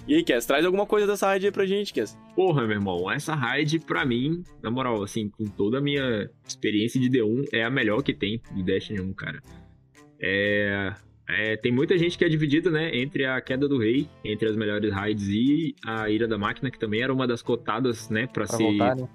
E 0.06 0.14
aí, 0.14 0.24
Cass, 0.24 0.46
traz 0.46 0.64
alguma 0.64 0.86
coisa 0.86 1.04
dessa 1.06 1.26
raid 1.26 1.46
aí 1.46 1.52
pra 1.52 1.66
gente, 1.66 1.92
Cass. 1.92 2.16
Porra, 2.36 2.62
meu 2.62 2.76
irmão, 2.76 3.10
essa 3.10 3.34
raid, 3.34 3.80
pra 3.80 4.04
mim, 4.04 4.44
na 4.62 4.70
moral, 4.70 5.02
assim, 5.02 5.28
com 5.28 5.44
toda 5.44 5.78
a 5.78 5.80
minha 5.80 6.30
experiência 6.46 7.00
de 7.00 7.10
D1, 7.10 7.48
é 7.52 7.64
a 7.64 7.70
melhor 7.70 8.02
que 8.02 8.14
tem 8.14 8.40
do 8.52 8.62
Destiny 8.62 9.00
1, 9.00 9.12
cara. 9.14 9.42
É, 10.22 10.94
é, 11.28 11.56
tem 11.56 11.72
muita 11.72 11.98
gente 11.98 12.16
que 12.16 12.24
é 12.24 12.28
dividida, 12.28 12.70
né, 12.70 12.96
entre 12.96 13.26
a 13.26 13.40
Queda 13.40 13.66
do 13.66 13.78
Rei, 13.78 14.08
entre 14.24 14.48
as 14.48 14.54
melhores 14.54 14.92
raids, 14.92 15.26
e 15.28 15.74
a 15.84 16.08
Ira 16.08 16.28
da 16.28 16.38
Máquina, 16.38 16.70
que 16.70 16.78
também 16.78 17.02
era 17.02 17.12
uma 17.12 17.26
das 17.26 17.42
cotadas, 17.42 18.08
né, 18.08 18.26
pra, 18.26 18.46
pra 18.46 18.56
ser 18.56 18.62
voltar, 18.62 18.94
né? 18.94 19.08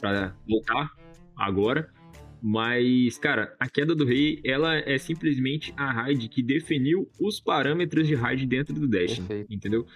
pra 0.00 0.34
voltar 0.48 0.90
agora. 1.36 1.92
Mas, 2.46 3.16
cara, 3.16 3.56
a 3.58 3.66
Queda 3.66 3.94
do 3.94 4.04
Rei, 4.04 4.38
ela 4.44 4.76
é 4.76 4.98
simplesmente 4.98 5.72
a 5.78 5.90
raid 5.90 6.28
que 6.28 6.42
definiu 6.42 7.08
os 7.18 7.40
parâmetros 7.40 8.06
de 8.06 8.14
raid 8.14 8.44
dentro 8.44 8.74
do 8.74 8.86
Destiny, 8.86 9.26
Perfeito. 9.26 9.54
entendeu? 9.54 9.86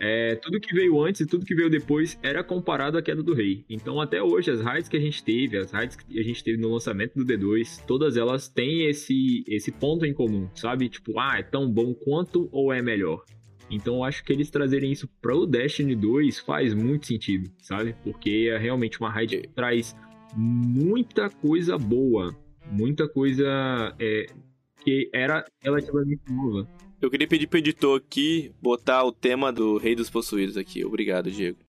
É, 0.00 0.34
tudo 0.36 0.58
que 0.58 0.74
veio 0.74 0.98
antes 1.02 1.20
e 1.20 1.26
tudo 1.26 1.44
que 1.44 1.54
veio 1.54 1.68
depois 1.68 2.18
era 2.22 2.42
comparado 2.42 2.96
à 2.96 3.02
Queda 3.02 3.22
do 3.22 3.34
Rei. 3.34 3.62
Então, 3.68 4.00
até 4.00 4.22
hoje, 4.22 4.50
as 4.50 4.62
raids 4.62 4.88
que 4.88 4.96
a 4.96 5.00
gente 5.00 5.22
teve, 5.22 5.58
as 5.58 5.70
raids 5.70 5.96
que 5.96 6.18
a 6.18 6.22
gente 6.22 6.42
teve 6.42 6.56
no 6.56 6.72
lançamento 6.72 7.12
do 7.14 7.26
D2, 7.26 7.84
todas 7.84 8.16
elas 8.16 8.48
têm 8.48 8.86
esse, 8.86 9.44
esse 9.46 9.70
ponto 9.70 10.06
em 10.06 10.14
comum, 10.14 10.48
sabe? 10.54 10.88
Tipo, 10.88 11.20
ah, 11.20 11.38
é 11.38 11.42
tão 11.42 11.70
bom 11.70 11.92
quanto 11.92 12.48
ou 12.50 12.72
é 12.72 12.80
melhor? 12.80 13.22
Então 13.70 13.96
eu 13.96 14.04
acho 14.04 14.24
que 14.24 14.32
eles 14.32 14.50
trazerem 14.50 14.90
isso 14.90 15.06
para 15.20 15.36
o 15.36 15.44
Destiny 15.44 15.94
2 15.94 16.38
faz 16.38 16.72
muito 16.72 17.06
sentido, 17.06 17.50
sabe? 17.60 17.94
Porque 18.02 18.48
é 18.50 18.56
realmente 18.56 18.98
uma 18.98 19.10
raid 19.10 19.42
que 19.42 19.48
traz 19.48 19.94
muita 20.36 21.30
coisa 21.30 21.78
boa, 21.78 22.34
muita 22.70 23.08
coisa 23.08 23.94
é, 23.98 24.26
que 24.84 25.10
era 25.12 25.44
relativamente 25.60 26.22
nova. 26.30 26.68
Eu 27.00 27.10
queria 27.10 27.28
pedir 27.28 27.46
pro 27.46 27.58
editor 27.58 27.98
aqui 27.98 28.52
botar 28.60 29.04
o 29.04 29.12
tema 29.12 29.52
do 29.52 29.78
Rei 29.78 29.94
dos 29.94 30.10
Possuídos 30.10 30.56
aqui. 30.56 30.84
Obrigado, 30.84 31.30
Diego. 31.30 31.67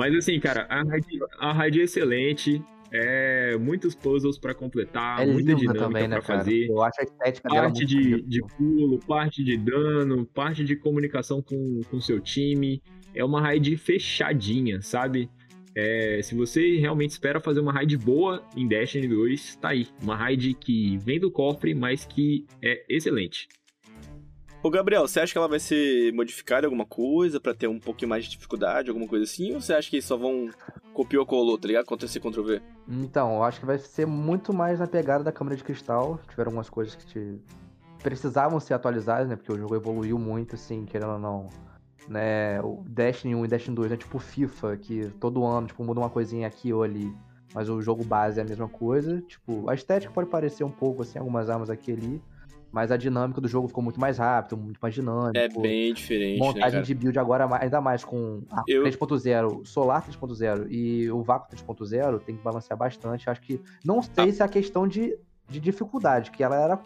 Mas 0.00 0.14
assim, 0.14 0.40
cara, 0.40 0.66
a 0.70 0.82
raid, 0.82 1.06
a 1.38 1.52
raid 1.52 1.78
é 1.78 1.84
excelente, 1.84 2.64
é 2.90 3.54
muitos 3.58 3.94
puzzles 3.94 4.38
pra 4.38 4.54
completar, 4.54 5.20
É 5.20 5.26
muita 5.26 5.54
dinâmica 5.54 5.84
também, 5.84 6.08
né, 6.08 6.16
pra 6.16 6.24
cara? 6.24 6.38
fazer. 6.38 6.68
Eu 6.70 6.82
acho 6.82 7.00
a 7.02 7.04
estética 7.04 7.48
parte 7.50 7.84
de, 7.84 8.22
de 8.22 8.40
pulo, 8.56 8.98
parte 9.00 9.44
de 9.44 9.58
dano, 9.58 10.24
parte 10.24 10.64
de 10.64 10.74
comunicação 10.74 11.42
com 11.42 11.82
o 11.92 12.00
seu 12.00 12.18
time. 12.18 12.82
É 13.14 13.22
uma 13.22 13.42
raid 13.42 13.76
fechadinha, 13.76 14.80
sabe? 14.80 15.28
É, 15.76 16.20
se 16.22 16.34
você 16.34 16.78
realmente 16.78 17.10
espera 17.10 17.38
fazer 17.38 17.60
uma 17.60 17.70
raid 17.72 17.94
boa 17.98 18.42
em 18.56 18.66
Destiny 18.66 19.06
2, 19.06 19.56
tá 19.56 19.68
aí. 19.68 19.86
Uma 20.02 20.16
raid 20.16 20.54
que 20.54 20.96
vem 20.96 21.20
do 21.20 21.30
cofre, 21.30 21.74
mas 21.74 22.06
que 22.06 22.46
é 22.62 22.86
excelente. 22.88 23.48
Ô, 24.62 24.68
Gabriel, 24.68 25.08
você 25.08 25.20
acha 25.20 25.32
que 25.32 25.38
ela 25.38 25.48
vai 25.48 25.58
ser 25.58 26.12
modificada 26.12 26.66
alguma 26.66 26.84
coisa 26.84 27.40
pra 27.40 27.54
ter 27.54 27.66
um 27.66 27.80
pouquinho 27.80 28.10
mais 28.10 28.24
de 28.24 28.30
dificuldade, 28.32 28.90
alguma 28.90 29.08
coisa 29.08 29.24
assim? 29.24 29.54
Ou 29.54 29.60
você 29.60 29.72
acha 29.72 29.88
que 29.88 30.02
só 30.02 30.18
vão 30.18 30.50
copiar 30.92 31.20
ou 31.20 31.26
colou, 31.26 31.56
tá 31.56 31.66
ligado? 31.66 31.86
Ctrl 31.86 32.06
C, 32.06 32.20
Ctrl 32.20 32.42
V? 32.42 32.62
Então, 32.86 33.36
eu 33.36 33.42
acho 33.42 33.58
que 33.58 33.64
vai 33.64 33.78
ser 33.78 34.06
muito 34.06 34.52
mais 34.52 34.78
na 34.78 34.86
pegada 34.86 35.24
da 35.24 35.32
câmera 35.32 35.56
de 35.56 35.64
cristal. 35.64 36.20
Tiveram 36.28 36.50
algumas 36.50 36.68
coisas 36.68 36.94
que 36.94 37.06
te... 37.06 37.38
precisavam 38.02 38.60
ser 38.60 38.74
atualizadas, 38.74 39.26
né? 39.30 39.34
Porque 39.34 39.50
o 39.50 39.58
jogo 39.58 39.74
evoluiu 39.74 40.18
muito, 40.18 40.56
assim, 40.56 40.84
querendo 40.84 41.12
ou 41.12 41.18
não. 41.18 41.48
Né? 42.06 42.60
O 42.60 42.84
Destiny 42.86 43.34
1 43.34 43.44
e 43.46 43.48
Destiny 43.48 43.74
2 43.74 43.92
é 43.92 43.96
tipo 43.96 44.18
FIFA, 44.18 44.76
que 44.76 45.08
todo 45.18 45.42
ano 45.42 45.68
tipo, 45.68 45.82
muda 45.82 46.00
uma 46.00 46.10
coisinha 46.10 46.46
aqui 46.46 46.70
ou 46.70 46.82
ali. 46.82 47.10
Mas 47.54 47.70
o 47.70 47.80
jogo 47.80 48.04
base 48.04 48.38
é 48.38 48.42
a 48.42 48.46
mesma 48.46 48.68
coisa. 48.68 49.22
Tipo, 49.22 49.70
a 49.70 49.74
estética 49.74 50.12
pode 50.12 50.28
parecer 50.28 50.64
um 50.64 50.70
pouco 50.70 51.00
assim, 51.00 51.18
algumas 51.18 51.48
armas 51.48 51.70
aqui 51.70 51.92
e 51.92 51.94
ali. 51.94 52.22
Mas 52.72 52.92
a 52.92 52.96
dinâmica 52.96 53.40
do 53.40 53.48
jogo 53.48 53.66
ficou 53.68 53.82
muito 53.82 53.98
mais 54.00 54.18
rápido, 54.18 54.56
muito 54.56 54.78
mais 54.80 54.94
dinâmico. 54.94 55.36
É 55.36 55.48
bem 55.48 55.92
diferente, 55.92 56.38
né, 56.38 56.46
Montagem 56.46 56.70
cara? 56.72 56.82
de 56.84 56.94
build 56.94 57.18
agora, 57.18 57.48
ainda 57.60 57.80
mais 57.80 58.04
com 58.04 58.42
a 58.50 58.62
Eu- 58.68 58.84
3.0, 58.84 59.64
Solar 59.66 60.02
3.0 60.04 60.66
e 60.70 61.10
o 61.10 61.22
Vácuo 61.22 61.48
3.0, 61.50 62.20
tem 62.20 62.36
que 62.36 62.42
balancear 62.42 62.78
bastante. 62.78 63.28
Acho 63.28 63.40
que. 63.40 63.60
Não 63.84 64.00
sei 64.02 64.30
se 64.32 64.40
é 64.42 64.44
a 64.44 64.48
questão 64.48 64.86
de, 64.86 65.18
de 65.48 65.58
dificuldade, 65.60 66.30
que 66.30 66.42
ela 66.44 66.56
era. 66.56 66.80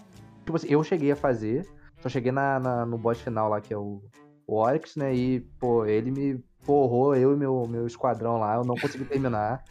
Tipo 0.45 0.57
assim, 0.57 0.69
eu 0.71 0.83
cheguei 0.83 1.13
a 1.13 1.17
fazer, 1.17 1.67
só 2.01 2.09
cheguei 2.09 2.33
na, 2.33 2.59
na- 2.59 2.87
no 2.87 2.97
boss 2.99 3.19
final 3.21 3.49
lá, 3.51 3.61
que 3.61 3.73
é 3.73 3.77
o, 3.79 4.03
o 4.47 4.57
Oryx, 4.57 4.97
né? 4.97 5.15
E, 5.15 5.41
pô, 5.61 5.85
ele 5.87 6.11
me 6.11 6.43
porrou 6.65 7.15
eu 7.15 7.35
e 7.35 7.37
meu, 7.37 7.67
meu 7.69 7.87
esquadrão 7.87 8.39
lá, 8.39 8.55
eu 8.57 8.65
não 8.65 8.75
consegui 8.75 9.05
terminar. 9.05 9.63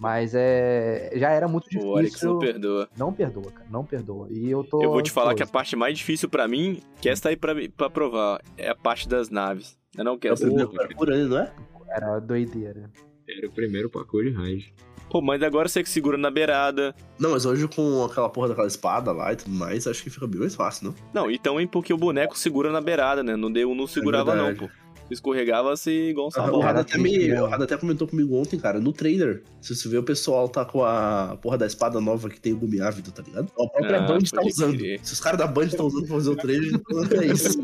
Mas 0.00 0.32
é. 0.34 1.10
Já 1.16 1.30
era 1.30 1.46
muito 1.48 1.66
O 1.78 1.88
Oryx 1.88 2.10
difícil. 2.12 2.30
não 2.32 2.38
perdoa. 2.38 2.88
Não 2.96 3.12
perdoa, 3.12 3.50
cara. 3.52 3.66
Não 3.70 3.84
perdoa. 3.84 4.28
E 4.30 4.50
eu 4.50 4.62
tô. 4.64 4.82
Eu 4.82 4.90
vou 4.90 5.02
te 5.02 5.10
falar 5.10 5.34
que 5.34 5.42
a 5.42 5.46
parte 5.46 5.74
mais 5.76 5.96
difícil 5.98 6.28
pra 6.28 6.46
mim, 6.48 6.80
que 7.00 7.08
essa 7.08 7.22
tá 7.24 7.28
aí 7.30 7.36
pra, 7.36 7.54
pra 7.76 7.88
provar, 7.90 8.40
é 8.56 8.68
a 8.68 8.74
parte 8.74 9.08
das 9.08 9.30
naves. 9.30 9.76
Eu 9.96 10.04
não 10.04 10.14
É 10.14 10.18
quero 10.18 10.34
o 10.34 10.38
primeiro 10.38 10.66
saber. 10.72 10.88
parkour 10.88 11.08
ali, 11.10 11.24
não 11.24 11.38
é? 11.38 11.52
Era 11.88 12.18
doideira. 12.18 12.90
Era 13.28 13.46
o 13.48 13.50
primeiro 13.52 13.88
parkour 13.90 14.22
de 14.24 14.30
raid. 14.30 14.74
Pô, 15.08 15.22
mas 15.22 15.40
agora 15.42 15.68
você 15.68 15.82
que 15.84 15.88
segura 15.88 16.18
na 16.18 16.30
beirada. 16.30 16.92
Não, 17.18 17.30
mas 17.30 17.46
hoje 17.46 17.66
com 17.68 18.04
aquela 18.04 18.28
porra 18.28 18.48
daquela 18.48 18.66
espada 18.66 19.12
lá 19.12 19.32
e 19.32 19.36
tudo 19.36 19.52
mais, 19.52 19.86
acho 19.86 20.02
que 20.02 20.10
fica 20.10 20.26
bem 20.26 20.40
mais 20.40 20.54
fácil, 20.56 20.86
não? 20.88 20.94
Não, 21.22 21.30
e 21.30 21.38
também 21.38 21.66
porque 21.66 21.94
o 21.94 21.96
boneco 21.96 22.36
segura 22.36 22.72
na 22.72 22.80
beirada, 22.80 23.22
né? 23.22 23.36
No 23.36 23.48
D1 23.48 23.74
não 23.76 23.86
segurava 23.86 24.34
não, 24.34 24.46
verdade. 24.46 24.66
pô. 24.68 24.85
Escorregava 25.10 25.72
assim 25.72 26.08
igual 26.08 26.26
um 26.26 26.28
O 26.28 26.32
sabão. 26.32 26.60
Cara, 26.60 26.64
Rada 26.66 26.80
até, 26.80 26.98
me, 26.98 27.32
o 27.32 27.46
Rada 27.46 27.64
até 27.64 27.76
comentou 27.76 28.08
comigo 28.08 28.34
ontem, 28.36 28.58
cara, 28.58 28.80
no 28.80 28.92
trailer. 28.92 29.42
Se 29.60 29.74
você 29.74 29.88
vê 29.88 29.98
o 29.98 30.02
pessoal 30.02 30.48
tá 30.48 30.64
com 30.64 30.84
a 30.84 31.38
porra 31.40 31.56
da 31.58 31.66
espada 31.66 32.00
nova 32.00 32.28
que 32.28 32.40
tem 32.40 32.52
o 32.52 32.56
Gumi 32.58 32.80
Ávido, 32.80 33.12
tá 33.12 33.22
ligado? 33.22 33.44
A 33.52 33.68
própria 33.68 33.98
Ah, 33.98 34.06
Band 34.06 34.18
tá 34.18 34.42
usando. 34.44 34.76
crer. 34.78 34.98
Se 35.04 35.12
os 35.12 35.20
caras 35.20 35.38
da 35.38 35.46
Band 35.46 35.66
estão 35.66 35.86
usando 35.86 36.06
pra 36.06 36.16
fazer 36.16 36.30
o 36.30 36.36
trailer, 36.36 36.72
então 36.90 37.20
é 37.22 37.26
isso. 37.26 37.60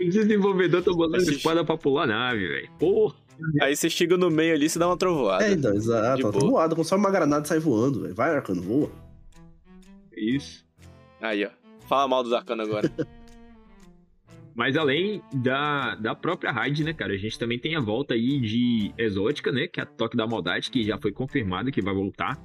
O 0.00 0.04
desenvolvedor 0.08 0.82
tá 0.82 0.90
botando 0.92 1.16
Assiste. 1.16 1.36
espada 1.36 1.64
pra 1.64 1.76
pular 1.76 2.04
a 2.04 2.06
nave, 2.06 2.48
velho. 2.48 2.68
Porra. 2.78 3.14
Aí 3.62 3.74
você 3.74 3.88
chega 3.88 4.16
no 4.18 4.30
meio 4.30 4.54
ali 4.54 4.66
e 4.66 4.78
dá 4.78 4.86
uma 4.86 4.96
trovoada. 4.96 5.46
É, 5.46 5.52
então, 5.52 5.72
exato. 5.74 6.16
De 6.16 6.22
Tá 6.24 6.30
boa. 6.30 6.50
voado, 6.50 6.76
consome 6.76 7.02
uma 7.04 7.10
granada 7.10 7.44
e 7.44 7.48
sai 7.48 7.58
voando, 7.58 8.02
velho. 8.02 8.14
Vai, 8.14 8.34
Arcano, 8.34 8.60
voa. 8.62 8.90
Isso. 10.16 10.64
Aí, 11.20 11.44
ó. 11.44 11.50
Fala 11.88 12.06
mal 12.08 12.22
dos 12.22 12.32
arcanos 12.32 12.68
agora. 12.68 12.90
Mas 14.54 14.76
além 14.76 15.22
da, 15.32 15.94
da 15.94 16.14
própria 16.14 16.52
raid, 16.52 16.84
né, 16.84 16.92
cara? 16.92 17.12
A 17.12 17.16
gente 17.16 17.38
também 17.38 17.58
tem 17.58 17.76
a 17.76 17.80
volta 17.80 18.14
aí 18.14 18.40
de 18.40 18.92
exótica, 18.98 19.52
né? 19.52 19.66
Que 19.66 19.80
é 19.80 19.82
a 19.82 19.86
Toque 19.86 20.16
da 20.16 20.26
Maldade, 20.26 20.70
que 20.70 20.82
já 20.84 20.98
foi 20.98 21.12
confirmado 21.12 21.70
que 21.70 21.80
vai 21.80 21.94
voltar. 21.94 22.38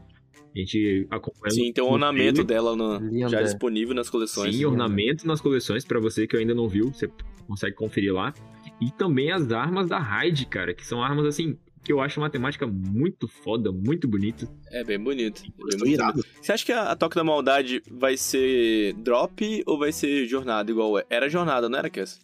A 0.56 0.60
gente 0.60 1.06
acompanha. 1.12 1.52
Sim, 1.52 1.74
tem 1.74 1.84
um 1.84 1.92
ornamento 1.92 2.46
trailer. 2.46 2.78
dela 2.78 3.30
já 3.30 3.42
disponível 3.42 3.94
nas 3.94 4.10
coleções. 4.10 4.56
Sim, 4.56 4.66
ornamento 4.66 5.28
nas 5.28 5.42
coleções, 5.42 5.84
pra 5.84 6.00
você 6.00 6.26
que 6.26 6.38
ainda 6.38 6.54
não 6.54 6.70
viu, 6.70 6.94
você 6.94 7.10
consegue 7.46 7.76
conferir 7.76 8.14
lá. 8.14 8.34
E 8.80 8.90
também 8.92 9.32
as 9.32 9.52
armas 9.52 9.90
da 9.90 10.00
raid, 10.00 10.46
cara, 10.46 10.74
que 10.74 10.86
são 10.86 11.04
armas 11.04 11.26
assim. 11.26 11.58
Que 11.86 11.94
eu 11.94 12.02
acho 12.02 12.20
uma 12.20 12.32
temática 12.32 12.66
muito 12.66 13.28
foda, 13.28 13.72
muito 13.72 14.08
bonita. 14.08 14.50
É 14.72 14.84
bem 14.84 15.00
bonito. 15.00 15.44
É 15.72 15.78
bem 15.78 15.96
bonito. 15.96 16.26
Você 16.42 16.52
acha 16.52 16.66
que 16.66 16.72
a, 16.72 16.92
a 16.92 16.96
Toque 16.96 17.16
da 17.16 17.24
Maldade 17.24 17.82
vai 17.92 18.18
ser 18.18 18.94
drop 18.96 19.64
ou 19.68 19.78
vai 19.78 19.92
ser 19.92 20.26
jornada 20.26 20.72
igual 20.72 20.98
é? 20.98 21.06
Era 21.10 21.30
jornada, 21.30 21.70
não 21.70 21.78
era, 21.78 21.90
Cass? 21.90 22.20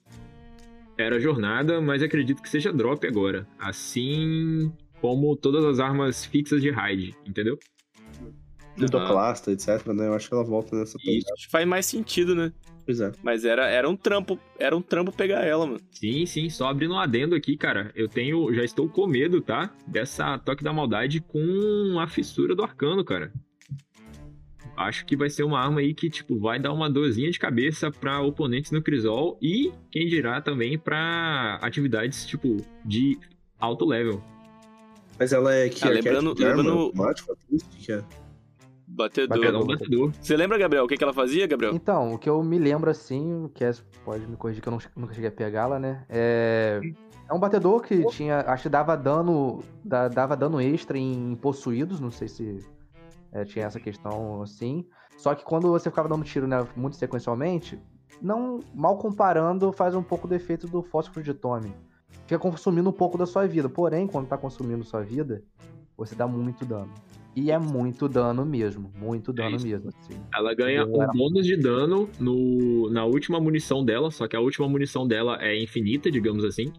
Era 0.97 1.19
jornada, 1.19 1.79
mas 1.79 2.01
acredito 2.01 2.41
que 2.41 2.49
seja 2.49 2.73
drop 2.73 3.05
agora. 3.05 3.47
Assim 3.59 4.73
como 4.99 5.35
todas 5.35 5.63
as 5.63 5.79
armas 5.79 6.25
fixas 6.25 6.61
de 6.61 6.71
raid, 6.71 7.15
entendeu? 7.25 7.57
Ludoclasta, 8.77 9.51
etc, 9.51 9.85
né? 9.87 10.07
Eu 10.07 10.13
acho 10.13 10.27
que 10.27 10.33
ela 10.33 10.43
volta 10.43 10.75
nessa 10.75 10.97
Isso. 11.03 11.27
Acho 11.33 11.45
que 11.45 11.51
faz 11.51 11.67
mais 11.67 11.85
sentido, 11.85 12.35
né? 12.35 12.51
Pois 12.85 12.99
é. 12.99 13.11
Mas 13.23 13.45
era, 13.45 13.67
era 13.67 13.87
um 13.89 13.95
trampo, 13.95 14.39
era 14.57 14.75
um 14.75 14.81
trampo 14.81 15.11
pegar 15.11 15.45
ela, 15.45 15.65
mano. 15.65 15.79
Sim, 15.91 16.25
sim, 16.25 16.49
só 16.49 16.67
abrindo 16.67 16.93
um 16.95 16.99
adendo 16.99 17.35
aqui, 17.35 17.55
cara. 17.55 17.91
Eu 17.95 18.07
tenho. 18.07 18.53
Já 18.53 18.63
estou 18.63 18.89
com 18.89 19.05
medo, 19.07 19.39
tá? 19.41 19.71
Dessa 19.87 20.37
toque 20.39 20.63
da 20.63 20.73
maldade 20.73 21.19
com 21.21 21.97
a 21.99 22.07
fissura 22.07 22.55
do 22.55 22.63
arcano, 22.63 23.03
cara. 23.05 23.31
Acho 24.75 25.05
que 25.05 25.15
vai 25.15 25.29
ser 25.29 25.43
uma 25.43 25.59
arma 25.59 25.79
aí 25.81 25.93
que, 25.93 26.09
tipo, 26.09 26.39
vai 26.39 26.57
dar 26.59 26.71
uma 26.73 26.89
dorzinha 26.89 27.29
de 27.29 27.37
cabeça 27.37 27.91
pra 27.91 28.19
oponentes 28.21 28.71
no 28.71 28.81
Crisol 28.81 29.37
e, 29.41 29.71
quem 29.91 30.07
dirá, 30.07 30.41
também 30.41 30.77
pra 30.79 31.59
atividades, 31.61 32.25
tipo, 32.25 32.57
de 32.83 33.17
alto 33.59 33.85
level. 33.85 34.23
Mas 35.19 35.33
ela 35.33 35.53
é 35.53 35.69
que 35.69 35.83
Ah, 35.85 35.89
é 35.91 35.93
lembrando- 35.95 36.29
arma, 36.43 36.63
lembrando- 36.63 36.91
que 37.79 37.91
é. 37.91 38.03
Batedor. 39.01 39.45
É 39.45 39.57
um 39.57 39.65
batedor. 39.65 40.11
Você 40.19 40.35
lembra, 40.37 40.57
Gabriel, 40.57 40.85
o 40.85 40.87
que, 40.87 40.97
que 40.97 41.03
ela 41.03 41.13
fazia, 41.13 41.47
Gabriel? 41.47 41.73
Então, 41.75 42.13
o 42.13 42.17
que 42.17 42.29
eu 42.29 42.41
me 42.43 42.57
lembro 42.57 42.89
assim, 42.89 43.45
o 43.45 43.49
Cass 43.49 43.83
pode 44.05 44.25
me 44.27 44.35
corrigir 44.35 44.61
que 44.61 44.67
eu 44.67 44.71
não- 44.71 44.79
nunca 44.95 45.13
cheguei 45.13 45.29
a 45.29 45.31
pegá-la, 45.31 45.79
né? 45.79 46.03
É. 46.09 46.79
É 47.29 47.33
um 47.33 47.39
batedor 47.39 47.81
que 47.81 48.05
tinha. 48.07 48.39
Acho 48.41 48.63
que 48.63 48.69
dava 48.69 48.95
dano. 48.97 49.63
da- 49.83 50.07
dava 50.09 50.35
dano 50.35 50.59
extra 50.61 50.97
em 50.97 51.35
possuídos, 51.41 51.99
não 51.99 52.11
sei 52.11 52.27
se 52.27 52.59
é, 53.31 53.45
tinha 53.45 53.65
essa 53.65 53.79
questão 53.79 54.41
assim. 54.41 54.85
Só 55.17 55.33
que 55.33 55.43
quando 55.45 55.69
você 55.69 55.89
ficava 55.89 56.09
dando 56.09 56.23
tiro 56.25 56.45
né, 56.47 56.65
muito 56.75 56.97
sequencialmente, 56.97 57.79
não. 58.21 58.59
Mal 58.75 58.97
comparando, 58.97 59.71
faz 59.71 59.95
um 59.95 60.03
pouco 60.03 60.27
do 60.27 60.35
efeito 60.35 60.67
do 60.67 60.83
fósforo 60.83 61.23
de 61.23 61.33
Tommy. 61.33 61.73
Fica 62.27 62.37
consumindo 62.37 62.89
um 62.89 62.93
pouco 62.93 63.17
da 63.17 63.25
sua 63.25 63.47
vida. 63.47 63.69
Porém, 63.69 64.07
quando 64.07 64.27
tá 64.27 64.37
consumindo 64.37 64.83
sua 64.83 65.01
vida, 65.01 65.41
você 66.05 66.15
dá 66.15 66.27
muito 66.27 66.65
dano. 66.65 66.91
E 67.35 67.49
é 67.49 67.57
muito 67.57 68.09
dano 68.09 68.45
mesmo. 68.45 68.91
Muito 68.99 69.31
dano 69.31 69.55
isso. 69.55 69.65
mesmo. 69.65 69.89
Assim. 69.89 70.19
Ela 70.35 70.53
ganha 70.53 70.85
um 70.85 71.07
bônus 71.13 71.45
de 71.45 71.55
dano 71.55 72.09
no, 72.19 72.89
na 72.89 73.05
última 73.05 73.39
munição 73.39 73.85
dela, 73.85 74.11
só 74.11 74.27
que 74.27 74.35
a 74.35 74.39
última 74.39 74.67
munição 74.67 75.07
dela 75.07 75.37
é 75.39 75.61
infinita, 75.61 76.11
digamos 76.11 76.43
assim. 76.43 76.73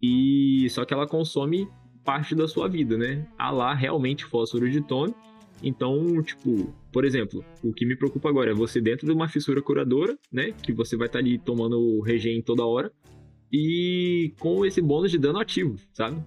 E 0.00 0.66
só 0.70 0.84
que 0.84 0.94
ela 0.94 1.06
consome 1.06 1.68
parte 2.04 2.34
da 2.34 2.46
sua 2.48 2.68
vida, 2.68 2.96
né? 2.96 3.26
A 3.36 3.50
lá 3.50 3.74
realmente 3.74 4.24
fósforo 4.24 4.70
de 4.70 4.80
Tony. 4.80 5.14
Então, 5.62 6.22
tipo, 6.22 6.72
por 6.92 7.04
exemplo, 7.04 7.44
o 7.62 7.72
que 7.72 7.84
me 7.84 7.96
preocupa 7.96 8.28
agora 8.28 8.50
é 8.52 8.54
você 8.54 8.80
dentro 8.80 9.06
de 9.06 9.12
uma 9.12 9.28
fissura 9.28 9.60
curadora, 9.60 10.16
né? 10.32 10.52
Que 10.62 10.72
você 10.72 10.96
vai 10.96 11.06
estar 11.06 11.18
ali 11.18 11.38
tomando 11.38 12.00
regen 12.00 12.40
toda 12.40 12.64
hora. 12.64 12.90
E 13.52 14.32
com 14.38 14.64
esse 14.64 14.80
bônus 14.80 15.10
de 15.10 15.18
dano 15.18 15.38
ativo, 15.38 15.76
sabe? 15.92 16.22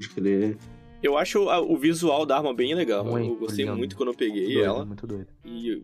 Pode 0.00 0.08
crer. 0.14 0.56
Eu 1.02 1.16
acho 1.16 1.48
a- 1.48 1.60
o 1.60 1.76
visual 1.76 2.26
da 2.26 2.36
arma 2.36 2.52
bem 2.54 2.74
legal. 2.74 3.04
eu 3.06 3.10
Muito 3.12 3.34
gostei 3.38 3.64
lindo. 3.64 3.76
muito 3.76 3.96
quando 3.96 4.10
eu 4.10 4.14
peguei 4.14 4.42
Muito 4.44 4.54
doido, 4.54 4.64
ela. 4.66 4.84
Muito 4.84 5.06
doido. 5.06 5.26
E 5.44 5.68
eu 5.68 5.82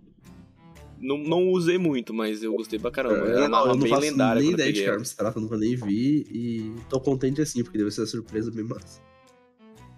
não, 1.00 1.18
não 1.18 1.48
usei 1.50 1.78
muito, 1.78 2.12
mas 2.12 2.42
eu 2.42 2.52
gostei 2.54 2.78
pra 2.78 2.90
caramba. 2.90 3.14
eu, 3.16 3.26
Era 3.38 3.46
uma 3.48 3.58
eu 3.58 3.62
arma 3.62 3.74
não 3.74 3.82
bem 3.82 3.98
lendária 3.98 4.40
nem 4.40 4.50
eu 4.50 4.54
ideia 4.54 4.72
de 4.72 4.78
que 4.80 4.84
ela. 4.84 4.94
arma 4.94 5.04
se 5.04 5.16
trata, 5.16 5.40
nunca 5.40 5.56
nem 5.56 5.74
vi. 5.76 6.26
E 6.30 6.74
tô 6.90 7.00
contente 7.00 7.40
assim, 7.40 7.62
porque 7.62 7.78
deve 7.78 7.90
ser 7.90 8.02
uma 8.02 8.06
surpresa 8.06 8.50
bem 8.50 8.64
massa. 8.64 9.00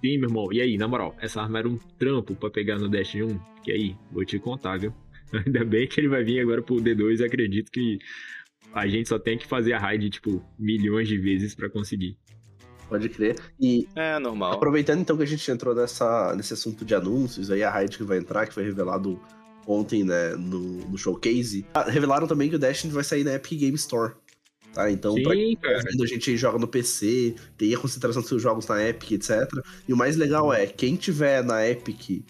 Sim, 0.04 0.18
meu 0.18 0.28
irmão. 0.28 0.52
E 0.52 0.61
aí, 0.61 0.76
na 0.78 0.87
moral, 0.87 1.16
essa 1.20 1.40
arma 1.42 1.59
era 1.59 1.68
um 1.68 1.76
trampo 1.98 2.35
pra 2.37 2.48
pegar 2.50 2.78
no 2.78 2.88
Dash 2.88 3.14
1? 3.16 3.38
Que 3.64 3.72
aí, 3.72 3.96
vou 4.12 4.24
te 4.24 4.38
contar, 4.38 4.78
viu? 4.78 4.92
Ainda 5.46 5.64
bem 5.64 5.88
que 5.88 6.00
ele 6.00 6.09
vai 6.09 6.22
vir 6.22 6.38
agora 6.40 6.62
pro 6.62 6.76
D2 6.76 7.18
e 7.20 7.24
acredito 7.24 7.70
que 7.72 7.98
a 8.72 8.87
gente 8.87 9.09
só 9.09 9.18
tem 9.18 9.37
que 9.37 9.46
fazer 9.46 9.72
a 9.72 9.78
raid, 9.81 10.09
tipo, 10.11 10.44
milhões 10.57 11.09
de 11.09 11.18
vezes 11.18 11.54
pra 11.57 11.68
conseguir. 11.68 12.16
Pode 12.88 13.09
crer. 13.09 13.37
E 13.61 13.87
É, 13.94 14.18
normal. 14.18 14.53
aproveitando 14.53 15.01
então 15.01 15.16
que 15.16 15.22
a 15.22 15.27
gente 15.27 15.51
entrou 15.51 15.74
nessa, 15.74 16.35
nesse 16.35 16.55
assunto 16.55 16.85
de 16.85 16.94
anúncios, 16.94 17.51
aí 17.51 17.62
a 17.62 17.70
raid 17.70 17.96
que 17.96 18.03
vai 18.05 18.18
entrar, 18.18 18.46
que 18.46 18.55
foi 18.55 18.64
revelado 18.64 19.20
ontem, 19.66 20.03
né, 20.05 20.31
no, 20.37 20.61
no 20.88 20.96
showcase. 20.96 21.66
Ah, 21.74 21.83
revelaram 21.90 22.27
também 22.27 22.48
que 22.48 22.57
o 22.57 22.59
Destiny 22.59 22.92
vai 22.92 23.05
sair 23.05 23.24
na 23.24 23.35
Epic 23.35 23.59
Game 23.59 23.77
Store. 23.77 24.14
Tá? 24.72 24.90
Então, 24.90 25.14
pra 25.22 25.35
Sim, 25.35 25.57
cara. 25.61 25.83
Quando 25.83 26.03
a 26.03 26.07
gente 26.07 26.37
joga 26.37 26.59
no 26.59 26.66
PC, 26.68 27.35
tem 27.57 27.74
a 27.74 27.79
concentração 27.79 28.22
dos 28.22 28.29
seus 28.29 28.40
jogos 28.40 28.66
na 28.66 28.83
Epic, 28.87 29.12
etc. 29.12 29.46
E 29.87 29.92
o 29.92 29.96
mais 29.96 30.16
legal 30.16 30.53
é, 30.53 30.66
quem 30.66 30.96
tiver 30.96 31.42
na 31.44 31.66
Epic, 31.66 32.22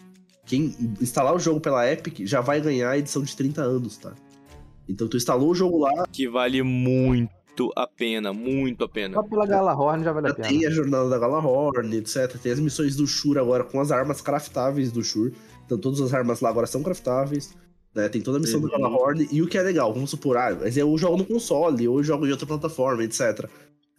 quem 0.46 0.74
instalar 1.00 1.34
o 1.34 1.38
jogo 1.38 1.60
pela 1.60 1.88
Epic, 1.90 2.20
já 2.26 2.40
vai 2.40 2.60
ganhar 2.60 2.90
a 2.90 2.98
edição 2.98 3.22
de 3.22 3.36
30 3.36 3.62
anos, 3.62 3.96
tá? 3.98 4.12
Então 4.88 5.06
tu 5.06 5.16
instalou 5.16 5.50
o 5.50 5.54
jogo 5.54 5.78
lá, 5.78 6.06
Que 6.10 6.28
vale 6.28 6.62
muito 6.62 7.30
a 7.76 7.86
pena, 7.86 8.32
muito 8.32 8.84
a 8.84 8.88
pena. 8.88 9.14
Só 9.14 9.22
pela 9.22 9.46
Galahorn 9.46 10.02
já 10.04 10.12
vale 10.12 10.28
já 10.28 10.32
a 10.32 10.36
pena. 10.36 10.48
tem 10.48 10.66
a 10.66 10.70
jornada 10.70 11.08
da 11.08 11.18
Galahorn, 11.18 11.96
etc. 11.96 12.36
Tem 12.42 12.52
as 12.52 12.60
missões 12.60 12.96
do 12.96 13.06
Shur 13.06 13.38
agora 13.38 13.64
com 13.64 13.80
as 13.80 13.90
armas 13.90 14.20
craftáveis 14.20 14.90
do 14.92 15.02
Shur. 15.02 15.32
Então 15.66 15.78
todas 15.78 16.00
as 16.00 16.12
armas 16.14 16.40
lá 16.40 16.48
agora 16.50 16.66
são 16.66 16.82
craftáveis. 16.82 17.54
Né? 17.94 18.08
Tem 18.08 18.20
toda 18.20 18.38
a 18.38 18.40
missão 18.40 18.60
do 18.60 18.66
Uhum. 18.66 18.72
Galahorn. 18.72 19.28
E 19.32 19.42
o 19.42 19.46
que 19.48 19.56
é 19.58 19.62
legal, 19.62 19.92
vamos 19.92 20.10
supor, 20.10 20.36
ah, 20.36 20.56
mas 20.60 20.76
eu 20.76 20.96
jogo 20.98 21.16
no 21.16 21.24
console, 21.24 21.88
ou 21.88 21.98
eu 21.98 22.04
jogo 22.04 22.26
em 22.26 22.30
outra 22.30 22.46
plataforma, 22.46 23.02
etc. 23.04 23.48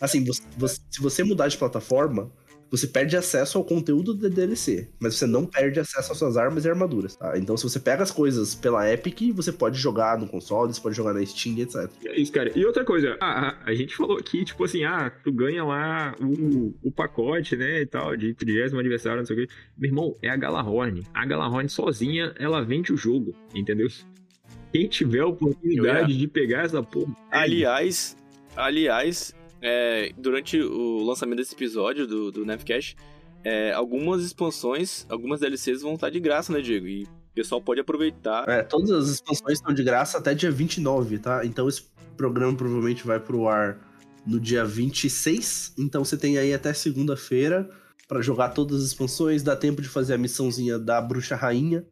Assim, 0.01 0.23
você- 0.23 0.41
você- 0.57 0.79
se 0.89 1.01
você 1.01 1.23
mudar 1.23 1.47
de 1.47 1.57
plataforma, 1.57 2.31
você 2.71 2.85
perde 2.87 3.17
acesso 3.17 3.57
ao 3.57 3.63
conteúdo 3.63 4.13
da 4.13 4.27
DLC, 4.27 4.89
mas 4.99 5.15
você 5.15 5.25
não 5.25 5.45
perde 5.45 5.79
acesso 5.79 6.11
às 6.11 6.17
suas 6.17 6.37
armas 6.37 6.65
e 6.65 6.69
armaduras, 6.69 7.15
tá? 7.15 7.37
Então, 7.37 7.55
se 7.57 7.63
você 7.63 7.79
pega 7.79 8.03
as 8.03 8.11
coisas 8.11 8.53
pela 8.55 8.91
Epic, 8.91 9.33
você 9.33 9.51
pode 9.51 9.77
jogar 9.79 10.17
no 10.17 10.27
console, 10.27 10.73
você 10.73 10.81
pode 10.81 10.95
jogar 10.95 11.13
na 11.13 11.25
Steam, 11.25 11.57
etc. 11.59 11.89
É 12.05 12.19
isso, 12.19 12.31
cara. 12.31 12.51
E 12.57 12.65
outra 12.65 12.83
coisa, 12.85 13.17
a, 13.19 13.49
a- 13.49 13.57
a 13.65 13.73
gente 13.73 13.95
falou 13.95 14.17
aqui, 14.17 14.45
tipo 14.45 14.63
assim, 14.63 14.83
ah, 14.83 15.11
tu 15.23 15.31
ganha 15.31 15.63
lá 15.63 16.15
o, 16.21 16.73
o 16.83 16.91
pacote, 16.91 17.55
né, 17.55 17.81
e 17.81 17.85
tal, 17.85 18.15
de 18.15 18.33
30 18.33 18.77
aniversário, 18.77 19.19
não 19.19 19.25
sei 19.25 19.35
o 19.43 19.47
quê. 19.47 19.53
Meu 19.77 19.89
irmão, 19.89 20.15
é 20.21 20.29
a 20.29 20.35
Galahorn. 20.37 21.03
A 21.13 21.25
Galahorn 21.25 21.67
sozinha, 21.69 22.33
ela 22.37 22.61
vende 22.63 22.93
o 22.93 22.97
jogo, 22.97 23.33
entendeu? 23.55 23.87
Quem 24.71 24.87
tiver 24.87 25.21
a 25.21 25.27
oportunidade 25.27 26.15
de 26.15 26.27
pegar 26.27 26.63
essa 26.65 26.83
porra. 26.83 27.15
Aliás, 27.31 28.15
aliás, 28.55 29.33
é, 29.61 30.11
durante 30.17 30.59
o 30.59 31.03
lançamento 31.03 31.37
desse 31.37 31.53
episódio 31.53 32.07
do, 32.07 32.31
do 32.31 32.45
é, 33.43 33.71
algumas 33.71 34.23
expansões, 34.23 35.05
algumas 35.09 35.39
DLCs 35.39 35.81
vão 35.81 35.95
estar 35.95 36.09
de 36.09 36.19
graça, 36.19 36.51
né, 36.51 36.61
Diego? 36.61 36.87
E 36.87 37.03
o 37.03 37.33
pessoal 37.33 37.61
pode 37.61 37.79
aproveitar. 37.79 38.47
É, 38.49 38.63
todas 38.63 38.91
as 38.91 39.09
expansões 39.09 39.59
estão 39.59 39.73
de 39.73 39.83
graça 39.83 40.17
até 40.17 40.33
dia 40.33 40.51
29, 40.51 41.19
tá? 41.19 41.45
Então 41.45 41.67
esse 41.67 41.83
programa 42.17 42.55
provavelmente 42.55 43.05
vai 43.05 43.19
pro 43.19 43.47
ar 43.47 43.79
no 44.25 44.39
dia 44.39 44.65
26. 44.65 45.73
Então 45.77 46.03
você 46.03 46.17
tem 46.17 46.37
aí 46.37 46.53
até 46.53 46.73
segunda-feira 46.73 47.69
pra 48.07 48.21
jogar 48.21 48.49
todas 48.49 48.81
as 48.81 48.87
expansões. 48.87 49.41
Dá 49.41 49.55
tempo 49.55 49.81
de 49.81 49.87
fazer 49.87 50.15
a 50.15 50.17
missãozinha 50.17 50.77
da 50.77 50.99
Bruxa 50.99 51.35
Rainha. 51.35 51.85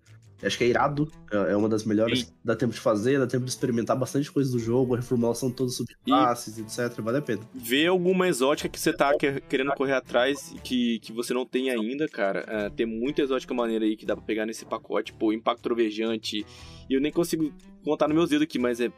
Acho 0.43 0.57
que 0.57 0.63
é 0.63 0.67
irado. 0.67 1.11
É 1.31 1.53
é 1.53 1.55
uma 1.57 1.67
das 1.67 1.83
melhores. 1.83 2.19
Sim. 2.21 2.33
Dá 2.43 2.55
tempo 2.55 2.73
de 2.73 2.79
fazer, 2.79 3.17
dá 3.19 3.25
tempo 3.25 3.43
de 3.45 3.49
experimentar 3.49 3.97
bastante 3.97 4.31
coisa 4.31 4.51
do 4.51 4.59
jogo, 4.59 4.93
a 4.93 4.97
reformulação 4.97 5.49
toda 5.51 5.69
sobre 5.71 5.95
classes, 6.05 6.57
etc. 6.59 7.01
Vale 7.01 7.17
a 7.17 7.21
pena. 7.21 7.41
Vê 7.55 7.88
alguma 7.88 8.27
exótica 8.27 8.69
que 8.69 8.79
você 8.79 8.93
tá 8.93 9.17
que- 9.17 9.41
querendo 9.41 9.71
correr 9.73 9.93
atrás 9.93 10.51
e 10.55 10.59
que, 10.59 10.99
que 10.99 11.11
você 11.11 11.33
não 11.33 11.45
tem 11.45 11.69
ainda, 11.71 12.07
cara. 12.07 12.45
É, 12.47 12.69
tem 12.69 12.85
muita 12.85 13.21
exótica 13.21 13.53
maneira 13.53 13.83
aí 13.85 13.95
que 13.97 14.05
dá 14.05 14.15
pra 14.15 14.23
pegar 14.25 14.45
nesse 14.45 14.63
pacote. 14.65 15.11
Pô, 15.13 15.33
Impacto 15.33 15.63
Trovejante. 15.63 16.45
E 16.89 16.93
eu 16.93 17.01
nem 17.01 17.11
consigo 17.11 17.51
contar 17.83 18.07
nos 18.07 18.15
meus 18.15 18.29
dedos 18.29 18.43
aqui, 18.43 18.59
mas 18.59 18.79
é 18.79 18.91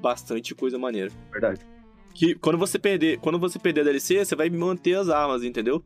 bastante 0.00 0.54
coisa 0.54 0.78
maneira. 0.78 1.10
Verdade. 1.30 1.60
Que 2.14 2.34
quando 2.34 2.58
você 2.58 2.78
perder, 2.78 3.18
quando 3.18 3.38
você 3.38 3.58
perder 3.58 3.82
a 3.82 3.84
DLC, 3.84 4.24
você 4.24 4.34
vai 4.34 4.48
manter 4.50 4.94
as 4.94 5.08
armas, 5.08 5.44
entendeu? 5.44 5.84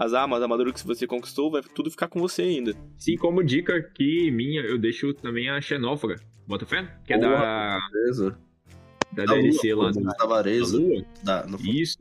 As 0.00 0.14
armas, 0.14 0.40
a 0.40 0.44
armadura 0.44 0.72
que 0.72 0.86
você 0.86 1.06
conquistou, 1.08 1.50
vai 1.50 1.60
tudo 1.74 1.90
ficar 1.90 2.06
com 2.06 2.20
você 2.20 2.42
ainda. 2.42 2.72
Sim, 2.96 3.16
como 3.16 3.42
dica 3.42 3.74
aqui 3.74 4.30
minha, 4.30 4.60
eu 4.62 4.78
deixo 4.78 5.12
também 5.12 5.48
a 5.50 5.60
Xenófaga. 5.60 6.20
Bota 6.46 6.64
fé? 6.64 6.86
Que 7.04 7.14
é 7.14 7.18
da, 7.18 7.78
Beleza. 7.92 8.38
da 9.12 9.24
Da 9.24 9.34
DLC 9.34 9.74
Lua, 9.74 9.86
lá 9.86 9.90
do, 9.90 10.00
da 10.02 10.12
da 10.12 10.26
Vareza. 10.26 10.78
Lua. 10.78 11.04
Da, 11.24 11.46
não 11.46 11.58
foi- 11.58 11.70
Isso. 11.70 11.98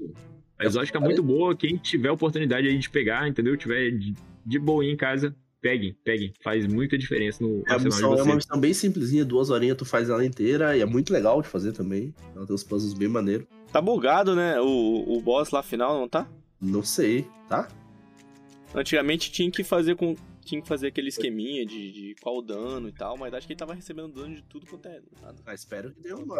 A 0.60 0.66
exótica 0.66 0.98
é 1.00 1.02
muito 1.02 1.24
boa. 1.24 1.56
Quem 1.56 1.76
tiver 1.78 2.12
oportunidade 2.12 2.68
aí 2.68 2.78
de 2.78 2.90
pegar, 2.90 3.28
entendeu? 3.28 3.58
Tiver 3.58 3.90
de, 3.92 4.14
de 4.46 4.60
boa 4.60 4.86
em 4.86 4.96
casa, 4.96 5.36
peguem, 5.62 5.96
peguem. 6.04 6.34
Faz 6.44 6.66
muita 6.68 6.98
diferença 7.00 7.44
no 7.44 7.64
É, 7.68 7.74
arsenal 7.74 7.84
missão, 7.84 8.14
de 8.16 8.20
é 8.22 8.24
uma 8.24 8.36
missão 8.36 8.60
bem 8.60 8.74
simplesinha, 8.74 9.26
duas 9.26 9.50
horinhas 9.50 9.76
tu 9.78 9.86
faz 9.86 10.10
ela 10.10 10.24
inteira 10.26 10.78
e 10.78 10.82
é 10.82 10.86
muito 10.86 11.12
legal 11.12 11.42
de 11.42 11.48
fazer 11.48 11.74
também. 11.74 12.14
Ela 12.36 12.46
tem 12.46 12.54
uns 12.56 12.64
puzzles 12.64 12.94
bem 12.94 13.08
maneiros. 13.08 13.48
Tá 13.72 13.82
bugado, 13.82 14.36
né? 14.36 14.60
O, 14.62 15.18
o 15.18 15.22
boss 15.22 15.50
lá 15.52 15.62
final, 15.64 16.00
não 16.00 16.08
tá? 16.08 16.28
Não 16.62 16.82
sei, 16.84 17.28
tá? 17.50 17.68
Antigamente 18.76 19.32
tinha 19.32 19.50
que 19.50 19.64
fazer 19.64 19.96
com. 19.96 20.16
Tinha 20.44 20.62
que 20.62 20.68
fazer 20.68 20.88
aquele 20.88 21.10
esqueminha 21.10 21.66
de, 21.66 21.92
de 21.92 22.16
qual 22.22 22.38
o 22.38 22.42
dano 22.42 22.88
e 22.88 22.94
tal, 22.94 23.18
mas 23.18 23.34
acho 23.34 23.46
que 23.46 23.52
ele 23.52 23.60
tava 23.60 23.74
recebendo 23.74 24.14
dano 24.14 24.34
de 24.34 24.42
tudo 24.44 24.66
quanto 24.66 24.88
é. 24.88 25.02
Nada. 25.22 25.36
Ah, 25.46 25.54
espero 25.54 25.92
que 25.92 26.02
dê 26.02 26.14
uma. 26.14 26.38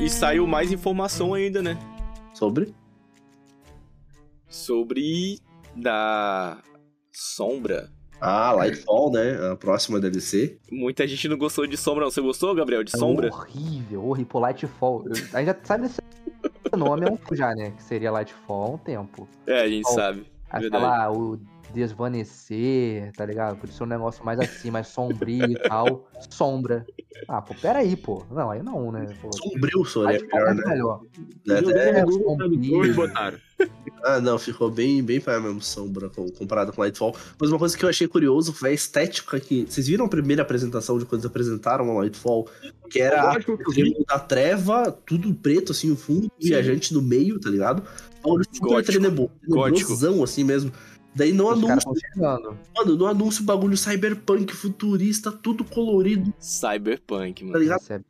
E 0.00 0.08
saiu 0.08 0.46
mais 0.46 0.72
informação 0.72 1.34
ainda, 1.34 1.62
né? 1.62 1.78
Sobre? 2.32 2.74
Sobre 4.48 5.38
da 5.76 6.62
sombra. 7.12 7.90
Ah, 8.20 8.52
Lightfall, 8.52 9.12
né? 9.12 9.50
A 9.52 9.56
próxima 9.56 10.00
DLC. 10.00 10.58
Muita 10.70 11.06
gente 11.06 11.28
não 11.28 11.36
gostou 11.36 11.66
de 11.66 11.76
sombra, 11.76 12.04
não. 12.04 12.10
Você 12.10 12.20
gostou, 12.20 12.54
Gabriel, 12.54 12.82
de 12.82 12.92
sombra? 12.92 13.28
É 13.28 13.30
horrível, 13.30 14.04
horrível. 14.06 14.30
Pô, 14.30 14.38
Lightfall. 14.38 15.04
Eu, 15.06 15.12
a 15.12 15.38
gente 15.42 15.46
já 15.46 15.56
sabe 15.62 15.86
esse 15.86 16.00
nome 16.76 17.06
há 17.06 17.10
um 17.10 17.18
já, 17.34 17.54
né? 17.54 17.70
Que 17.72 17.82
seria 17.82 18.10
Lightfall 18.10 18.62
há 18.62 18.68
um 18.74 18.78
tempo. 18.78 19.28
É, 19.46 19.62
a 19.62 19.68
gente 19.68 19.88
sabe. 19.90 20.26
Fala, 20.70 21.04
ah, 21.04 21.12
o 21.12 21.38
desvanecer, 21.72 23.12
tá 23.12 23.26
ligado? 23.26 23.56
Podia 23.56 23.74
ser 23.74 23.82
um 23.82 23.86
negócio 23.86 24.24
mais 24.24 24.38
assim, 24.38 24.70
mais 24.70 24.86
sombrio 24.88 25.50
e 25.50 25.56
tal. 25.56 26.06
Sombra. 26.30 26.86
Ah, 27.26 27.40
pô, 27.40 27.54
peraí, 27.54 27.96
pô. 27.96 28.22
Não, 28.30 28.50
aí 28.50 28.62
não, 28.62 28.92
né? 28.92 29.08
Pô, 29.20 29.32
Sombrio 29.32 29.82
Lightfall 29.96 30.40
melhor, 30.40 30.48
é 30.50 30.54
né? 30.54 30.62
melhor. 30.66 31.00
Né, 31.46 31.60
Jogaram 31.60 31.90
até- 31.90 32.02
no 32.02 32.06
Google 32.06 32.36
Tradutor 32.36 32.86
e 32.86 32.92
botaram. 32.92 33.38
Ah, 34.04 34.20
não, 34.20 34.38
ficou 34.38 34.70
bem, 34.70 35.02
bem 35.02 35.20
pra 35.20 35.40
mesmo 35.40 35.62
sombra 35.62 36.08
com- 36.10 36.28
comparado 36.30 36.72
com 36.72 36.80
Lightfall. 36.82 37.16
Mas 37.40 37.48
uma 37.50 37.58
coisa 37.58 37.76
que 37.76 37.84
eu 37.84 37.88
achei 37.88 38.06
curioso 38.06 38.52
foi 38.52 38.70
a 38.70 38.72
estética 38.72 39.40
que. 39.40 39.64
Vocês 39.68 39.86
viram 39.86 40.04
a 40.04 40.08
primeira 40.08 40.42
apresentação 40.42 40.98
de 40.98 41.04
quando 41.06 41.20
eles 41.22 41.26
apresentaram 41.26 41.88
o 41.88 41.98
Lightfall? 41.98 42.46
Que 42.90 43.00
era 43.00 43.34
triângulo 43.40 44.04
da 44.06 44.18
treva, 44.18 44.92
tudo 45.06 45.32
preto, 45.34 45.72
assim, 45.72 45.90
o 45.90 45.96
fundo, 45.96 46.24
Sim. 46.38 46.48
viajante 46.48 46.92
no 46.92 47.00
meio, 47.00 47.40
tá 47.40 47.48
ligado? 47.48 47.82
Super 48.52 48.68
Gótico. 48.68 48.92
tenebro- 48.92 49.30
Gótico. 49.48 50.22
assim 50.22 50.44
mesmo. 50.44 50.70
Daí 51.14 51.32
no 51.32 51.46
Os 51.48 51.52
anúncio, 51.64 51.90
mano, 52.16 52.96
no 52.96 53.06
anúncio 53.06 53.44
bagulho 53.44 53.76
cyberpunk, 53.76 54.52
futurista, 54.54 55.30
tudo 55.30 55.62
colorido, 55.64 56.32
Cyberpunk, 56.40 57.40
tá 57.42 57.46
mano. 57.46 57.58
ligado? 57.58 57.80
Isso 57.80 57.92
é- 57.92 58.00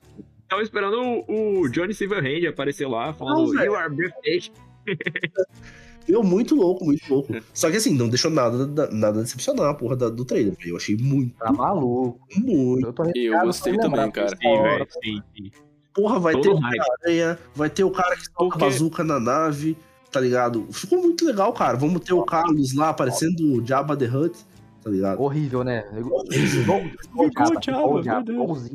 Tava 0.49 0.63
esperando 0.63 0.97
o, 1.29 1.61
o 1.63 1.69
Johnny 1.69 1.93
Silverhand 1.95 2.47
aparecer 2.49 2.87
lá, 2.89 3.13
falando 3.13 3.53
Não. 3.53 3.65
You 3.65 3.75
are 3.75 3.95
breathtaking. 3.95 4.53
Eu 6.09 6.23
muito 6.23 6.55
louco, 6.55 6.85
muito 6.85 7.03
louco. 7.13 7.33
Só 7.53 7.71
que 7.71 7.77
assim, 7.77 7.95
não 7.95 8.09
deixou 8.09 8.31
nada, 8.31 8.67
da- 8.67 8.91
nada 8.91 9.23
decepcionar 9.23 9.69
a 9.71 9.75
porra 9.75 9.97
da- 9.97 10.09
do 10.11 10.25
trailer. 10.25 10.55
Eu 10.65 10.77
achei 10.77 10.97
muito, 10.97 11.35
Tá 11.37 11.53
maluco. 11.53 12.21
muito. 12.37 12.87
Eu 12.87 12.93
tô 12.93 13.05
Eu 13.15 13.41
gostei 13.45 13.77
também, 13.79 14.11
cara. 14.11 14.29
Sim, 14.29 14.63
velho, 14.63 14.87
sim, 15.03 15.23
sim. 15.37 15.51
Porra, 15.95 16.19
vai 16.19 16.33
Todo 16.35 16.43
ter 16.43 16.49
o. 16.51 16.57
Homem-Aranha, 16.57 17.39
vai 17.55 17.71
ter 17.71 17.85
o 17.85 17.91
cara 17.91 18.17
que 18.17 18.25
solta 18.25 18.35
Porque- 18.39 18.59
bazuca 18.59 19.05
na 19.05 19.21
nave, 19.21 19.77
tá 20.11 20.21
ligado? 20.21 20.67
Ficou 20.73 21.01
muito 21.01 21.25
legal, 21.25 21.53
cara. 21.53 21.77
Vamos 21.77 22.03
ter 22.03 22.13
o 22.15 22.25
Carlos 22.25 22.75
lá 22.75 22.89
aparecendo 22.89 23.63
o 23.63 23.67
Jabba 23.67 23.97
the 23.97 24.07
Hutt, 24.07 24.37
tá 24.83 24.91
ligado? 24.91 25.21
Horrível, 25.23 25.63
né? 25.63 25.85
Igualzinho 25.97 26.49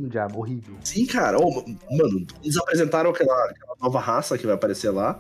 o 0.08 0.12
Jabba, 0.12 0.38
horrível. 0.38 0.76
Sim, 0.84 1.06
cara. 1.06 1.38
Ô, 1.40 1.50
mano, 1.92 2.26
eles 2.44 2.58
apresentaram 2.58 3.10
aquela, 3.10 3.34
aquela 3.46 3.76
nova 3.82 4.00
raça 4.00 4.38
que 4.38 4.46
vai 4.46 4.56
aparecer 4.56 4.90
lá. 4.90 5.20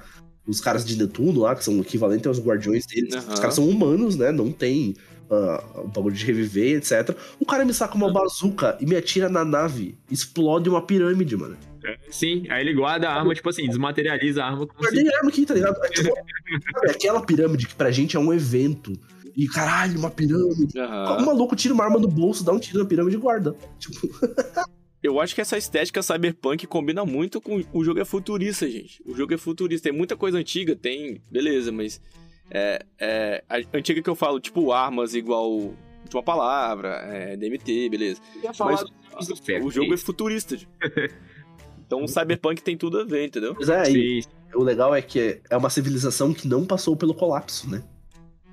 Os 0.49 0.59
caras 0.59 0.83
de 0.83 0.97
Netuno 0.97 1.41
lá, 1.41 1.55
que 1.55 1.63
são 1.63 1.77
o 1.77 1.81
equivalente 1.81 2.27
aos 2.27 2.39
guardiões 2.39 2.85
deles. 2.85 3.13
Aham. 3.13 3.33
Os 3.33 3.39
caras 3.39 3.55
são 3.55 3.69
humanos, 3.69 4.15
né? 4.15 4.31
Não 4.31 4.51
tem 4.51 4.95
ah, 5.29 5.63
o 5.75 5.87
bagulho 5.87 6.15
de 6.15 6.25
reviver, 6.25 6.77
etc. 6.77 7.15
O 7.39 7.45
cara 7.45 7.63
me 7.63 7.73
saca 7.73 7.95
uma 7.95 8.11
bazuca 8.11 8.75
e 8.81 8.85
me 8.85 8.95
atira 8.95 9.29
na 9.29 9.45
nave. 9.45 9.95
Explode 10.09 10.69
uma 10.69 10.81
pirâmide, 10.81 11.37
mano. 11.37 11.55
Sim, 12.09 12.45
aí 12.49 12.61
ele 12.61 12.73
guarda 12.73 13.07
a 13.07 13.13
arma, 13.13 13.33
tipo 13.33 13.49
assim, 13.49 13.65
desmaterializa 13.67 14.43
a 14.43 14.47
arma 14.47 14.67
como 14.67 14.83
se... 14.83 14.91
Guardei 14.91 15.13
a 15.13 15.17
arma 15.17 15.29
aqui, 15.29 15.45
tá 15.45 15.53
ligado? 15.53 15.77
É, 15.83 15.89
tipo, 15.89 16.13
sabe, 16.73 16.91
aquela 16.91 17.21
pirâmide 17.21 17.67
que 17.67 17.75
pra 17.75 17.89
gente 17.89 18.17
é 18.17 18.19
um 18.19 18.33
evento. 18.33 18.93
E 19.35 19.47
caralho, 19.47 19.97
uma 19.97 20.09
pirâmide. 20.09 20.77
O 20.77 20.81
Aham. 20.81 21.25
maluco 21.25 21.55
tira 21.55 21.73
uma 21.73 21.83
arma 21.83 21.99
no 21.99 22.07
bolso, 22.07 22.43
dá 22.43 22.51
um 22.51 22.59
tiro 22.59 22.79
na 22.79 22.85
pirâmide 22.85 23.15
e 23.15 23.19
guarda. 23.19 23.55
Tipo, 23.77 24.09
Eu 25.01 25.19
acho 25.19 25.33
que 25.33 25.41
essa 25.41 25.57
estética 25.57 26.01
cyberpunk 26.01 26.67
combina 26.67 27.05
muito 27.05 27.39
com. 27.39 27.63
O 27.71 27.83
jogo 27.83 27.99
é 27.99 28.05
futurista, 28.05 28.69
gente. 28.69 29.01
O 29.05 29.15
jogo 29.15 29.33
é 29.33 29.37
futurista. 29.37 29.89
Tem 29.89 29.97
muita 29.97 30.17
coisa 30.17 30.37
antiga, 30.37 30.75
tem. 30.75 31.21
Beleza, 31.31 31.71
mas. 31.71 32.01
É, 32.51 32.85
é, 32.99 33.43
a 33.47 33.77
antiga 33.77 34.01
que 34.01 34.09
eu 34.09 34.15
falo, 34.15 34.39
tipo, 34.39 34.71
armas 34.71 35.15
igual. 35.15 35.73
Uma 36.11 36.23
palavra, 36.23 36.89
é, 37.03 37.37
DMT, 37.37 37.89
beleza. 37.89 38.21
Mas 38.43 38.83
O 39.61 39.69
jogo 39.69 39.93
é 39.93 39.97
futurista. 39.97 40.57
gente. 40.57 40.69
Então 41.89 42.03
o 42.03 42.07
cyberpunk 42.07 42.61
tem 42.61 42.77
tudo 42.77 42.99
a 42.99 43.03
ver, 43.03 43.25
entendeu? 43.25 43.55
mas 43.57 43.67
é, 43.67 43.89
e 43.89 44.21
sim. 44.21 44.29
o 44.53 44.61
legal 44.61 44.93
é 44.93 45.01
que 45.01 45.41
é 45.49 45.57
uma 45.57 45.71
civilização 45.71 46.31
que 46.31 46.47
não 46.47 46.63
passou 46.63 46.95
pelo 46.95 47.15
colapso, 47.15 47.67
né? 47.67 47.83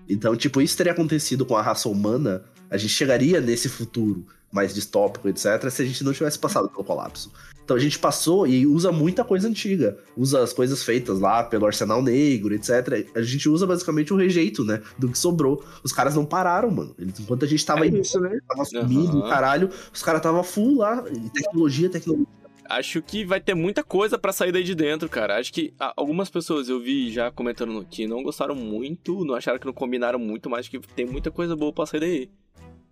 Então, 0.09 0.34
tipo, 0.34 0.59
isso 0.62 0.74
teria 0.74 0.94
acontecido 0.94 1.44
com 1.44 1.55
a 1.55 1.61
raça 1.61 1.86
humana, 1.86 2.47
a 2.70 2.78
gente 2.78 2.94
chegaria 2.94 3.38
nesse 3.38 3.68
futuro 3.68 4.26
mais 4.57 4.74
distópico, 4.74 5.28
etc., 5.28 5.70
se 5.70 5.82
a 5.82 5.84
gente 5.84 6.02
não 6.02 6.12
tivesse 6.12 6.38
passado 6.38 6.68
pelo 6.68 6.82
colapso. 6.82 7.30
Então 7.64 7.76
a 7.76 7.80
gente 7.80 7.98
passou 7.98 8.46
e 8.46 8.64
usa 8.66 8.90
muita 8.92 9.24
coisa 9.24 9.48
antiga. 9.48 9.98
Usa 10.16 10.40
as 10.42 10.52
coisas 10.52 10.82
feitas 10.84 11.18
lá 11.20 11.42
pelo 11.42 11.66
Arsenal 11.66 12.00
Negro, 12.00 12.54
etc. 12.54 13.04
A 13.14 13.22
gente 13.22 13.48
usa 13.48 13.66
basicamente 13.66 14.12
o 14.12 14.16
rejeito, 14.16 14.64
né? 14.64 14.80
Do 14.96 15.09
que 15.09 15.18
sobrou. 15.18 15.64
Os 15.82 15.92
caras 15.92 16.14
não 16.14 16.24
pararam, 16.24 16.70
mano. 16.70 16.94
Eles, 16.96 17.18
enquanto 17.18 17.44
a 17.44 17.48
gente 17.48 17.66
tava, 17.66 17.84
É 17.84 17.88
indo, 17.88 17.98
isso, 17.98 18.20
né? 18.20 18.38
tava 18.48 18.64
sumindo, 18.64 19.18
Aham. 19.18 19.28
caralho, 19.28 19.70
os 19.92 20.00
caras 20.02 20.22
tava 20.22 20.42
full 20.44 20.78
lá. 20.78 21.04
E 21.12 21.28
tecnologia, 21.30 21.90
tecnologia. 21.90 22.26
Acho 22.68 23.00
que 23.02 23.24
vai 23.24 23.40
ter 23.40 23.54
muita 23.54 23.82
coisa 23.84 24.16
pra 24.18 24.32
sair 24.32 24.52
daí 24.52 24.62
de 24.64 24.74
dentro, 24.74 25.09
cara. 25.09 25.36
Acho 25.38 25.52
que 25.52 25.72
algumas 25.96 26.28
pessoas 26.30 26.68
eu 26.68 26.80
vi 26.80 27.12
já 27.12 27.30
comentando 27.32 27.72
no- 27.72 27.84
que 27.84 28.07
não 28.07 28.22
gostaram 28.22 28.54
muito, 28.54 29.24
não 29.24 29.34
acharam 29.34 29.59
que 29.59 29.66
não 29.66 29.72
combinaram 29.72 30.18
muito, 30.20 30.48
mas 30.50 30.68
que 30.68 30.78
tem 30.94 31.04
muita 31.07 31.30
coisa 31.32 31.54
boa 31.57 31.72
pra 31.72 31.86
sair 31.86 32.00
daí. 32.00 32.30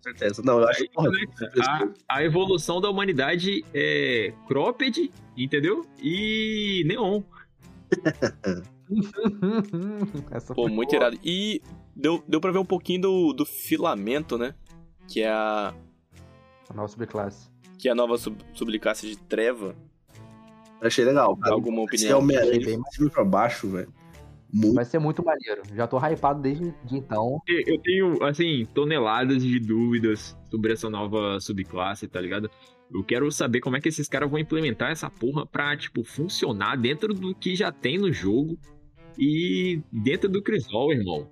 Certeza. 0.05 0.42
Não, 0.44 0.61
eu 0.61 0.68
acho 0.68 0.84
É? 0.84 0.88
A, 1.66 1.88
a 2.18 2.24
evolução 2.24 2.80
da 2.80 2.88
humanidade 2.90 3.64
é 3.74 4.32
cropped, 4.46 5.11
entendeu? 5.36 5.84
E 6.00 6.82
neon. 6.86 7.22
Essa 10.30 10.55
Pô, 10.55 10.68
muito 10.68 10.90
boa. 10.90 11.02
irado. 11.02 11.18
E 11.24 11.62
deu, 11.96 12.22
deu 12.28 12.40
pra 12.40 12.50
ver 12.52 12.59
um 12.59 12.64
pouquinho 12.64 13.00
do, 13.02 13.32
do 13.32 13.44
filamento, 13.46 14.36
né? 14.38 14.55
Que 15.09 15.22
é 15.22 15.28
a, 15.30 15.74
A 16.68 16.74
nova 16.74 16.88
subclasse. 16.88 17.48
que 17.78 17.88
é 17.88 17.92
a 17.92 17.94
nova 17.94 18.16
sub, 18.18 18.36
subclasse 18.55 19.07
de 19.09 19.16
treva. 19.16 19.74
eu 20.80 20.86
achei 20.86 21.05
legal, 21.05 21.36
cara. 21.36 21.55
Alguma 21.55 21.84
Esse 21.84 21.94
opinião? 22.05 22.18
Homem-Aranha 22.20 22.52
Achei 22.59 22.64
bem 22.66 22.82
de 22.82 22.94
cima 22.94 23.11
pra 23.11 23.24
baixo, 23.24 23.68
velho. 23.68 23.92
Muito. 24.55 24.74
Vai 24.74 24.84
ser 24.84 25.00
muito 25.00 25.24
maneiro. 25.24 25.62
Já 25.74 25.84
tô 25.88 25.98
hypado 25.98 26.40
desde 26.40 26.72
de 26.84 26.96
então. 26.96 27.40
Eu 27.66 27.78
tenho, 27.80 28.22
assim, 28.22 28.64
toneladas 28.72 29.42
de 29.42 29.59
dúvidas 29.59 30.36
sobre 30.48 30.72
essa 30.72 30.88
nova 30.88 31.40
subclasse, 31.40 32.07
tá 32.07 32.20
ligado? 32.20 32.48
Eu 32.92 33.02
quero 33.02 33.28
saber 33.32 33.59
como 33.59 33.76
é 33.76 33.80
que 33.80 33.88
esses 33.88 34.09
caras 34.09 34.30
vão 34.30 34.38
implementar 34.38 34.92
essa 34.92 35.11
porra 35.11 35.44
pra, 35.44 35.76
tipo, 35.76 36.05
funcionar 36.05 36.76
dentro 36.76 37.12
do 37.12 37.34
que 37.34 37.57
já 37.57 37.72
tem 37.72 37.98
no 37.98 38.12
jogo 38.12 38.57
e 39.18 39.82
dentro 39.90 40.28
do 40.28 40.40
Crisol, 40.40 40.92
irmão. 40.92 41.28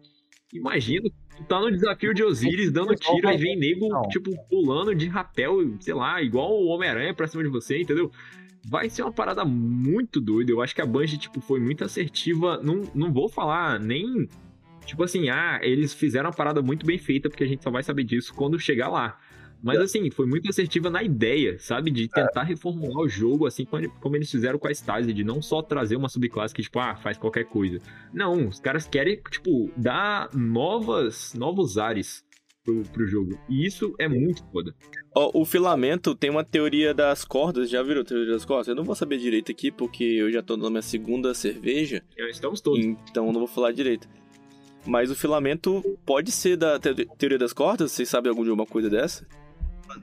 Imagina, 0.53 1.09
tu 1.37 1.45
tá 1.45 1.61
no 1.61 1.71
desafio 1.71 2.13
de 2.13 2.25
Osiris 2.25 2.73
dando 2.73 2.97
tiro, 2.97 3.29
aí 3.29 3.37
vem 3.37 3.57
nego, 3.57 3.87
tipo, 4.09 4.33
pulando 4.49 4.97
de 4.97 5.07
rapel, 5.07 5.59
sei 5.79 5.95
lá, 5.95 6.21
igual 6.21 6.51
o 6.51 6.67
Homem-Aranha 6.67 7.15
pra 7.15 7.29
cima 7.29 7.45
de 7.45 7.49
você, 7.49 7.81
entendeu? 7.81 8.11
Vai 8.65 8.89
ser 8.89 9.03
uma 9.03 9.13
parada 9.13 9.45
muito 9.45 10.21
doida. 10.21 10.51
Eu 10.51 10.63
acho 10.63 10.75
que 10.75 10.83
a 10.83 10.87
Bungie, 10.87 11.19
tipo, 11.19 11.41
foi 11.41 11.61
muito 11.61 11.85
assertiva. 11.85 12.61
Não, 12.63 12.83
não 12.95 13.13
vou 13.13 13.29
falar 13.29 13.79
nem. 13.79 14.29
Tipo 14.85 15.05
assim, 15.05 15.29
ah, 15.29 15.61
eles 15.63 15.95
fizeram 15.95 16.29
uma 16.29 16.37
parada 16.37 16.61
muito 16.61 16.85
bem 16.85 16.99
feita, 16.99 17.29
porque 17.29 17.45
a 17.45 17.47
gente 17.47 17.63
só 17.63 17.71
vai 17.71 17.83
saber 17.83 18.05
disso 18.05 18.35
quando 18.35 18.59
chegar 18.59 18.89
lá. 18.89 19.19
Mas 19.63 19.79
assim, 19.79 20.11
foi 20.11 20.27
muito 20.27 20.51
assertiva 20.51 20.91
na 20.91 21.05
ideia, 21.05 21.57
sabe? 21.61 21.93
De 21.93 22.09
tentar 22.09 22.43
reformular 22.43 22.99
o 22.99 23.09
jogo, 23.09 23.47
assim 23.47 23.65
como 23.65 24.17
eles 24.17 24.29
fizeram 24.29 24.59
com 24.59 24.67
a 24.67 24.73
Stasi, 24.73 25.13
de 25.13 25.23
não 25.23 25.41
só 25.41 25.63
trazer 25.63 25.95
uma 25.95 26.09
subclasse 26.09 26.53
que, 26.53 26.63
tipo, 26.63 26.81
ah, 26.81 26.97
faz 26.97 27.17
qualquer 27.17 27.45
coisa. 27.45 27.79
Não, 28.13 28.49
os 28.49 28.59
caras 28.59 28.89
querem, 28.89 29.21
tipo, 29.31 29.71
dar 29.77 30.35
novas, 30.35 31.33
novos 31.35 31.79
ares 31.79 32.25
pro, 32.65 32.83
pro 32.85 33.07
jogo. 33.07 33.39
E 33.49 33.67
isso 33.67 33.95
é 33.99 34.09
muito 34.09 34.45
foda. 34.51 34.75
Ó, 35.15 35.31
o 35.35 35.45
filamento 35.45 36.15
tem 36.15 36.31
uma 36.31 36.45
teoria 36.45 36.95
das 36.95 37.25
cordas, 37.25 37.69
já 37.69 37.83
viram 37.83 38.03
a 38.03 38.05
teoria 38.05 38.33
das 38.33 38.45
cordas? 38.45 38.69
Eu 38.69 38.75
não 38.75 38.85
vou 38.85 38.95
saber 38.95 39.19
direito 39.19 39.51
aqui, 39.51 39.71
porque 39.71 40.05
eu 40.05 40.31
já 40.31 40.43
tô 40.43 40.57
na 40.57 40.71
minha 40.71 40.83
segunda 40.83 41.35
cerveja. 41.35 42.03
Já 42.17 42.29
estamos 42.29 42.61
todos. 42.61 42.85
Então 42.85 43.33
não 43.33 43.41
vou 43.41 43.49
falar 43.49 43.73
direito. 43.73 44.09
Mas 44.85 45.11
o 45.11 45.15
filamento 45.15 45.83
pode 46.05 46.33
ser 46.33 46.57
da 46.57 46.79
te 46.79 47.07
teoria 47.17 47.39
das 47.39 47.53
cordas? 47.53 47.93
Vocês 47.93 48.09
sabem 48.09 48.31
alguma 48.31 48.67
coisa 48.67 48.91
dessa? 48.91 49.27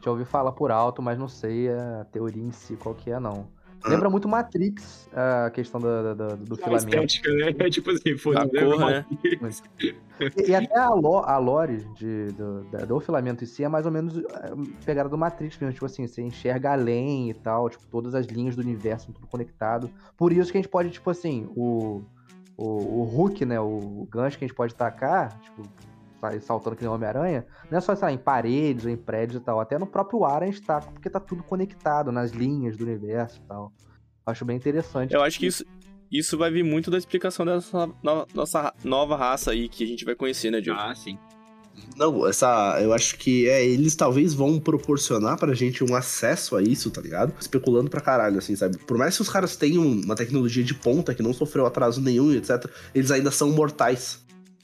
Já 0.04 0.12
ouvi 0.12 0.24
falar 0.24 0.52
por 0.52 0.72
alto, 0.72 1.02
mas 1.02 1.18
não 1.18 1.28
sei 1.28 1.70
a 1.70 2.06
teoria 2.12 2.44
em 2.44 2.52
si 2.52 2.76
qual 2.76 2.96
que 2.96 3.12
é, 3.12 3.20
não. 3.20 3.48
Lembra 3.86 4.10
muito 4.10 4.28
Matrix, 4.28 5.10
a 5.14 5.50
questão 5.50 5.80
do, 5.80 6.16
do, 6.16 6.38
do 6.38 6.56
filamento. 6.56 6.88
Estética, 6.88 7.32
né? 7.34 7.56
É 7.58 7.70
tipo 7.70 7.92
assim, 7.92 8.18
foi 8.18 8.36
A 8.36 8.48
cor, 8.48 8.80
né? 8.80 9.06
E, 9.80 9.96
e 10.50 10.56
até 10.56 10.78
a, 10.78 10.90
lo, 10.90 11.20
a 11.20 11.38
lore 11.38 11.86
de, 11.96 12.28
do, 12.34 12.64
do 12.86 13.00
filamento 13.00 13.44
em 13.44 13.48
si 13.48 13.64
é 13.64 13.70
mais 13.70 13.86
ou 13.86 13.92
menos 13.92 14.18
é, 14.18 14.24
pegada 14.86 15.08
do 15.08 15.18
Matrix 15.18 15.58
mesmo. 15.58 15.74
Tipo 15.74 15.86
assim, 15.86 16.08
você 16.08 16.22
enxerga 16.22 16.72
além 16.72 17.30
e 17.30 17.34
tal, 17.34 17.70
tipo, 17.70 17.86
todas 17.88 18.14
as 18.14 18.26
linhas 18.26 18.56
do 18.56 18.62
universo 18.62 19.06
são 19.06 19.14
tudo 19.14 19.28
conectado. 19.28 19.90
Por 20.18 20.34
isso 20.34 20.52
que 20.52 20.58
a 20.58 20.62
gente 20.62 20.70
pode, 20.70 20.90
tipo 20.90 21.10
assim, 21.10 21.48
o, 21.56 22.02
o, 22.58 22.66
o 22.66 23.20
hook, 23.22 23.46
né, 23.46 23.60
o 23.60 24.08
gancho 24.12 24.38
que 24.38 24.44
a 24.44 24.48
gente 24.48 24.56
pode 24.56 24.76
tacar, 24.76 25.40
tipo, 25.40 25.64
sair 26.20 26.42
saltando 26.42 26.76
que 26.76 26.84
nem 26.84 26.92
Homem-Aranha, 26.92 27.46
não 27.70 27.78
é 27.78 27.82
só, 27.82 27.96
sei 27.96 28.06
lá, 28.06 28.12
em 28.12 28.18
paredes 28.18 28.86
ou 28.86 28.92
em 28.92 28.98
prédios 28.98 29.42
e 29.42 29.44
tal. 29.44 29.60
Até 29.60 29.78
no 29.80 29.88
próprio 29.88 30.24
ar 30.26 30.44
a 30.44 30.46
gente 30.46 30.62
taca, 30.62 30.92
porque 30.92 31.10
tá 31.10 31.20
tudo 31.20 31.44
conectado 31.44 32.12
nas 32.12 32.32
linhas 32.32 32.76
do 32.78 32.84
universo 32.86 33.40
e 33.44 33.48
tal. 33.48 33.72
Acho 34.26 34.46
bem 34.46 34.58
interessante. 34.58 35.14
Eu 35.14 35.22
acho 35.24 35.40
que 35.40 35.48
isso, 35.48 35.66
isso 36.12 36.38
vai 36.38 36.52
vir 36.52 36.64
muito 36.64 36.92
da 36.92 36.98
explicação 36.98 37.46
dessa 37.46 37.88
no- 38.04 38.28
nossa 38.34 38.74
nova 38.84 39.16
raça 39.16 39.52
aí 39.52 39.68
que 39.70 39.84
a 39.84 39.88
gente 39.88 40.06
vai 40.06 40.14
conhecer, 40.16 40.52
né, 40.52 40.62
Diogo? 40.62 40.80
Ah, 40.80 40.94
sim. 40.94 41.18
Não, 41.96 42.28
essa. 42.28 42.78
Eu 42.82 42.94
acho 42.94 43.18
que 43.18 43.48
é, 43.48 43.66
eles 43.66 43.96
talvez 43.96 44.34
vão 44.34 44.60
proporcionar 44.60 45.38
pra 45.38 45.54
gente 45.54 45.82
um 45.84 45.96
acesso 45.96 46.56
a 46.58 46.62
isso, 46.62 46.92
tá 46.92 47.00
ligado? 47.02 47.34
Especulando 47.40 47.90
pra 47.90 48.02
caralho, 48.02 48.38
assim, 48.38 48.54
sabe? 48.56 48.78
Por 48.80 48.98
mais 48.98 49.16
que 49.16 49.22
os 49.22 49.30
caras 49.30 49.56
tenham 49.56 49.84
uma 49.84 50.16
tecnologia 50.16 50.64
de 50.64 50.74
ponta 50.74 51.16
que 51.16 51.24
não 51.24 51.32
sofreu 51.34 51.66
atraso 51.66 52.02
nenhum, 52.02 52.34
etc., 52.34 52.70
eles 52.94 53.12
ainda 53.12 53.32
são 53.32 53.50
mortais. 53.52 54.20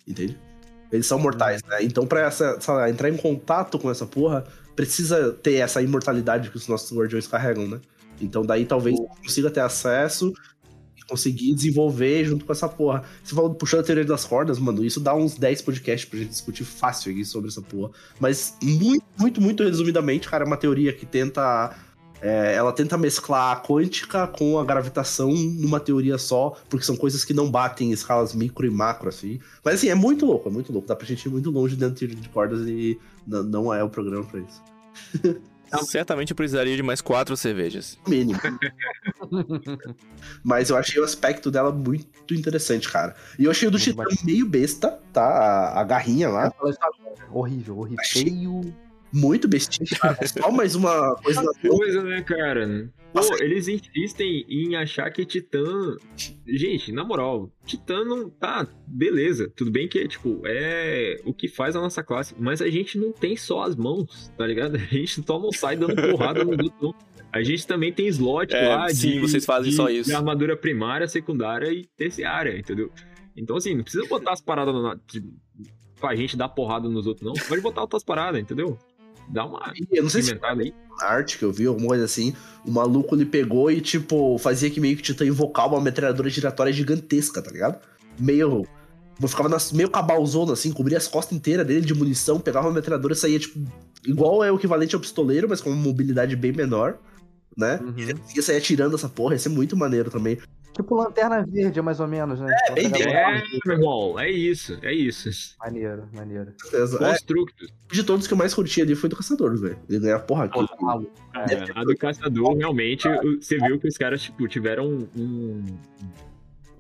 Entende? 0.06 0.38
Eles 0.92 1.06
são 1.06 1.20
mortais, 1.20 1.62
né? 1.64 1.84
Então, 1.84 2.06
pra 2.06 2.22
essa, 2.22 2.58
entrar 2.90 3.10
em 3.10 3.18
contato 3.18 3.78
com 3.80 3.90
essa 3.90 4.06
porra, 4.06 4.46
precisa 4.76 5.32
ter 5.32 5.56
essa 5.56 5.82
imortalidade 5.82 6.50
que 6.50 6.58
os 6.58 6.68
nossos 6.68 6.96
guardiões 6.96 7.28
carregam, 7.28 7.68
né? 7.68 7.80
Então, 8.22 8.46
daí 8.46 8.66
talvez 8.66 8.98
consiga 9.22 9.50
ter 9.50 9.62
acesso 9.62 10.34
e 10.98 11.02
conseguir 11.06 11.54
desenvolver 11.54 12.26
junto 12.26 12.46
com 12.46 12.52
essa 12.52 12.70
porra. 12.70 13.04
Você 13.24 13.36
falou 13.36 13.54
puxando 13.54 13.82
a 13.82 13.84
teoria 13.84 14.06
das 14.06 14.26
cordas, 14.26 14.58
mano, 14.60 14.84
isso 14.84 15.00
dá 15.00 15.14
uns 15.14 15.36
10 15.36 15.62
podcasts 15.62 16.10
pra 16.10 16.20
gente 16.20 16.30
discutir 16.30 16.64
fácil 16.64 17.12
aqui 17.12 17.26
sobre 17.26 17.50
essa 17.50 17.62
porra. 17.62 17.92
Mas 18.20 18.56
muito, 18.62 19.06
muito, 19.18 19.42
muito 19.42 19.64
resumidamente, 19.64 20.30
cara, 20.30 20.44
é 20.44 20.48
uma 20.48 20.58
teoria 20.58 20.94
que 20.94 21.06
tenta. 21.06 21.76
É, 22.28 22.56
ela 22.56 22.72
tenta 22.74 22.98
mesclar 22.98 23.56
a 23.56 23.62
quântica 23.62 24.26
com 24.28 24.58
a 24.58 24.66
gravitação 24.66 25.32
numa 25.32 25.80
teoria 25.80 26.18
só, 26.18 26.58
porque 26.70 26.86
são 26.86 26.96
coisas 26.96 27.24
que 27.24 27.34
não 27.34 27.50
batem 27.52 27.90
em 27.90 27.92
escalas 27.92 28.34
micro 28.34 28.66
e 28.66 28.70
macro, 28.72 29.10
assim. 29.10 29.40
Mas 29.64 29.76
assim, 29.76 29.90
é 29.90 29.96
muito 29.96 30.26
louco, 30.26 30.50
é 30.50 30.52
muito 30.52 30.72
louco. 30.74 30.88
Dá 30.88 30.96
pra 30.96 31.06
gente 31.06 31.26
ir 31.26 31.30
muito 31.30 31.52
longe 31.52 31.76
dentro 31.76 31.94
de 31.96 32.00
teoria 32.00 32.16
de 32.22 32.30
cordas 32.30 32.68
e 32.68 33.00
não 33.28 33.74
é 33.74 33.84
o 33.84 33.90
programa 33.90 34.26
pra 34.26 34.40
isso. 34.40 34.64
Certamente 35.88 36.32
eu 36.32 36.36
precisaria 36.36 36.76
de 36.76 36.84
mais 36.84 37.02
quatro 37.02 37.36
cervejas. 37.36 37.98
Mínimo. 38.08 38.40
Mas 40.44 40.70
eu 40.70 40.78
achei 40.78 41.02
o 41.02 41.04
aspecto 41.04 41.52
dela 41.52 41.72
muito 41.72 42.34
interessante, 42.34 42.90
cara. 42.90 43.16
E 43.38 43.46
eu 43.46 43.52
achei 43.52 43.68
o 43.68 43.72
do 43.72 43.80
Titã 43.80 44.04
meio 44.24 44.48
besta, 44.48 45.00
tá? 45.12 45.24
A, 45.24 45.82
a 45.82 45.84
garrinha 45.84 46.30
lá. 46.30 46.46
Agora. 46.48 46.76
Horrível, 47.32 47.80
horrível. 47.80 48.00
Achei- 48.00 48.24
Feio. 48.24 48.74
Muito 49.16 49.48
bestinha, 49.48 49.88
cara. 50.00 50.18
É 50.22 50.28
Só 50.28 50.52
mais 50.52 50.76
uma 50.76 51.16
coisa 51.24 51.42
Coisa, 51.62 52.04
né, 52.04 52.22
cara? 52.22 52.92
Pô, 53.14 53.22
Nossa. 53.22 53.42
eles 53.42 53.68
insistem 53.70 54.46
em 54.50 54.76
achar 54.76 55.10
que 55.10 55.26
Titã. 55.26 55.96
Gente, 56.46 56.92
na 56.92 57.04
moral, 57.06 57.50
Titã 57.66 58.04
não. 58.04 58.30
Tá, 58.30 58.68
beleza. 58.86 59.50
Tudo 59.56 59.72
bem 59.72 59.88
que, 59.88 60.06
tipo, 60.08 60.42
é 60.46 61.16
o 61.24 61.34
que 61.34 61.48
faz 61.48 61.76
a 61.78 61.80
nossa 61.82 62.04
classe. 62.04 62.36
Mas 62.38 62.62
a 62.62 62.70
gente 62.70 62.98
não 62.98 63.14
tem 63.14 63.38
só 63.38 63.64
as 63.64 63.76
mãos, 63.76 64.30
tá 64.38 64.46
ligado? 64.46 64.76
A 64.76 64.80
gente 64.80 65.24
só 65.26 65.40
não 65.40 65.52
sai 65.52 65.78
dando 65.78 65.96
porrada 65.96 66.44
no 66.44 66.52
não. 66.82 66.94
A 67.32 67.42
gente 67.44 67.66
também 67.66 67.92
tem 67.94 68.08
slot 68.08 68.54
É, 68.54 68.68
lá 68.68 68.90
sim, 68.90 69.12
de, 69.12 69.20
vocês 69.20 69.46
fazem 69.46 69.70
de- 69.72 69.76
só 69.78 69.90
isso. 69.90 70.10
de 70.10 70.16
armadura 70.16 70.56
primária, 70.58 71.08
secundária 71.08 71.72
e 71.72 71.86
terciária, 71.98 72.58
entendeu? 72.58 72.92
Então, 73.36 73.58
assim, 73.58 73.76
não 73.76 73.84
precisa 73.84 74.06
botar 74.08 74.32
as 74.34 74.42
paradas 74.42 74.74
na, 74.74 74.96
de, 75.08 75.22
pra 76.00 76.16
gente 76.16 76.38
dar 76.38 76.48
porrada 76.50 76.88
nos 76.88 77.08
outros, 77.08 77.26
não. 77.26 77.34
Pode 77.48 77.62
botar 77.62 77.82
outras 77.82 78.04
paradas, 78.06 78.40
entendeu? 78.42 78.78
Dá 79.30 79.46
uma 79.46 79.74
Eu 79.92 80.04
não 80.04 80.10
sei 80.10 80.22
se 80.22 80.38
aí. 80.42 80.74
arte 81.02 81.38
que 81.38 81.46
eu 81.46 81.52
vi, 81.52 81.66
alguma 81.66 81.90
coisa 81.90 82.06
assim, 82.06 82.34
o 82.66 82.72
maluco 82.72 83.16
ele 83.16 83.26
pegou 83.26 83.72
e, 83.72 83.82
tipo, 83.82 84.38
fazia 84.38 84.70
que 84.70 84.80
meio 84.80 84.96
que 84.96 85.04
Titã 85.04 85.26
invocar 85.26 85.68
uma 85.68 85.82
metralhadora 85.82 86.30
giratória 86.30 86.72
gigantesca, 86.72 87.42
tá 87.42 87.52
ligado? 87.52 87.80
Meio. 88.20 88.66
Ficava 89.28 89.48
nas, 89.48 89.72
meio 89.72 89.90
cabalzona, 89.90 90.54
assim, 90.54 90.74
cobria 90.74 90.98
as 90.98 91.08
costas 91.08 91.38
inteiras 91.38 91.66
dele 91.66 91.86
de 91.86 91.94
munição, 91.94 92.40
pegava 92.40 92.68
uma 92.68 92.74
metralhadora 92.74 93.14
e 93.14 93.18
saía, 93.18 93.40
tipo, 93.40 93.60
igual 94.06 94.44
é 94.44 94.52
o 94.52 94.56
equivalente 94.56 94.94
ao 94.94 95.02
pistoleiro, 95.02 95.48
mas 95.50 95.62
com 95.62 95.70
uma 95.70 95.82
mobilidade 95.82 96.36
bem 96.36 96.52
menor, 96.52 96.98
né? 97.56 97.80
Uhum. 97.82 97.94
E 97.96 98.02
ele 98.02 98.16
conseguia 98.16 98.44
sair 98.44 98.58
atirando 98.58 98.96
essa 98.96 99.08
porra, 99.08 99.34
ia 99.34 99.40
ser 99.40 99.50
muito 99.50 99.78
maneiro 99.78 100.12
também. 100.12 100.38
Tipo 100.76 100.96
lanterna 100.96 101.46
verde, 101.46 101.82
mais 101.82 102.02
ou 102.02 102.08
menos, 102.08 102.40
né? 102.40 102.54
É, 102.70 102.74
bem 102.74 102.86
É, 102.86 103.42
meu 103.66 103.76
irmão, 103.78 104.20
é 104.20 104.30
isso, 104.30 104.78
é 104.82 104.94
isso. 104.94 105.56
Maneiro, 105.60 106.10
maneiro. 106.14 106.54
Certeza. 106.62 106.98
É, 106.98 107.12
Constructos. 107.12 107.74
de 107.92 108.04
todos 108.04 108.28
que 108.28 108.34
eu 108.34 108.38
mais 108.38 108.54
curti 108.54 108.82
ali 108.82 108.94
foi 108.94 109.10
do 109.10 109.16
Caçador, 109.16 109.58
velho. 109.58 109.80
Ele 109.90 110.00
ganha 110.00 110.18
a 110.18 110.20
porra 110.20 110.46
aqui. 110.46 110.60
Tá. 110.68 111.46
É, 111.50 111.80
a 111.80 111.84
do 111.84 111.96
caçador, 111.98 112.58
realmente, 112.58 113.08
você 113.40 113.58
viu 113.58 113.80
que 113.80 113.88
os 113.88 113.98
caras, 113.98 114.22
tipo, 114.22 114.48
tiveram 114.48 115.08
um. 115.16 115.64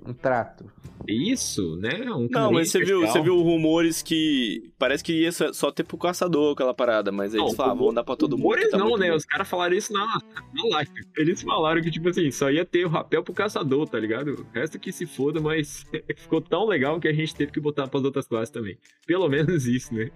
Um 0.08 0.14
trato. 0.14 0.66
Isso, 1.08 1.76
né? 1.78 2.02
Um 2.12 2.28
Não, 2.30 2.52
mas 2.52 2.72
você 2.72 2.84
viu, 2.84 3.02
você 3.02 3.22
viu 3.22 3.42
rumores 3.42 4.02
que. 4.02 4.72
Parece 4.78 5.04
que 5.04 5.14
ia 5.22 5.32
só 5.32 5.72
ter 5.72 5.84
pro 5.84 5.98
caçador 5.98 6.54
aquela 6.54 6.74
parada, 6.74 7.12
mas 7.12 7.34
aí 7.34 7.40
eles 7.40 7.52
Não, 7.52 7.58
falavam, 7.58 7.86
vão 7.86 7.94
dar 7.94 8.04
pra 8.04 8.16
todo 8.16 8.38
mundo. 8.38 8.44
Rumores 8.44 8.70
tá 8.70 8.78
não, 8.78 8.98
né? 8.98 9.10
bom. 9.10 9.16
Os 9.16 9.26
caras 9.26 9.48
falaram 9.48 9.76
isso 9.76 9.94
na, 9.94 10.06
na 10.06 10.76
live. 10.76 10.92
Eles 11.18 11.42
falaram 11.42 11.82
que, 11.82 11.92
tipo 11.92 12.10
assim, 12.10 12.30
só 12.32 12.50
ia 12.50 12.66
ter 12.66 12.86
o 12.86 12.90
rapel 12.90 13.24
pro 13.24 13.34
caçador, 13.34 13.88
tá 13.88 14.00
ligado? 14.00 14.30
O 14.30 14.48
resto 14.54 14.80
que 14.80 14.92
se 14.92 15.06
foda, 15.06 15.40
mas 15.40 15.86
ficou 16.18 16.42
tão 16.42 16.66
legal 16.66 17.00
que 17.00 17.08
a 17.08 17.14
gente 17.14 17.36
teve 17.36 17.52
que 17.52 17.60
botar 17.60 17.88
pras 17.88 18.04
outras 18.04 18.28
classes 18.28 18.50
também. 18.50 18.78
Pelo 19.06 19.28
menos 19.28 19.66
isso, 19.66 19.94
né? 19.94 20.10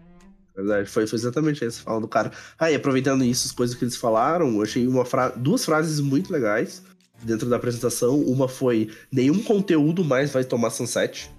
Verdade, 0.56 0.90
foi, 0.90 1.08
foi 1.08 1.18
exatamente 1.18 1.64
isso, 1.64 1.84
falando 1.84 2.02
do 2.02 2.08
cara. 2.08 2.32
E 2.62 2.76
aproveitando 2.76 3.24
isso, 3.24 3.48
as 3.48 3.52
coisas 3.52 3.76
que 3.76 3.84
eles 3.84 3.96
falaram, 3.96 4.56
eu 4.56 4.62
achei 4.62 4.86
uma 4.88 5.06
fra... 5.06 5.30
duas 5.30 5.64
frases 5.64 6.00
muito 6.00 6.34
legais 6.34 6.84
dentro 7.24 7.50
da 7.50 7.56
apresentação. 7.58 8.20
Uma 8.22 8.48
foi: 8.48 8.90
nenhum 9.12 9.42
conteúdo 9.44 10.04
mais 10.04 10.32
vai 10.32 10.44
tomar 10.44 10.70
sunset. 10.70 11.30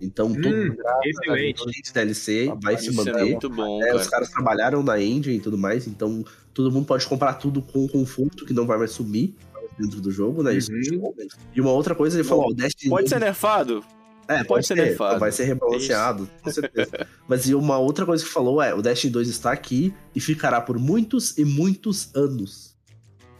Então, 0.00 0.32
tudo 0.32 0.48
Hum, 0.48 0.76
excelente. 1.04 1.64
de 1.82 1.92
DLC 1.92 2.52
vai 2.62 2.78
se 2.78 2.90
Isso 2.90 3.00
é 3.00 3.04
manter. 3.12 3.24
muito 3.24 3.50
bom, 3.50 3.82
É, 3.82 3.86
cara. 3.88 3.96
os 3.96 4.06
caras 4.06 4.30
trabalharam 4.30 4.80
na 4.82 5.00
engine 5.02 5.38
e 5.38 5.40
tudo 5.40 5.58
mais, 5.58 5.88
então 5.88 6.24
todo 6.54 6.70
mundo 6.70 6.86
pode 6.86 7.04
comprar 7.04 7.34
tudo 7.34 7.60
com 7.60 7.88
conforto, 7.88 8.46
que 8.46 8.52
não 8.52 8.64
vai 8.64 8.78
mais 8.78 8.92
sumir 8.92 9.34
dentro 9.76 10.00
do 10.00 10.12
jogo, 10.12 10.42
né? 10.44 10.54
Isso 10.56 10.70
é 10.72 10.74
Uhum. 10.94 11.00
bom 11.00 11.14
mesmo. 11.16 11.32
E 11.54 11.60
uma 11.60 11.72
outra 11.72 11.96
coisa, 11.96 12.16
ele 12.16 12.22
falou: 12.28 12.44
ó, 12.44 12.50
o 12.50 12.54
Destiny 12.54 12.88
Pode 12.90 13.08
ser 13.08 13.18
nerfado? 13.18 13.84
é, 14.28 14.44
Pode 14.44 14.66
ser 14.68 14.76
nerfado. 14.76 15.18
Vai 15.18 15.32
ser 15.32 15.44
rebalanceado, 15.44 16.30
com 16.42 16.50
certeza. 16.52 16.90
Mas 17.26 17.48
e 17.48 17.54
uma 17.56 17.78
outra 17.78 18.06
coisa 18.06 18.22
que 18.22 18.30
falou 18.30 18.62
é: 18.62 18.72
o 18.72 18.80
Destiny 18.80 19.12
2 19.12 19.28
está 19.28 19.50
aqui 19.50 19.92
e 20.14 20.20
ficará 20.20 20.60
por 20.60 20.78
muitos 20.78 21.36
e 21.36 21.44
muitos 21.44 22.14
anos. 22.14 22.67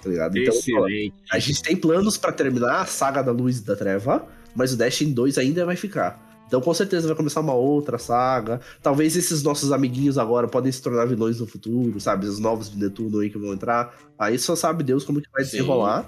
Tá 0.03 0.09
ligado? 0.09 0.39
Então, 0.39 0.55
Excelente. 0.55 1.15
a 1.31 1.39
gente 1.39 1.63
tem 1.63 1.77
planos 1.77 2.17
pra 2.17 2.33
terminar 2.33 2.83
a 2.83 2.87
saga 2.87 3.23
da 3.23 3.33
luz 3.33 3.59
e 3.59 3.65
da 3.65 3.75
treva, 3.75 4.27
mas 4.55 4.73
o 4.73 4.77
Destiny 4.77 5.13
2 5.13 5.39
ainda 5.39 5.67
vai 5.67 5.77
ficar. 5.77 6.27
Então, 6.47 6.63
com 6.63 6.73
certeza 6.73 7.07
vai 7.07 7.17
começar 7.17 7.41
uma 7.41 7.53
outra 7.53 7.99
saga. 7.99 8.61
Talvez 8.83 9.15
esses 9.17 9.43
nossos 9.43 9.71
amiguinhos 9.71 10.17
agora 10.17 10.49
podem 10.49 10.73
se 10.73 10.83
tornar 10.83 11.05
vilões 11.05 11.41
no 11.41 11.47
futuro, 11.47 12.01
sabe? 12.01 12.27
Os 12.27 12.39
novos 12.39 12.71
de 12.71 12.79
Netuno 12.79 13.19
aí 13.21 13.29
que 13.29 13.37
vão 13.37 13.53
entrar. 13.53 13.95
Aí 14.19 14.39
só 14.39 14.57
sabe 14.57 14.83
Deus 14.83 15.05
como 15.05 15.21
que 15.21 15.29
vai 15.31 15.45
Sim. 15.45 15.59
desenrolar. 15.59 16.07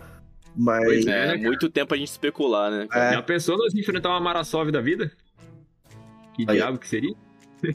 Mas. 0.57 0.84
Pois 0.84 1.07
é. 1.07 1.24
É, 1.24 1.36
né, 1.36 1.47
muito 1.47 1.68
tempo 1.68 1.93
a 1.93 1.97
gente 1.97 2.09
especular, 2.09 2.70
né? 2.70 2.88
É. 2.93 3.12
Já 3.12 3.22
pensou 3.22 3.59
nós 3.59 3.74
enfrentar 3.74 4.09
uma 4.09 4.20
Marasov 4.20 4.70
da 4.70 4.80
vida? 4.80 5.12
Que 6.34 6.47
Aí. 6.49 6.57
diabo 6.57 6.78
que 6.78 6.88
seria? 6.88 7.14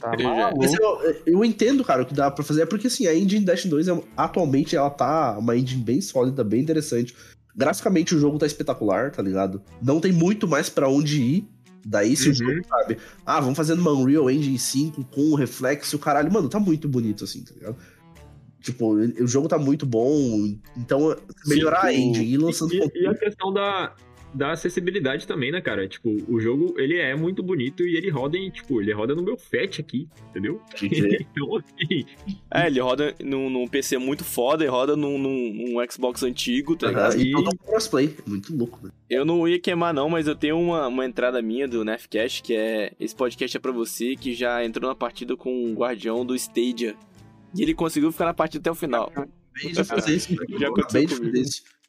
Tá 0.00 0.16
maluco. 0.16 0.58
Mas 0.58 0.72
eu, 0.74 1.14
eu 1.26 1.44
entendo, 1.44 1.84
cara, 1.84 2.02
o 2.02 2.06
que 2.06 2.14
dá 2.14 2.30
pra 2.30 2.44
fazer. 2.44 2.62
É 2.62 2.66
porque, 2.66 2.86
assim, 2.88 3.06
a 3.06 3.14
engine 3.14 3.44
Dash 3.44 3.64
2, 3.66 3.88
é- 3.88 4.02
atualmente, 4.16 4.74
ela 4.76 4.90
tá 4.90 5.38
uma 5.38 5.56
engine 5.56 5.82
bem 5.82 6.00
sólida, 6.00 6.42
bem 6.42 6.60
interessante. 6.60 7.14
Graficamente 7.54 8.14
o 8.14 8.18
jogo 8.18 8.38
tá 8.38 8.46
espetacular, 8.46 9.10
tá 9.12 9.22
ligado? 9.22 9.62
Não 9.82 10.00
tem 10.00 10.12
muito 10.12 10.46
mais 10.48 10.68
pra 10.68 10.88
onde 10.88 11.22
ir. 11.22 11.48
Daí 11.88 12.16
se 12.16 12.24
o 12.26 12.28
Uhum. 12.30 12.34
jogo, 12.34 12.66
sabe? 12.68 12.98
Ah, 13.24 13.40
vamos 13.40 13.56
fazer 13.56 13.76
numa 13.76 13.92
Unreal 13.92 14.28
Engine 14.28 14.58
5 14.58 15.04
com 15.04 15.20
o 15.30 15.34
reflexo, 15.36 15.96
caralho. 16.00 16.32
Mano, 16.32 16.48
tá 16.48 16.58
muito 16.58 16.88
bonito 16.88 17.22
assim, 17.22 17.44
tá 17.44 17.54
ligado? 17.54 17.76
Tipo, 18.60 18.94
o 18.94 19.26
jogo 19.28 19.46
tá 19.46 19.56
muito 19.56 19.86
bom. 19.86 20.52
Então, 20.76 21.16
melhorar 21.46 21.84
a 21.86 21.90
Sim, 21.92 21.96
o- 21.98 22.00
engine 22.10 22.24
e 22.26 22.32
ir 22.34 22.38
lançando 22.38 22.74
E, 22.74 22.90
e 23.02 23.06
a 23.06 23.14
questão 23.14 23.52
da, 23.52 23.94
da 24.36 24.52
acessibilidade 24.52 25.26
também, 25.26 25.50
né, 25.50 25.60
cara? 25.60 25.88
Tipo, 25.88 26.10
o 26.28 26.38
jogo, 26.40 26.74
ele 26.78 26.96
é 26.98 27.14
muito 27.16 27.42
bonito 27.42 27.82
e 27.86 27.96
ele 27.96 28.10
roda 28.10 28.36
em, 28.36 28.50
tipo, 28.50 28.80
ele 28.80 28.92
roda 28.92 29.14
no 29.14 29.22
meu 29.22 29.36
FAT 29.36 29.80
aqui, 29.80 30.08
entendeu? 30.30 30.60
então, 30.82 31.56
assim, 31.56 32.04
É, 32.52 32.66
ele 32.66 32.80
roda 32.80 33.14
num, 33.22 33.48
num 33.50 33.66
PC 33.66 33.98
muito 33.98 34.24
foda 34.24 34.64
e 34.64 34.68
roda 34.68 34.94
num, 34.94 35.16
num- 35.18 35.52
num 35.54 35.90
Xbox 35.90 36.22
antigo, 36.22 36.76
tá 36.76 36.88
ligado? 36.88 37.20
E 37.20 37.32
todo 37.32 37.56
crossplay. 37.58 38.14
Muito 38.26 38.54
louco, 38.56 38.78
né? 38.84 38.90
Eu 39.08 39.24
não 39.24 39.46
ia 39.48 39.58
queimar 39.58 39.94
não, 39.94 40.08
mas 40.08 40.26
eu 40.26 40.34
tenho 40.34 40.58
uma, 40.58 40.86
uma 40.88 41.06
entrada 41.06 41.40
minha 41.40 41.66
do 41.66 41.84
Nefcast, 41.84 42.42
que 42.42 42.54
é... 42.54 42.92
Esse 43.00 43.14
podcast 43.14 43.56
é 43.56 43.60
pra 43.60 43.72
você 43.72 44.16
que 44.16 44.34
já 44.34 44.64
entrou 44.64 44.88
na 44.88 44.94
partida 44.94 45.36
com 45.36 45.70
o 45.70 45.74
guardião 45.74 46.24
do 46.26 46.34
Stadia. 46.34 46.94
E 47.56 47.62
ele 47.62 47.72
conseguiu 47.74 48.12
ficar 48.12 48.26
na 48.26 48.34
partida 48.34 48.60
até 48.60 48.70
o 48.70 48.74
final. 48.74 49.10
Acabei 49.14 49.72
de 49.72 49.84
fazer 49.84 50.14
isso. 50.16 50.34
Já 50.34 50.66
eu 50.66 50.72
aconteceu 50.72 50.80
acabei 50.82 51.06
de 51.06 51.16
comigo. 51.16 51.38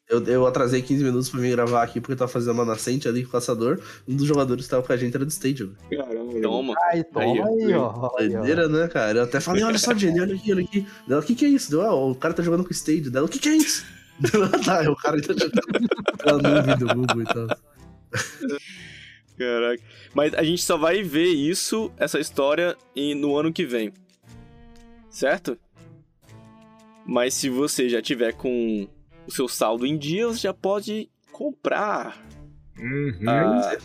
Eu, 0.08 0.24
eu 0.24 0.46
atrasei 0.46 0.80
15 0.80 1.04
minutos 1.04 1.28
pra 1.28 1.38
vir 1.38 1.50
gravar 1.50 1.82
aqui 1.82 2.00
porque 2.00 2.14
eu 2.14 2.16
tava 2.16 2.30
fazendo 2.30 2.52
uma 2.54 2.64
nascente 2.64 3.06
ali 3.06 3.22
com 3.22 3.28
o 3.28 3.32
caçador. 3.32 3.78
Um 4.06 4.16
dos 4.16 4.26
jogadores 4.26 4.64
que 4.64 4.70
tava 4.70 4.82
com 4.82 4.92
a 4.92 4.96
gente 4.96 5.14
era 5.14 5.24
do 5.24 5.30
Stadium. 5.30 5.74
caramba. 5.90 6.40
Toma. 6.40 6.74
Ai, 6.90 7.04
toma 7.04 7.24
Aí, 7.24 7.64
aí, 7.64 7.74
ó. 7.74 8.08
Doideira, 8.16 8.68
né, 8.68 8.88
cara? 8.88 9.18
Eu 9.18 9.24
até 9.24 9.38
falei, 9.38 9.62
olha 9.62 9.78
só, 9.78 9.94
Jenny, 9.94 10.20
olha 10.20 10.34
aqui, 10.34 10.52
olha 10.52 10.64
aqui. 10.64 10.86
Ela, 11.06 11.20
o 11.20 11.22
que 11.22 11.34
que 11.34 11.44
é 11.44 11.48
isso? 11.48 11.70
Deu, 11.70 11.82
ah, 11.82 11.94
o 11.94 12.14
cara 12.14 12.32
tá 12.32 12.42
jogando 12.42 12.64
com 12.64 12.70
o 12.70 12.72
Stadia. 12.72 13.10
Dela, 13.10 13.26
o 13.26 13.28
que 13.28 13.38
que 13.38 13.50
é 13.50 13.56
isso? 13.56 13.84
Ela, 14.32 14.48
tá, 14.48 14.90
o 14.90 14.96
cara 14.96 15.20
tá 15.20 15.34
jogando 15.34 15.88
pela 16.16 16.56
nuvem 16.56 16.78
do 16.78 16.86
Google 16.86 17.22
e 17.22 17.24
tal. 17.24 17.58
Caraca. 19.36 19.82
Mas 20.14 20.34
a 20.34 20.42
gente 20.42 20.62
só 20.62 20.78
vai 20.78 21.02
ver 21.02 21.28
isso, 21.28 21.92
essa 21.98 22.18
história, 22.18 22.76
no 23.16 23.36
ano 23.36 23.52
que 23.52 23.66
vem. 23.66 23.92
Certo? 25.10 25.58
Mas 27.06 27.34
se 27.34 27.48
você 27.48 27.88
já 27.88 28.02
tiver 28.02 28.32
com 28.32 28.88
o 29.28 29.30
seu 29.30 29.46
saldo 29.48 29.86
em 29.86 29.96
dia, 29.96 30.26
você 30.26 30.40
já 30.40 30.54
pode 30.54 31.08
comprar 31.30 32.20
Uhum. 32.78 33.28
a, 33.28 33.76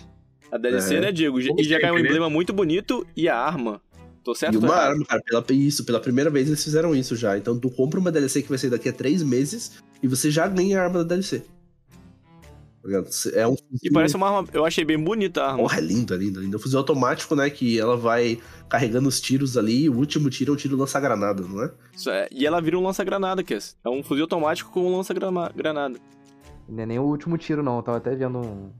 a 0.51 0.57
DLC, 0.57 0.95
É. 0.95 1.01
né, 1.01 1.11
Diego? 1.11 1.39
Como 1.45 1.59
E 1.59 1.63
já 1.63 1.79
cai 1.79 1.91
um 1.91 1.95
né? 1.95 2.01
emblema 2.01 2.29
muito 2.29 2.53
bonito 2.53 3.05
e 3.15 3.27
a 3.27 3.37
arma. 3.37 3.81
Tô 4.23 4.33
certo? 4.33 4.53
E 4.55 4.57
uma 4.57 4.67
errado? 4.69 4.91
arma, 4.91 5.05
cara, 5.05 5.21
pela, 5.21 5.45
isso, 5.51 5.83
pela 5.83 5.99
primeira 5.99 6.29
vez 6.29 6.47
eles 6.47 6.63
fizeram 6.63 6.95
isso 6.95 7.15
já. 7.15 7.37
Então 7.37 7.59
tu 7.59 7.69
compra 7.69 7.99
uma 7.99 8.11
DLC 8.11 8.41
que 8.41 8.49
vai 8.49 8.57
sair 8.57 8.69
daqui 8.69 8.87
a 8.87 8.93
três 8.93 9.21
meses 9.21 9.73
e 10.01 10.07
você 10.07 10.31
já 10.31 10.47
ganha 10.47 10.79
a 10.79 10.83
arma 10.85 10.99
da 10.99 11.15
DLC. 11.15 11.43
Tá? 12.84 13.29
É 13.34 13.47
um 13.47 13.55
E 13.81 13.89
parece 13.89 14.15
uma 14.15 14.27
arma. 14.29 14.47
Eu 14.51 14.65
achei 14.65 14.84
bem 14.84 15.01
bonita 15.01 15.41
a 15.41 15.47
arma. 15.51 15.59
Porra, 15.59 15.77
é 15.77 15.81
lindo, 15.81 16.13
é 16.13 16.17
lindo, 16.17 16.39
é 16.39 16.43
lindo. 16.43 16.55
É 16.55 16.59
um 16.59 16.61
fuzil 16.61 16.77
automático, 16.79 17.34
né? 17.36 17.49
Que 17.49 17.79
ela 17.79 17.95
vai 17.95 18.39
carregando 18.67 19.07
os 19.07 19.21
tiros 19.21 19.55
ali 19.57 19.84
e 19.84 19.89
o 19.89 19.95
último 19.97 20.29
tiro 20.29 20.51
é 20.51 20.53
um 20.53 20.57
tiro 20.57 20.75
lança-granada, 20.75 21.41
não 21.43 21.63
é? 21.63 21.71
Isso 21.95 22.09
é- 22.09 22.27
E 22.31 22.45
ela 22.45 22.59
vira 22.61 22.77
um 22.77 22.84
lança-granada, 22.84 23.41
Kess. 23.43 23.77
É 23.86 23.89
um 23.89 24.03
fuzil 24.03 24.25
automático 24.25 24.69
com 24.71 24.81
um 24.91 24.97
lança-granada. 24.97 25.97
Não 26.67 26.84
é 26.84 26.86
nem 26.86 26.99
o 26.99 27.03
último 27.03 27.38
tiro, 27.38 27.63
não. 27.63 27.77
Eu 27.77 27.84
tava 27.84 27.97
até 27.99 28.15
vendo 28.15 28.39
um, 28.39 28.71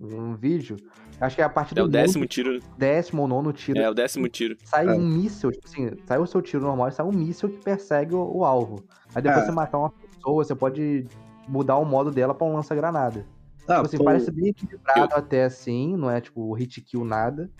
um 0.00 0.34
vídeo. 0.36 0.76
Acho 1.20 1.36
que 1.36 1.42
é 1.42 1.44
a 1.44 1.48
partir 1.50 1.72
É 1.78 1.82
do 1.82 1.84
o 1.84 1.88
décimo 1.88 2.20
nono- 2.20 2.28
tiro. 2.28 2.60
décimo 2.78 3.22
ou 3.22 3.28
nono 3.28 3.52
tiro. 3.52 3.78
É 3.78 3.90
o 3.90 3.94
décimo 3.94 4.28
tiro. 4.28 4.56
Sai 4.64 4.86
É. 4.86 4.90
um 4.92 5.00
míssil, 5.00 5.50
tipo 5.50 5.66
assim, 5.66 5.90
sai 6.06 6.18
o 6.18 6.26
seu 6.26 6.40
tiro 6.40 6.62
normal 6.62 6.88
e 6.88 6.92
sai 6.92 7.04
um 7.04 7.12
míssil 7.12 7.48
que 7.50 7.58
persegue 7.58 8.14
o, 8.14 8.38
o 8.38 8.44
alvo. 8.44 8.82
Aí 9.14 9.20
depois 9.20 9.42
É. 9.42 9.46
você 9.46 9.52
matar 9.52 9.78
uma 9.78 9.90
pessoa, 9.90 10.44
você 10.44 10.54
pode 10.54 11.06
mudar 11.46 11.76
o 11.76 11.84
modo 11.84 12.10
dela 12.10 12.32
pra 12.34 12.46
um 12.46 12.54
lança-granada. 12.54 13.26
Ah, 13.70 13.76
Tipo 13.76 13.86
assim, 13.86 13.98
pô, 13.98 14.04
parece 14.04 14.30
bem 14.32 14.48
equilibrado 14.48 15.14
até 15.14 15.44
assim, 15.44 15.96
não 15.96 16.10
é 16.10 16.20
tipo 16.20 16.52
hit 16.54 16.80
kill 16.80 17.04
nada. 17.04 17.50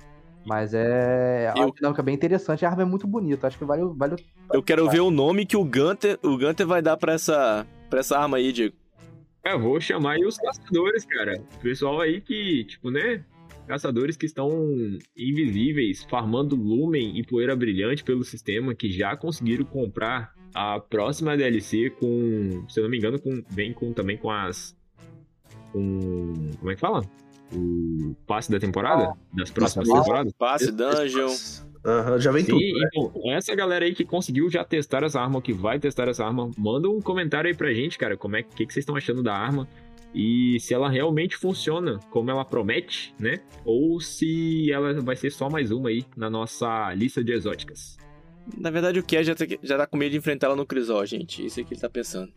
Mas 0.46 0.72
é 0.72 1.52
uma 1.54 1.66
Eu- 1.66 1.72
dinâmica 1.72 2.02
bem 2.02 2.14
interessante. 2.14 2.64
A 2.64 2.70
arma 2.70 2.82
é 2.82 2.84
muito 2.86 3.06
bonita. 3.06 3.46
Acho 3.46 3.58
que 3.58 3.64
vale, 3.64 3.82
o- 3.82 3.94
vale 3.94 4.16
Eu 4.52 4.62
quero 4.62 4.88
ver 4.88 5.00
o 5.00 5.10
nome 5.10 5.44
que 5.44 5.56
o 5.56 5.64
Gunter, 5.64 6.18
o 6.22 6.38
Gunter 6.38 6.66
vai 6.66 6.80
dar 6.80 6.96
pra 6.96 7.12
essa, 7.12 7.66
pra 7.90 8.00
essa 8.00 8.18
arma 8.18 8.38
aí, 8.38 8.50
Diego. 8.50 8.74
É, 9.44 9.56
vou 9.56 9.78
chamar 9.80 10.12
aí 10.12 10.24
os 10.24 10.38
caçadores, 10.38 11.04
cara. 11.04 11.42
O 11.56 11.58
pessoal 11.60 12.00
aí 12.00 12.20
que, 12.22 12.64
tipo, 12.64 12.90
né? 12.90 13.22
Caçadores 13.66 14.16
que 14.16 14.26
estão 14.26 14.48
invisíveis, 15.16 16.02
farmando 16.04 16.56
lumen 16.56 17.16
e 17.18 17.22
poeira 17.24 17.54
brilhante 17.54 18.02
pelo 18.02 18.24
sistema, 18.24 18.74
que 18.74 18.90
já 18.90 19.16
conseguiram 19.16 19.64
comprar 19.64 20.32
a 20.54 20.80
próxima 20.80 21.36
DLC 21.36 21.90
com, 21.90 22.64
se 22.68 22.80
eu 22.80 22.84
não 22.84 22.90
me 22.90 22.98
engano, 22.98 23.20
com, 23.20 23.42
vem 23.48 23.72
com 23.72 23.92
também 23.92 24.16
com 24.16 24.30
as. 24.30 24.76
Com. 25.72 26.34
Como 26.58 26.70
é 26.70 26.74
que 26.74 26.80
fala? 26.80 27.02
O 27.52 28.14
passe 28.26 28.50
da 28.50 28.58
temporada? 28.60 29.12
Das 29.32 29.50
próximas 29.50 29.88
Passe. 29.88 30.00
temporadas? 30.02 30.32
Passe, 30.34 30.72
dungeon. 30.72 31.34
Aham, 31.84 32.20
já 32.20 32.30
vem 32.30 32.44
Sim, 32.44 32.50
tudo. 32.52 32.60
né? 32.78 32.88
então, 32.92 33.12
essa 33.32 33.54
galera 33.54 33.84
aí 33.86 33.94
que 33.94 34.04
conseguiu 34.04 34.50
já 34.50 34.62
testar 34.62 35.02
essa 35.02 35.18
arma, 35.20 35.40
que 35.40 35.52
vai 35.52 35.78
testar 35.80 36.08
essa 36.08 36.24
arma, 36.24 36.50
manda 36.58 36.88
um 36.90 37.00
comentário 37.00 37.48
aí 37.48 37.56
pra 37.56 37.72
gente, 37.72 37.96
cara, 37.96 38.16
como 38.18 38.36
é 38.36 38.42
que, 38.42 38.66
que 38.66 38.72
vocês 38.72 38.82
estão 38.82 38.94
achando 38.96 39.22
da 39.22 39.34
arma 39.34 39.66
e 40.14 40.58
se 40.60 40.74
ela 40.74 40.90
realmente 40.90 41.36
funciona 41.36 41.98
como 42.10 42.30
ela 42.30 42.44
promete, 42.44 43.14
né? 43.18 43.40
Ou 43.64 43.98
se 44.00 44.70
ela 44.70 44.92
vai 45.00 45.16
ser 45.16 45.30
só 45.30 45.48
mais 45.48 45.70
uma 45.70 45.88
aí 45.88 46.04
na 46.16 46.28
nossa 46.28 46.92
lista 46.94 47.24
de 47.24 47.32
exóticas. 47.32 47.96
Na 48.58 48.70
verdade, 48.70 48.98
o 48.98 49.02
Kess 49.02 49.26
já, 49.26 49.34
tá- 49.34 49.46
já 49.62 49.78
tá 49.78 49.86
com 49.86 49.96
medo 49.96 50.10
de 50.10 50.18
enfrentar 50.18 50.48
ela 50.48 50.56
no 50.56 50.66
Crisol, 50.66 51.06
gente. 51.06 51.46
Isso 51.46 51.60
é 51.60 51.64
que 51.64 51.72
ele 51.74 51.80
tá 51.80 51.88
pensando. 51.88 52.30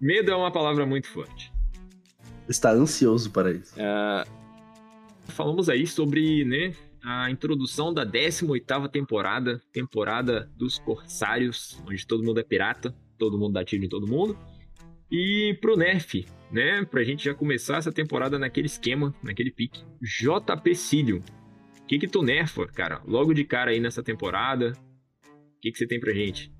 Medo 0.00 0.30
é 0.30 0.36
uma 0.36 0.52
palavra 0.52 0.84
muito 0.86 1.08
forte. 1.08 1.52
Está 2.48 2.72
ansioso 2.72 3.30
para 3.30 3.52
isso. 3.52 3.74
Ah, 3.78 4.24
Falamos 5.28 5.68
aí 5.68 5.86
sobre, 5.86 6.44
né, 6.44 6.74
a 7.02 7.30
introdução 7.30 7.92
da 7.92 8.04
18ª 8.06 8.88
temporada, 8.88 9.60
temporada 9.72 10.50
dos 10.56 10.78
Corsários, 10.78 11.82
onde 11.88 12.06
todo 12.06 12.22
mundo 12.22 12.40
é 12.40 12.42
pirata, 12.42 12.94
todo 13.18 13.38
mundo 13.38 13.54
dá 13.54 13.64
tiro 13.64 13.84
em 13.84 13.88
todo 13.88 14.06
mundo. 14.06 14.38
E 15.10 15.56
pro 15.60 15.76
Nerf, 15.76 16.26
né, 16.50 16.84
pra 16.84 17.02
gente 17.02 17.24
já 17.24 17.34
começar 17.34 17.78
essa 17.78 17.92
temporada 17.92 18.38
naquele 18.38 18.66
esquema, 18.66 19.14
naquele 19.22 19.50
pique. 19.50 19.82
JP 20.00 20.74
Cílio, 20.74 21.22
o 21.80 21.86
que 21.86 21.98
que 21.98 22.08
tu 22.08 22.22
nerfa, 22.22 22.66
cara, 22.66 23.00
logo 23.06 23.34
de 23.34 23.44
cara 23.44 23.70
aí 23.70 23.80
nessa 23.80 24.02
temporada? 24.02 24.72
O 25.26 25.60
que 25.60 25.72
que 25.72 25.78
você 25.78 25.86
tem 25.86 26.00
pra 26.00 26.12
gente? 26.12 26.52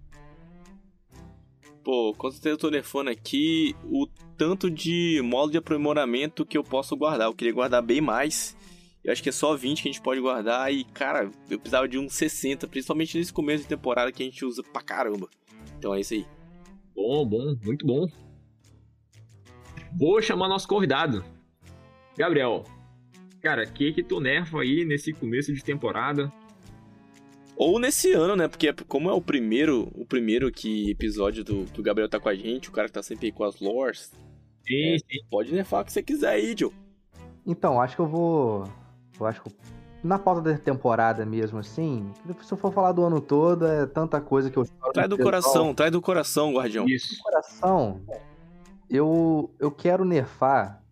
Pô, 1.85 2.15
certeza 2.31 2.55
eu 2.55 2.59
tô 2.59 2.71
nerfando 2.71 3.11
aqui 3.11 3.77
o 3.85 4.09
tanto 4.37 4.71
de 4.71 5.21
modo 5.23 5.53
de 5.53 5.59
aprimoramento 5.59 6.47
que 6.47 6.57
eu 6.57 6.65
posso 6.65 6.97
guardar. 6.97 7.29
Eu 7.29 7.35
queria 7.35 7.53
guardar 7.53 7.83
bem 7.83 8.01
mais. 8.01 8.57
Eu 9.05 9.13
acho 9.13 9.23
que 9.23 9.29
é 9.29 9.33
só 9.33 9.55
20 9.55 9.83
que 9.83 9.89
a 9.89 9.93
gente 9.93 10.03
pode 10.03 10.21
guardar. 10.21 10.73
E, 10.73 10.83
cara, 10.85 11.31
eu 11.51 11.59
precisava 11.59 11.87
de 11.87 11.99
uns 11.99 12.15
60, 12.15 12.67
principalmente 12.67 13.19
nesse 13.19 13.33
começo 13.33 13.63
de 13.65 13.69
temporada 13.69 14.11
que 14.11 14.23
a 14.23 14.27
gente 14.27 14.45
usa 14.45 14.63
pra 14.63 14.83
caramba. 14.83 15.29
Então 15.79 15.95
é 15.95 16.01
isso 16.01 16.15
aí. 16.15 16.27
Bom, 16.95 17.27
bom, 17.27 17.55
muito 17.63 17.87
bom. 17.87 18.07
Vou 19.97 20.23
chamar 20.23 20.49
nosso 20.49 20.67
convidado. 20.67 21.23
Gabriel, 22.17 22.65
cara, 23.43 23.65
o 23.65 23.73
que 23.73 23.93
que 23.93 24.03
tu 24.03 24.21
nerfa 24.21 24.61
aí 24.61 24.85
nesse 24.85 25.13
começo 25.13 25.53
de 25.53 25.63
temporada? 25.63 26.33
Ou 27.57 27.79
nesse 27.79 28.13
ano, 28.13 28.35
né? 28.35 28.49
Porque 28.49 28.73
como 28.89 29.09
é 29.09 29.13
o 29.13 29.21
primeiro, 29.21 29.89
o 29.95 30.05
primeiro 30.05 30.51
que 30.51 30.91
episódio 30.91 31.45
do 31.45 31.65
que 31.67 31.81
o 31.81 31.83
Gabriel 31.83 32.09
tá 32.09 32.19
com 32.19 32.29
a 32.29 32.35
gente, 32.35 32.69
o 32.69 32.73
cara 32.73 32.89
que 32.89 32.95
tá 32.95 33.03
sempre 33.03 33.27
aí 33.27 33.33
com 33.33 33.45
as 33.45 33.61
lores, 33.61 34.13
Sim, 34.67 34.97
sim. 34.99 35.19
pode 35.31 35.53
nerfar 35.53 35.83
o 35.83 35.85
que 35.85 35.93
você 35.93 36.03
quiser 36.03 36.31
aí, 36.31 36.55
Joe. 36.59 36.73
Então, 37.47 37.81
acho 37.81 37.95
que 37.95 38.01
eu 38.01 38.07
vou. 38.07 38.65
Eu 39.21 39.27
acho 39.27 39.43
que 39.43 39.51
na 40.03 40.19
pauta 40.19 40.43
da 40.43 40.59
temporada 40.59 41.25
mesmo, 41.25 41.59
assim. 41.59 42.11
Se 42.43 42.53
eu 42.53 42.59
for 42.59 42.73
falar 42.73 42.93
do 42.93 43.03
ano 43.03 43.21
todo, 43.21 43.67
é 43.67 43.87
tanta 43.87 44.21
coisa 44.21 44.51
que 44.51 44.57
eu 44.57 44.65
choro 44.65 44.93
Traz 44.93 45.09
do 45.09 45.19
coração, 45.19 45.75
traz 45.75 45.91
do 45.91 46.03
coração, 46.03 46.53
guardião. 46.53 46.87
Isso. 46.87 47.17
coração, 47.23 48.03
eu, 48.91 49.51
eu 49.59 49.71
quero 49.71 50.05
nerfar, 50.05 50.83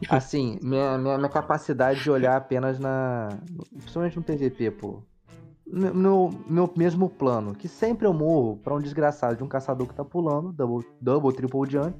assim, 0.08 0.58
minha, 0.62 0.98
minha, 0.98 1.16
minha 1.16 1.30
capacidade 1.30 2.02
de 2.02 2.10
olhar 2.10 2.36
apenas 2.36 2.78
na. 2.78 3.28
Principalmente 3.78 4.16
no 4.16 4.22
PVP, 4.22 4.70
pô. 4.72 5.02
Meu, 5.72 6.30
meu, 6.46 6.72
mesmo 6.76 7.08
plano, 7.08 7.54
que 7.54 7.68
sempre 7.68 8.06
eu 8.06 8.12
morro 8.12 8.56
pra 8.56 8.74
um 8.74 8.80
desgraçado 8.80 9.36
de 9.36 9.44
um 9.44 9.48
caçador 9.48 9.86
que 9.86 9.94
tá 9.94 10.04
pulando, 10.04 10.52
double, 10.52 10.86
double 11.00 11.32
triple 11.32 11.70
jump, 11.70 11.94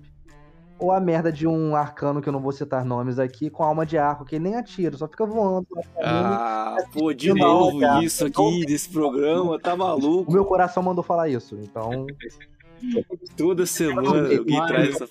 ou 0.79 0.91
a 0.91 0.99
merda 0.99 1.31
de 1.31 1.47
um 1.47 1.77
arcano 1.77 2.21
que 2.21 2.29
eu 2.29 2.33
não 2.33 2.41
vou 2.41 2.53
citar 2.53 2.85
nomes 2.85 3.19
aqui, 3.19 3.49
com 3.51 3.63
alma 3.63 3.87
de 3.87 3.97
arco, 3.99 4.25
que 4.25 4.39
nem 4.39 4.57
atira, 4.57 4.97
só 4.97 5.07
fica 5.07 5.25
voando. 5.25 5.67
pra 5.69 5.83
mim. 5.83 5.89
Ah, 6.03 6.77
pô, 6.93 7.13
de 7.13 7.33
novo 7.33 7.81
isso 8.03 8.27
aqui 8.27 8.65
desse 8.67 8.89
programa, 8.89 9.59
tá 9.61 9.75
O 9.75 9.79
maluco? 9.79 10.33
meu 10.33 10.45
coração 10.45 10.83
mandou 10.83 11.05
falar 11.05 11.29
isso, 11.29 11.57
então. 11.57 12.07
Toda 13.37 13.67
semana 13.67 14.29
alguém 14.37 14.59
Mas- 14.59 14.69
traz 14.69 14.89
essa. 14.95 15.09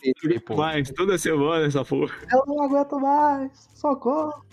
Mas 0.56 0.92
toda 0.92 1.18
semana 1.18 1.66
essa 1.66 1.86
porra. 1.86 2.14
Eu 2.32 2.44
não 2.48 2.64
aguento 2.64 3.00
mais, 3.00 3.52
socorro. 3.76 4.44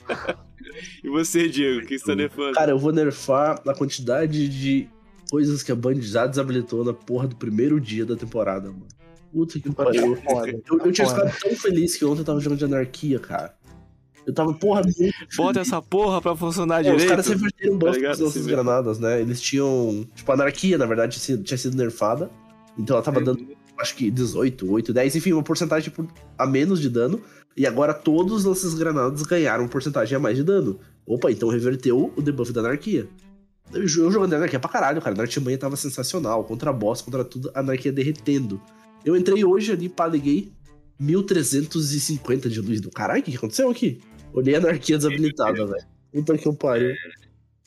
E 1.04 1.08
você, 1.08 1.48
Diego, 1.48 1.82
o 1.84 1.86
que 1.86 1.98
você 1.98 2.06
tá 2.06 2.14
nerfando? 2.14 2.52
Cara, 2.54 2.72
eu 2.72 2.78
vou 2.78 2.92
nerfar 2.92 3.60
a 3.66 3.74
quantidade 3.74 4.48
de 4.48 4.88
coisas 5.30 5.62
que 5.62 5.72
a 5.72 5.76
Band 5.76 6.00
já 6.00 6.26
desabilitou 6.26 6.84
na 6.84 6.92
porra 6.92 7.26
do 7.28 7.36
primeiro 7.36 7.80
dia 7.80 8.04
da 8.04 8.16
temporada, 8.16 8.68
mano. 8.70 8.86
Puta 9.32 9.58
que 9.60 9.70
pariu. 9.72 10.16
Eu, 10.70 10.78
eu 10.78 10.92
tinha 10.92 11.06
ficado 11.06 11.32
tão 11.40 11.50
feliz 11.56 11.96
que 11.96 12.04
ontem 12.04 12.20
eu 12.20 12.24
tava 12.24 12.40
jogando 12.40 12.58
de 12.58 12.64
anarquia, 12.64 13.18
cara. 13.18 13.54
Eu 14.26 14.32
tava, 14.34 14.52
porra, 14.54 14.82
muito 14.82 14.96
Bota 15.36 15.60
essa 15.60 15.80
porra 15.80 16.20
pra 16.20 16.34
funcionar 16.34 16.80
É, 16.80 16.82
direito. 16.84 17.02
os 17.02 17.06
caras 17.08 17.26
reverteram 17.28 17.72
tá 17.74 17.78
bosta 17.86 17.96
ligado? 17.96 18.18
com 18.18 18.24
essas 18.26 18.42
Sim, 18.42 18.48
granadas, 18.48 18.98
né? 18.98 19.20
Eles 19.20 19.40
tinham. 19.40 20.04
Tipo, 20.14 20.32
a 20.32 20.34
anarquia, 20.34 20.76
na 20.78 20.86
verdade, 20.86 21.12
tinha 21.12 21.22
sido, 21.22 21.44
tinha 21.44 21.58
sido 21.58 21.76
nerfada. 21.76 22.28
Então 22.79 22.97
ela 22.97 23.05
tava 23.05 23.20
dando, 23.20 23.47
acho 23.79 23.95
que 23.97 24.11
18, 24.11 24.70
8, 24.70 24.93
10, 24.93 25.16
enfim, 25.16 25.33
uma 25.33 25.43
porcentagem 25.43 25.93
a 26.39 26.47
menos 26.47 26.81
de 26.81 26.89
dano. 26.89 27.20
E 27.57 27.66
agora 27.66 27.95
todos 27.95 28.45
essas 28.45 28.74
granadas 28.74 29.22
ganharam 29.22 29.64
uma 29.64 29.70
porcentagem 29.70 30.16
a 30.16 30.20
mais 30.20 30.37
de 30.37 30.45
dano. 30.45 30.79
Opa, 31.07 31.31
então 31.31 31.49
reverteu 31.49 32.12
o 32.14 32.20
debuff 32.20 32.53
da 32.53 32.61
anarquia. 32.61 33.09
Eu, 33.72 33.89
jogando 33.89 34.35
anarquia 34.35 34.61
pra 34.61 34.70
caralho, 34.70 35.01
cara. 35.01 35.16
A 35.16 35.22
artimanha 35.22 35.57
tava 35.57 35.77
sensacional. 35.77 36.45
Contra 36.45 36.72
boss, 36.72 37.01
contra 37.01 37.24
tudo, 37.24 37.51
a 37.55 37.61
anarquia 37.61 37.93
derretendo. 37.93 38.61
Eu 39.05 39.16
entrei 39.16 39.45
hoje 39.45 39.72
ali, 39.72 39.89
pá, 39.89 40.07
liguei 40.07 40.53
1350 40.99 42.49
de 42.49 42.61
luz 42.61 42.81
do 42.81 42.91
caralho. 42.91 43.20
O 43.20 43.22
que 43.22 43.31
que 43.31 43.37
aconteceu 43.37 43.70
aqui? 43.70 44.01
Olhei 44.33 44.55
a 44.55 44.59
anarquia 44.59 44.97
desabilitada, 44.97 45.64
velho. 45.66 45.87
Puta 46.12 46.37
que 46.37 46.47
eu 46.47 46.55
pariu. 46.55 46.95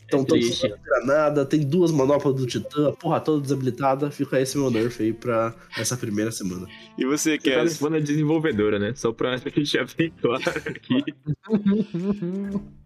Então, 0.09 0.25
todos 0.25 0.45
triste. 0.45 0.65
usando 0.65 0.79
granada, 0.83 1.45
tem 1.45 1.61
duas 1.61 1.91
manoplas 1.91 2.35
do 2.35 2.45
Titã, 2.45 2.89
a 2.89 2.91
porra 2.91 3.19
toda 3.19 3.41
desabilitada. 3.41 4.11
Fica 4.11 4.41
esse 4.41 4.57
meu 4.57 4.69
nerf 4.69 5.01
aí 5.01 5.13
pra 5.13 5.55
essa 5.77 5.95
primeira 5.95 6.31
semana. 6.31 6.67
E 6.97 7.05
você, 7.05 7.37
Você 7.39 7.49
tá 7.51 7.55
Cass? 7.61 7.79
levando 7.79 7.95
a 7.95 7.99
desenvolvedora, 7.99 8.77
né? 8.79 8.93
Só 8.95 9.11
pra 9.13 9.35
deixar 9.37 9.87
bem 9.97 10.11
claro 10.21 10.43
aqui. 10.65 11.03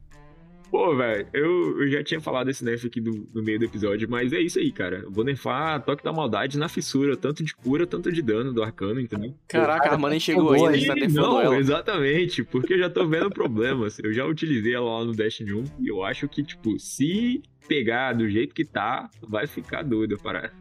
Pô, 0.74 0.96
velho, 0.96 1.28
eu, 1.32 1.82
eu 1.84 1.88
já 1.88 2.04
tinha 2.04 2.20
falado 2.20 2.50
esse 2.50 2.66
nerf 2.66 2.88
aqui 2.88 3.00
do, 3.00 3.30
no 3.32 3.44
meio 3.44 3.60
do 3.60 3.66
episódio, 3.66 4.10
mas 4.10 4.34
é 4.34 4.40
isso 4.40 4.58
aí, 4.58 4.72
cara. 4.72 5.02
Eu 5.04 5.12
vou 5.12 5.24
nerfar 5.24 5.80
toque 5.86 6.04
da 6.04 6.12
maldade 6.12 6.58
na 6.58 6.68
fissura, 6.68 7.16
tanto 7.16 7.44
de 7.44 7.54
cura, 7.56 7.86
tanto 7.86 8.12
de 8.12 8.24
dano 8.24 8.52
do 8.52 8.64
arcano, 8.64 9.00
entendeu? 9.00 9.36
Caraca, 9.48 9.90
a 9.90 9.92
arma 9.92 10.10
nem 10.10 10.20
chegou 10.20 10.52
ainda, 10.52 10.70
a 10.72 10.76
gente 10.76 11.14
tá 11.14 11.22
não, 11.22 11.40
ela. 11.40 11.56
exatamente, 11.58 12.44
porque 12.44 12.74
eu 12.74 12.80
já 12.80 12.90
tô 12.90 13.06
vendo 13.08 13.30
problemas. 13.30 14.00
Eu 14.00 14.12
já 14.12 14.26
utilizei 14.26 14.74
ela 14.74 14.98
lá 14.98 15.06
no 15.06 15.12
Destiny 15.12 15.54
1 15.54 15.64
e 15.80 15.88
eu 15.90 16.04
acho 16.04 16.28
que, 16.28 16.42
tipo, 16.42 16.80
se 16.80 17.44
pegar 17.68 18.14
do 18.14 18.28
jeito 18.28 18.56
que 18.56 18.66
tá, 18.66 19.12
vai 19.22 19.46
ficar 19.46 19.84
doido 19.84 20.16
a 20.16 20.18
parada. 20.18 20.52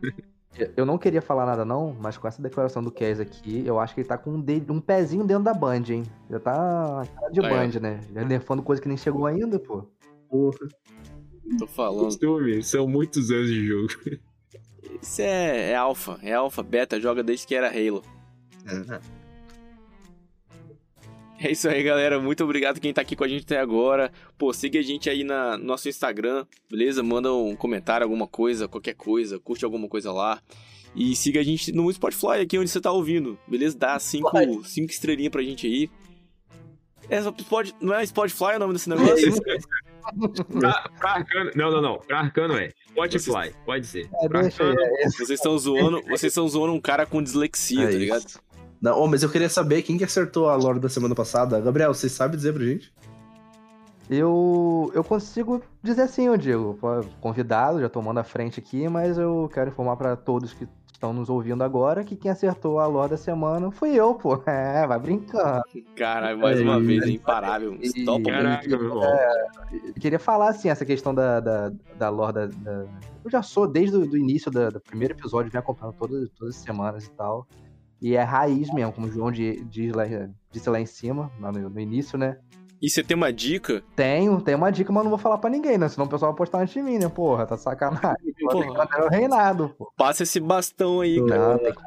Eu 0.76 0.84
não 0.84 0.98
queria 0.98 1.22
falar 1.22 1.46
nada 1.46 1.64
não, 1.64 1.96
mas 1.98 2.18
com 2.18 2.28
essa 2.28 2.42
declaração 2.42 2.84
do 2.84 2.90
Kes 2.90 3.18
aqui, 3.18 3.62
eu 3.66 3.80
acho 3.80 3.94
que 3.94 4.02
ele 4.02 4.08
tá 4.08 4.18
com 4.18 4.32
um, 4.32 4.40
de- 4.42 4.62
um 4.68 4.78
pezinho 4.78 5.24
dentro 5.24 5.44
da 5.44 5.54
Band, 5.54 5.84
hein? 5.88 6.02
Já 6.28 6.38
tá 6.38 7.06
de. 7.32 7.40
Band, 7.40 7.80
né? 7.80 8.00
Já 8.14 8.22
nerfando 8.22 8.62
coisa 8.62 8.82
que 8.82 8.86
nem 8.88 8.98
chegou 8.98 9.24
ainda, 9.24 9.58
pô. 9.58 9.86
Porra. 10.32 10.68
Tô 11.58 11.66
falando. 11.66 12.04
Costume, 12.04 12.62
são 12.62 12.88
muitos 12.88 13.30
anos 13.30 13.48
de 13.48 13.66
jogo. 13.66 13.88
Isso 15.02 15.20
é, 15.20 15.72
é 15.72 15.76
alfa, 15.76 16.18
é 16.22 16.32
alfa, 16.32 16.62
beta, 16.62 16.98
joga 16.98 17.22
desde 17.22 17.46
que 17.46 17.54
era 17.54 17.68
Halo. 17.68 18.02
É 21.38 21.50
isso 21.50 21.68
aí, 21.68 21.82
galera. 21.82 22.18
Muito 22.20 22.42
obrigado 22.44 22.80
quem 22.80 22.92
tá 22.94 23.02
aqui 23.02 23.14
com 23.14 23.24
a 23.24 23.28
gente 23.28 23.42
até 23.42 23.58
agora. 23.58 24.10
Pô, 24.38 24.52
siga 24.54 24.78
a 24.78 24.82
gente 24.82 25.10
aí 25.10 25.24
na, 25.24 25.58
no 25.58 25.64
nosso 25.64 25.88
Instagram, 25.88 26.46
beleza? 26.70 27.02
Manda 27.02 27.32
um 27.34 27.54
comentário, 27.54 28.04
alguma 28.04 28.26
coisa, 28.26 28.66
qualquer 28.68 28.94
coisa, 28.94 29.38
curte 29.38 29.64
alguma 29.64 29.88
coisa 29.88 30.12
lá. 30.12 30.40
E 30.94 31.14
siga 31.16 31.40
a 31.40 31.42
gente 31.42 31.72
no 31.72 31.92
Spotify, 31.92 32.40
aqui 32.42 32.58
onde 32.58 32.70
você 32.70 32.80
tá 32.80 32.92
ouvindo, 32.92 33.38
beleza? 33.46 33.76
Dá 33.76 33.98
cinco, 33.98 34.30
cinco 34.64 34.90
estrelinhas 34.92 35.32
pra 35.32 35.42
gente 35.42 35.66
aí. 35.66 35.90
É, 37.10 37.20
só 37.20 37.34
Spot- 37.36 37.74
não 37.80 37.92
é 37.92 38.06
Spotify 38.06 38.54
o 38.56 38.58
nome 38.58 38.72
desse 38.74 38.88
negócio? 38.88 39.32
pra, 40.60 40.90
pra 40.98 41.10
Arcano, 41.12 41.50
não, 41.54 41.70
não, 41.70 41.80
não. 41.82 41.98
Pra 41.98 42.20
Arcano 42.20 42.56
é 42.56 42.70
Spotify, 42.90 43.54
pode 43.64 43.86
ser. 43.86 44.08
É, 44.22 44.28
Pra 44.28 44.42
deixa 44.42 44.62
aí. 44.62 44.70
Arcano, 44.70 44.86
é, 44.98 45.04
Vocês 45.08 45.30
estão 45.30 45.58
zoando, 45.58 46.02
vocês 46.02 46.24
estão 46.24 46.48
zoando 46.48 46.72
um 46.72 46.80
cara 46.80 47.06
com 47.06 47.22
dislexia, 47.22 47.84
É 47.84 47.92
tá 47.92 47.98
ligado? 47.98 48.24
Não, 48.80 48.98
ô, 48.98 49.06
mas 49.06 49.22
eu 49.22 49.30
queria 49.30 49.48
saber 49.48 49.82
quem 49.82 49.96
que 49.96 50.02
acertou 50.04 50.48
a 50.48 50.56
lore 50.56 50.80
da 50.80 50.88
semana 50.88 51.14
passada. 51.14 51.60
Gabriel, 51.60 51.94
você 51.94 52.08
sabe 52.08 52.36
dizer 52.36 52.52
pra 52.52 52.64
gente? 52.64 52.92
Eu, 54.10 54.90
eu 54.94 55.02
consigo 55.04 55.62
dizer 55.82 56.08
sim, 56.08 56.26
eu 56.26 56.36
digo. 56.36 56.74
Pô, 56.80 56.88
Convidado, 57.20 57.80
já 57.80 57.88
tomando 57.88 58.18
a 58.18 58.24
frente 58.24 58.60
aqui, 58.60 58.88
mas 58.88 59.16
eu 59.18 59.48
quero 59.52 59.70
informar 59.70 59.96
pra 59.96 60.16
todos 60.16 60.52
que 60.52 60.68
estão 60.92 61.12
nos 61.12 61.28
ouvindo 61.30 61.64
agora 61.64 62.04
que 62.04 62.14
quem 62.14 62.30
acertou 62.30 62.78
a 62.78 62.86
lore 62.86 63.10
da 63.10 63.16
semana 63.16 63.70
fui 63.70 63.94
eu, 63.94 64.14
pô. 64.14 64.38
É, 64.46 64.86
vai 64.86 64.98
brincando. 64.98 65.62
Caralho, 65.96 66.38
mais 66.38 66.60
É, 66.60 66.62
uma 66.62 66.78
e- 66.78 66.86
vez, 66.86 67.04
é 67.04 67.10
imparável. 67.10 67.74
e- 67.80 67.86
Stop 67.86 68.24
Caraca, 68.24 68.68
meu 68.68 68.84
irmão. 68.84 69.18
Eu 69.72 69.94
queria 69.94 70.18
falar, 70.18 70.48
assim, 70.50 70.68
essa 70.68 70.84
questão 70.84 71.14
da, 71.14 71.40
da, 71.40 71.72
da 71.96 72.08
lore 72.10 72.32
da, 72.34 72.46
da- 72.46 72.86
Eu 73.24 73.30
já 73.30 73.40
sou, 73.42 73.66
desde 73.66 73.96
o 73.96 74.06
do 74.06 74.16
início 74.18 74.50
da- 74.50 74.68
do 74.68 74.80
primeiro 74.80 75.14
episódio, 75.14 75.50
venho 75.50 75.60
acompanhando 75.62 75.94
todas, 75.98 76.28
todas 76.36 76.56
as 76.56 76.62
semanas 76.62 77.04
e 77.04 77.10
tal. 77.16 77.46
E 78.00 78.14
é 78.16 78.22
raiz 78.22 78.72
mesmo, 78.74 78.92
como 78.92 79.06
o 79.06 79.10
João 79.10 79.30
di- 79.30 79.64
diz 79.64 79.92
lá, 79.94 80.02
disse 80.50 80.68
lá 80.68 80.80
em 80.80 80.86
cima, 80.86 81.30
lá 81.40 81.50
no, 81.52 81.70
no 81.70 81.80
início, 81.80 82.18
né? 82.18 82.36
E 82.82 82.90
você 82.90 83.02
tem 83.02 83.16
uma 83.16 83.32
dica? 83.32 83.82
Tenho, 83.94 84.40
tenho 84.40 84.58
uma 84.58 84.72
dica, 84.72 84.92
mas 84.92 85.04
não 85.04 85.10
vou 85.10 85.18
falar 85.18 85.38
pra 85.38 85.48
ninguém, 85.48 85.78
né? 85.78 85.88
Senão 85.88 86.06
o 86.06 86.10
pessoal 86.10 86.32
vai 86.32 86.38
postar 86.38 86.58
antes 86.58 86.74
de 86.74 86.82
mim, 86.82 86.98
né? 86.98 87.08
Porra, 87.08 87.46
tá 87.46 87.56
sacanagem. 87.56 88.16
Porra. 88.42 88.88
o 89.06 89.08
reinado, 89.08 89.68
pô. 89.78 89.92
Passa 89.96 90.24
esse 90.24 90.40
bastão 90.40 91.00
aí, 91.00 91.24
cara. 91.24 91.52
Não, 91.52 91.58
tem 91.58 91.72
que 91.72 91.80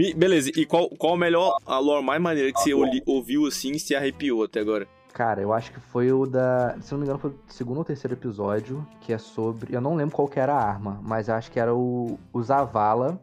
E, 0.00 0.14
beleza, 0.14 0.50
e 0.56 0.64
qual, 0.64 0.88
qual 0.90 1.14
a 1.14 1.18
melhor, 1.18 1.56
a 1.66 1.78
lore 1.80 2.04
mais 2.04 2.22
maneira 2.22 2.52
que 2.52 2.60
você 2.60 2.72
oli- 2.72 3.02
ouviu 3.04 3.46
assim 3.46 3.72
e 3.72 3.80
se 3.80 3.96
arrepiou 3.96 4.44
até 4.44 4.60
agora? 4.60 4.86
Cara, 5.12 5.40
eu 5.42 5.52
acho 5.52 5.72
que 5.72 5.80
foi 5.80 6.12
o 6.12 6.24
da. 6.26 6.76
Se 6.80 6.92
não 6.92 6.98
me 7.00 7.04
engano, 7.04 7.18
foi 7.18 7.30
o 7.30 7.38
segundo 7.48 7.78
ou 7.78 7.84
terceiro 7.84 8.14
episódio, 8.14 8.86
que 9.00 9.12
é 9.12 9.18
sobre. 9.18 9.74
Eu 9.74 9.80
não 9.80 9.96
lembro 9.96 10.14
qual 10.14 10.28
que 10.28 10.38
era 10.38 10.54
a 10.54 10.62
arma, 10.62 11.00
mas 11.02 11.28
acho 11.28 11.50
que 11.50 11.58
era 11.58 11.74
o, 11.74 12.16
o 12.32 12.40
Zavala. 12.40 13.20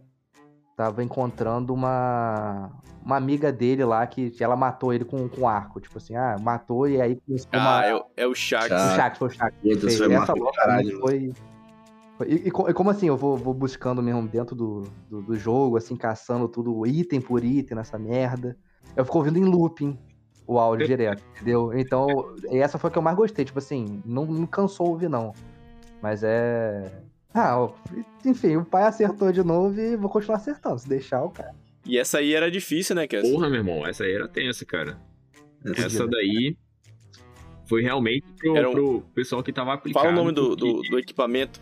Tava 0.75 1.03
encontrando 1.03 1.73
uma. 1.73 2.69
Uma 3.03 3.17
amiga 3.17 3.51
dele 3.51 3.85
lá 3.85 4.05
que, 4.07 4.33
ela 4.39 4.55
matou 4.55 4.91
ele 4.91 5.05
com, 5.05 5.29
com 5.29 5.47
arco. 5.47 5.79
Tipo 5.79 5.99
assim, 5.99 6.15
ah, 6.15 6.37
matou 6.41 6.87
e 6.87 6.99
aí 6.99 7.15
começou 7.25 7.49
uma. 7.53 7.79
Ah, 7.79 7.85
é, 7.85 7.95
o- 7.95 8.05
é 8.17 8.25
o 8.27 8.33
Shark. 8.33 8.67
Shark. 8.69 8.91
O 8.91 8.95
Shax, 8.95 9.17
foi 9.19 9.27
o 9.27 9.31
Shax. 9.31 9.55
Foi 9.61 10.13
Essa 10.13 10.33
caralho, 10.55 10.99
foi. 10.99 11.31
foi- 12.17 12.27
E, 12.27 12.33
e 12.45 12.47
e 12.47 12.51
como 12.73 12.89
assim, 12.89 13.07
eu 13.07 13.15
vou, 13.15 13.37
vou 13.37 13.53
buscando 13.53 14.01
mesmo 14.01 14.27
dentro 14.27 14.55
do, 14.55 14.81
do, 15.07 15.21
do 15.21 15.35
jogo, 15.35 15.77
assim, 15.77 15.95
caçando 15.95 16.47
tudo 16.47 16.83
item 16.87 17.21
por 17.21 17.43
item 17.43 17.77
nessa 17.77 17.99
merda. 17.99 18.57
Eu 18.95 19.05
fico 19.05 19.19
ouvindo 19.19 19.37
em 19.37 19.45
looping 19.45 19.95
o 20.47 20.57
áudio 20.57 20.87
direto, 20.87 21.23
entendeu? 21.35 21.71
Então, 21.77 22.07
essa 22.49 22.79
foi 22.79 22.89
a 22.89 22.91
que 22.91 22.97
eu 22.97 23.03
mais 23.03 23.15
gostei. 23.15 23.45
Tipo 23.45 23.59
assim, 23.59 24.01
não 24.03 24.25
me 24.25 24.47
cansou 24.47 24.87
ouvir, 24.89 25.09
não. 25.09 25.31
Mas 26.01 26.23
é. 26.23 26.91
Ah, 27.35 27.67
enfim, 28.25 28.55
o 28.55 28.63
pai 28.65 28.83
acertou 28.83 29.29
de 29.31 29.43
novo 29.43 29.77
e 29.79 29.97
vou 29.97 30.09
continuar 30.09 30.37
acertando. 30.37 30.79
Se 30.79 30.87
deixar, 30.87 31.21
o 31.21 31.29
cara. 31.29 31.53
E 31.85 31.97
essa 31.99 32.19
aí 32.19 32.33
era 32.33 32.49
difícil, 32.49 32.95
né, 32.95 33.05
Cass? 33.07 33.29
Porra, 33.29 33.49
meu 33.49 33.57
irmão, 33.59 33.85
essa 33.85 34.05
aí 34.05 34.13
era 34.13 34.27
tensa, 34.27 34.65
cara. 34.65 34.97
Essa- 35.65 35.85
Essa 35.87 36.07
daí 36.07 36.57
foi 37.67 37.81
realmente 37.81 38.25
pro, 38.37 38.55
Era 38.55 38.69
um- 38.69 38.73
pro 38.73 39.01
pessoal 39.13 39.43
que 39.43 39.51
tava 39.51 39.73
aplicado. 39.73 40.05
Fala 40.05 40.13
o 40.15 40.23
nome 40.23 40.31
do, 40.31 40.55
do, 40.55 40.81
do 40.81 40.97
equipamento. 40.97 41.59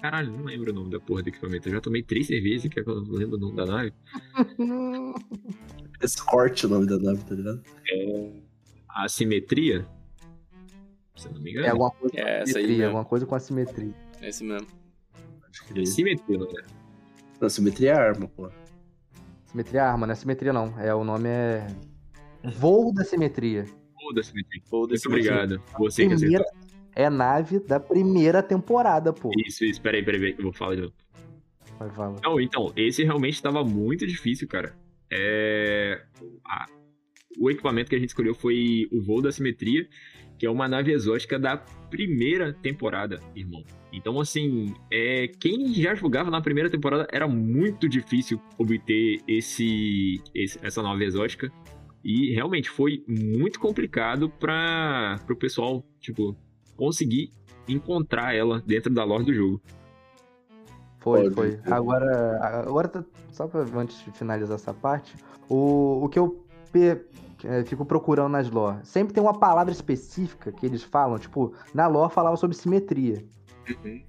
Caralho, 0.00 0.30
não 0.30 0.44
lembro 0.44 0.70
o 0.70 0.74
nome 0.74 0.90
da 0.90 1.00
porra 1.00 1.22
do 1.22 1.28
equipamento. 1.30 1.68
Eu 1.68 1.72
já 1.72 1.80
tomei 1.80 2.02
três 2.02 2.26
cervejas, 2.28 2.70
que 2.70 2.78
é 2.78 2.84
que 2.84 2.88
eu 2.88 3.00
não 3.02 3.10
lembro 3.12 3.36
o 3.36 3.40
nome 3.40 3.56
da 3.56 3.66
nave. 3.66 3.92
Escort 6.00 6.62
o 6.64 6.68
nome 6.68 6.86
da 6.86 6.98
nave, 6.98 7.24
tá 7.24 7.34
ligado? 7.34 7.62
Assimetria? 8.88 9.86
Se 11.16 11.28
eu 11.28 11.32
não 11.32 11.40
me 11.40 11.50
engano. 11.50 11.66
É 11.66 11.70
alguma 11.70 11.90
coisa 11.90 12.14
com 12.14 12.20
É, 12.20 12.22
essa 12.22 12.32
aí 12.36 12.42
assimetria, 12.42 12.68
mesmo. 12.76 12.84
alguma 12.86 13.04
coisa 13.04 13.26
com 13.26 13.34
assimetria. 13.34 13.94
É 14.20 14.28
esse 14.28 14.44
mesmo. 14.44 14.66
Acho 15.50 15.64
que 15.66 15.80
É 15.80 15.84
simetria, 15.86 16.38
né? 16.38 16.46
Não, 17.40 17.48
simetria 17.48 17.90
é 17.90 17.94
arma, 17.94 18.28
pô. 18.28 18.50
Simetria 19.46 19.80
é 19.80 19.82
arma, 19.84 20.06
não 20.06 20.12
é 20.12 20.14
simetria 20.16 20.52
não. 20.52 20.78
É, 20.80 20.94
o 20.94 21.04
nome 21.04 21.28
é. 21.28 21.66
Voo 22.58 22.92
da 22.92 23.04
simetria. 23.04 23.64
Foda 24.00 24.22
simetria. 24.22 24.62
Foda-se. 24.68 25.08
Muito 25.08 25.26
obrigado. 25.28 25.62
Você 25.78 26.06
que 26.06 26.14
Primeira, 26.14 26.44
acertou. 26.44 26.68
é 26.94 27.10
nave 27.10 27.58
da 27.60 27.80
primeira 27.80 28.42
temporada, 28.42 29.12
pô. 29.12 29.30
Isso, 29.46 29.64
isso. 29.64 29.80
Peraí, 29.80 30.04
peraí, 30.04 30.20
peraí, 30.20 30.34
que 30.34 30.40
eu 30.40 30.44
vou 30.44 30.52
falar 30.52 30.74
de 30.76 30.82
novo. 30.82 30.94
Vai, 31.78 31.90
fala. 31.90 32.16
Não, 32.22 32.40
então, 32.40 32.72
esse 32.76 33.02
realmente 33.04 33.42
tava 33.42 33.64
muito 33.64 34.06
difícil, 34.06 34.46
cara. 34.46 34.74
É... 35.10 36.02
a- 36.46 36.66
O 37.38 37.50
equipamento 37.50 37.90
que 37.90 37.96
a 37.96 37.98
gente 37.98 38.08
escolheu 38.10 38.34
foi 38.34 38.88
o 38.92 39.02
voo 39.02 39.20
da 39.20 39.30
simetria, 39.32 39.86
que 40.38 40.46
é 40.46 40.50
uma 40.50 40.68
nave 40.68 40.92
exótica 40.92 41.38
da 41.38 41.56
primeira 41.90 42.52
temporada, 42.52 43.20
irmão. 43.34 43.64
Então, 43.92 44.20
assim, 44.20 44.74
é... 44.90 45.28
quem 45.28 45.72
já 45.72 45.94
jogava 45.94 46.30
na 46.30 46.40
primeira 46.40 46.68
temporada 46.68 47.06
era 47.10 47.26
muito 47.26 47.88
difícil 47.88 48.40
obter 48.58 49.20
esse... 49.26 50.20
esse- 50.34 50.58
essa 50.62 50.82
nave 50.82 51.04
exótica. 51.04 51.50
E 52.04 52.32
realmente 52.34 52.68
foi 52.70 53.02
muito 53.08 53.58
complicado 53.58 54.28
para 54.28 55.18
o 55.28 55.34
pessoal, 55.36 55.82
tipo, 56.00 56.36
conseguir 56.76 57.30
encontrar 57.66 58.34
ela 58.34 58.62
dentro 58.64 58.92
da 58.92 59.02
lore 59.02 59.24
do 59.24 59.34
jogo. 59.34 59.60
Foi, 61.00 61.30
foi. 61.30 61.58
Agora, 61.64 62.38
agora 62.66 62.88
tá- 62.88 63.04
só 63.32 63.46
pra, 63.46 63.62
antes 63.76 64.04
de 64.04 64.10
finalizar 64.12 64.56
essa 64.56 64.74
parte, 64.74 65.14
o, 65.48 66.04
o 66.04 66.08
que 66.08 66.18
eu 66.18 66.44
é, 67.44 67.64
fico 67.64 67.84
procurando 67.84 68.30
nas 68.32 68.48
lore, 68.50 68.78
sempre 68.84 69.12
tem 69.12 69.22
uma 69.22 69.38
palavra 69.38 69.72
específica 69.72 70.52
que 70.52 70.64
eles 70.64 70.82
falam, 70.82 71.18
tipo, 71.18 71.52
na 71.74 71.86
lore 71.86 72.12
falava 72.12 72.36
sobre 72.36 72.56
simetria. 72.56 73.24
Uhum. 73.68 74.02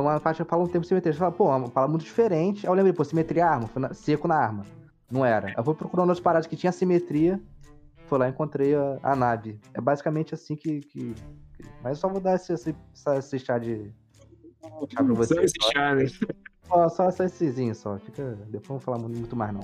Uma 0.00 0.18
parte 0.18 0.42
fala 0.44 0.64
um 0.64 0.66
termo 0.66 0.84
simetria. 0.84 1.12
Você 1.12 1.18
fala, 1.20 1.30
pô, 1.30 1.44
uma 1.48 1.68
palavra 1.68 1.92
muito 1.92 2.04
diferente. 2.04 2.66
Aí 2.66 2.70
eu 2.70 2.74
lembrei, 2.74 2.92
pô, 2.92 3.04
simetria 3.04 3.46
arma, 3.46 3.68
foi 3.68 3.80
na- 3.80 3.94
seco 3.94 4.26
na 4.26 4.34
arma. 4.36 4.66
Não 5.08 5.24
era. 5.24 5.54
Eu 5.56 5.62
fui 5.62 5.74
procurando 5.74 6.08
outras 6.08 6.22
paradas 6.22 6.48
que 6.48 6.56
tinha 6.56 6.72
simetria. 6.72 7.40
Fui 8.06 8.18
lá 8.18 8.26
e 8.26 8.30
encontrei 8.30 8.74
a, 8.74 8.98
a 9.02 9.14
nave. 9.14 9.60
É 9.72 9.80
basicamente 9.80 10.34
assim 10.34 10.56
que. 10.56 10.80
que- 10.80 11.14
Mas 11.80 11.92
eu 11.92 11.96
só 11.96 12.08
vou 12.08 12.20
dar 12.20 12.34
esse, 12.34 12.52
esse, 12.52 12.74
esse 13.18 13.38
chá 13.38 13.56
de. 13.56 13.92
Chá 14.90 15.04
pra 15.04 15.06
Só 15.06 15.14
você. 15.14 15.40
esse 15.42 15.54
chá, 15.72 15.94
né? 15.94 16.06
Só, 16.66 16.88
só, 16.88 17.10
só 17.12 17.22
essezinho 17.24 17.74
só. 17.74 17.96
Fica. 17.98 18.36
Depois 18.48 18.68
não 18.68 18.78
vou 18.78 18.80
falar 18.80 18.98
muito 18.98 19.36
mais, 19.36 19.52
não. 19.54 19.60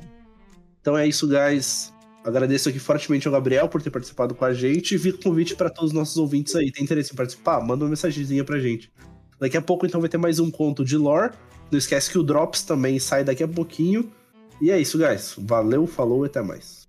Então 0.81 0.97
é 0.97 1.09
isso, 1.09 1.27
guys. 1.27 1.93
Agradeço 2.25 2.69
aqui 2.69 2.79
fortemente 2.79 3.27
ao 3.27 3.33
Gabriel 3.33 3.69
por 3.69 3.81
ter 3.81 3.91
participado 3.91 4.35
com 4.35 4.45
a 4.45 4.53
gente 4.53 4.95
e 4.95 5.09
o 5.11 5.19
convite 5.19 5.57
para 5.57 5.71
todos 5.71 5.91
os 5.91 5.97
nossos 5.97 6.17
ouvintes 6.19 6.55
aí. 6.55 6.71
Tem 6.71 6.85
interesse 6.85 7.13
em 7.13 7.17
participar? 7.17 7.61
Manda 7.61 7.85
uma 7.85 7.91
mensagenzinha 7.91 8.45
pra 8.45 8.59
gente. 8.59 8.93
Daqui 9.39 9.57
a 9.57 9.63
pouco, 9.63 9.87
então, 9.87 10.01
vai 10.01 10.11
ter 10.11 10.19
mais 10.19 10.39
um 10.39 10.51
conto 10.51 10.85
de 10.85 10.99
lore. 10.99 11.33
Não 11.71 11.79
esquece 11.79 12.11
que 12.11 12.19
o 12.19 12.23
Drops 12.23 12.63
também 12.63 12.99
sai 12.99 13.25
daqui 13.25 13.43
a 13.43 13.49
pouquinho. 13.49 14.13
E 14.61 14.71
é 14.71 14.79
isso, 14.79 14.99
guys. 14.99 15.35
Valeu, 15.39 15.87
falou 15.87 16.25
e 16.25 16.29
até 16.29 16.43
mais. 16.43 16.87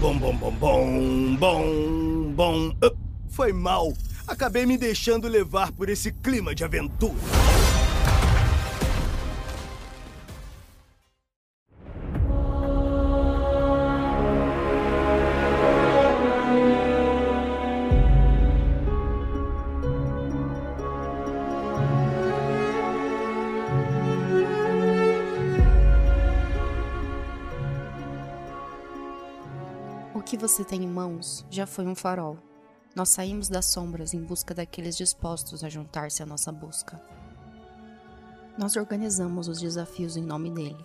Bom, 0.00 0.18
bom, 0.18 0.36
bom, 0.36 0.52
bom, 0.52 1.36
bom, 1.36 2.32
bom. 2.34 2.76
Ah, 2.82 2.92
Foi 3.28 3.52
mal. 3.52 3.92
Acabei 4.26 4.66
me 4.66 4.76
deixando 4.76 5.26
levar 5.28 5.72
por 5.72 5.88
esse 5.88 6.12
clima 6.12 6.54
de 6.54 6.64
aventura. 6.64 7.14
Você 30.56 30.64
tem 30.64 30.84
em 30.84 30.88
mãos 30.88 31.44
já 31.50 31.66
foi 31.66 31.86
um 31.86 31.94
farol. 31.94 32.38
Nós 32.94 33.10
saímos 33.10 33.50
das 33.50 33.66
sombras 33.66 34.14
em 34.14 34.22
busca 34.22 34.54
daqueles 34.54 34.96
dispostos 34.96 35.62
a 35.62 35.68
juntar-se 35.68 36.22
à 36.22 36.26
nossa 36.26 36.50
busca. 36.50 36.98
Nós 38.56 38.74
organizamos 38.74 39.48
os 39.48 39.60
desafios 39.60 40.16
em 40.16 40.22
nome 40.22 40.48
dele. 40.48 40.82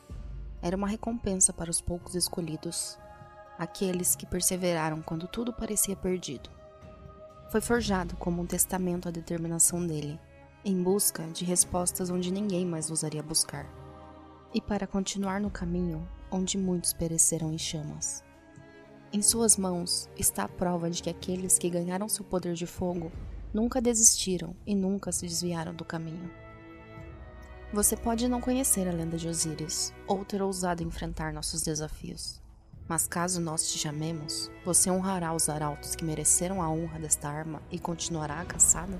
Era 0.61 0.75
uma 0.75 0.89
recompensa 0.89 1.53
para 1.53 1.71
os 1.71 1.79
poucos 1.79 2.15
escolhidos, 2.15 2.99
aqueles 3.57 4.13
que 4.13 4.25
perseveraram 4.25 5.01
quando 5.01 5.25
tudo 5.25 5.53
parecia 5.53 5.95
perdido. 5.95 6.49
Foi 7.49 7.61
forjado 7.61 8.17
como 8.17 8.41
um 8.41 8.45
testamento 8.45 9.07
à 9.07 9.11
determinação 9.11 9.87
dele, 9.87 10.19
em 10.65 10.83
busca 10.83 11.25
de 11.27 11.45
respostas 11.45 12.09
onde 12.09 12.29
ninguém 12.29 12.65
mais 12.65 12.89
ousaria 12.89 13.23
buscar, 13.23 13.65
e 14.53 14.59
para 14.59 14.85
continuar 14.85 15.39
no 15.39 15.49
caminho 15.49 16.05
onde 16.29 16.57
muitos 16.57 16.91
pereceram 16.91 17.53
em 17.53 17.57
chamas. 17.57 18.21
Em 19.13 19.21
suas 19.21 19.57
mãos 19.57 20.07
está 20.17 20.45
a 20.45 20.47
prova 20.47 20.89
de 20.89 21.03
que 21.03 21.09
aqueles 21.09 21.57
que 21.57 21.69
ganharam 21.69 22.07
seu 22.07 22.23
poder 22.23 22.53
de 22.53 22.65
fogo 22.65 23.11
nunca 23.53 23.81
desistiram 23.81 24.55
e 24.65 24.73
nunca 24.73 25.11
se 25.11 25.25
desviaram 25.25 25.73
do 25.73 25.83
caminho. 25.83 26.31
Você 27.73 27.97
pode 27.97 28.29
não 28.29 28.39
conhecer 28.39 28.87
a 28.87 28.91
lenda 28.93 29.17
de 29.17 29.27
Osíris 29.27 29.93
ou 30.07 30.23
ter 30.23 30.41
ousado 30.41 30.81
enfrentar 30.81 31.33
nossos 31.33 31.61
desafios, 31.61 32.41
mas 32.87 33.05
caso 33.05 33.41
nós 33.41 33.69
te 33.69 33.77
chamemos, 33.77 34.49
você 34.63 34.89
honrará 34.89 35.33
os 35.33 35.49
arautos 35.49 35.93
que 35.93 36.05
mereceram 36.05 36.61
a 36.61 36.69
honra 36.69 36.97
desta 36.97 37.27
arma 37.27 37.61
e 37.69 37.77
continuará 37.77 38.39
a 38.39 38.45
caçada? 38.45 38.97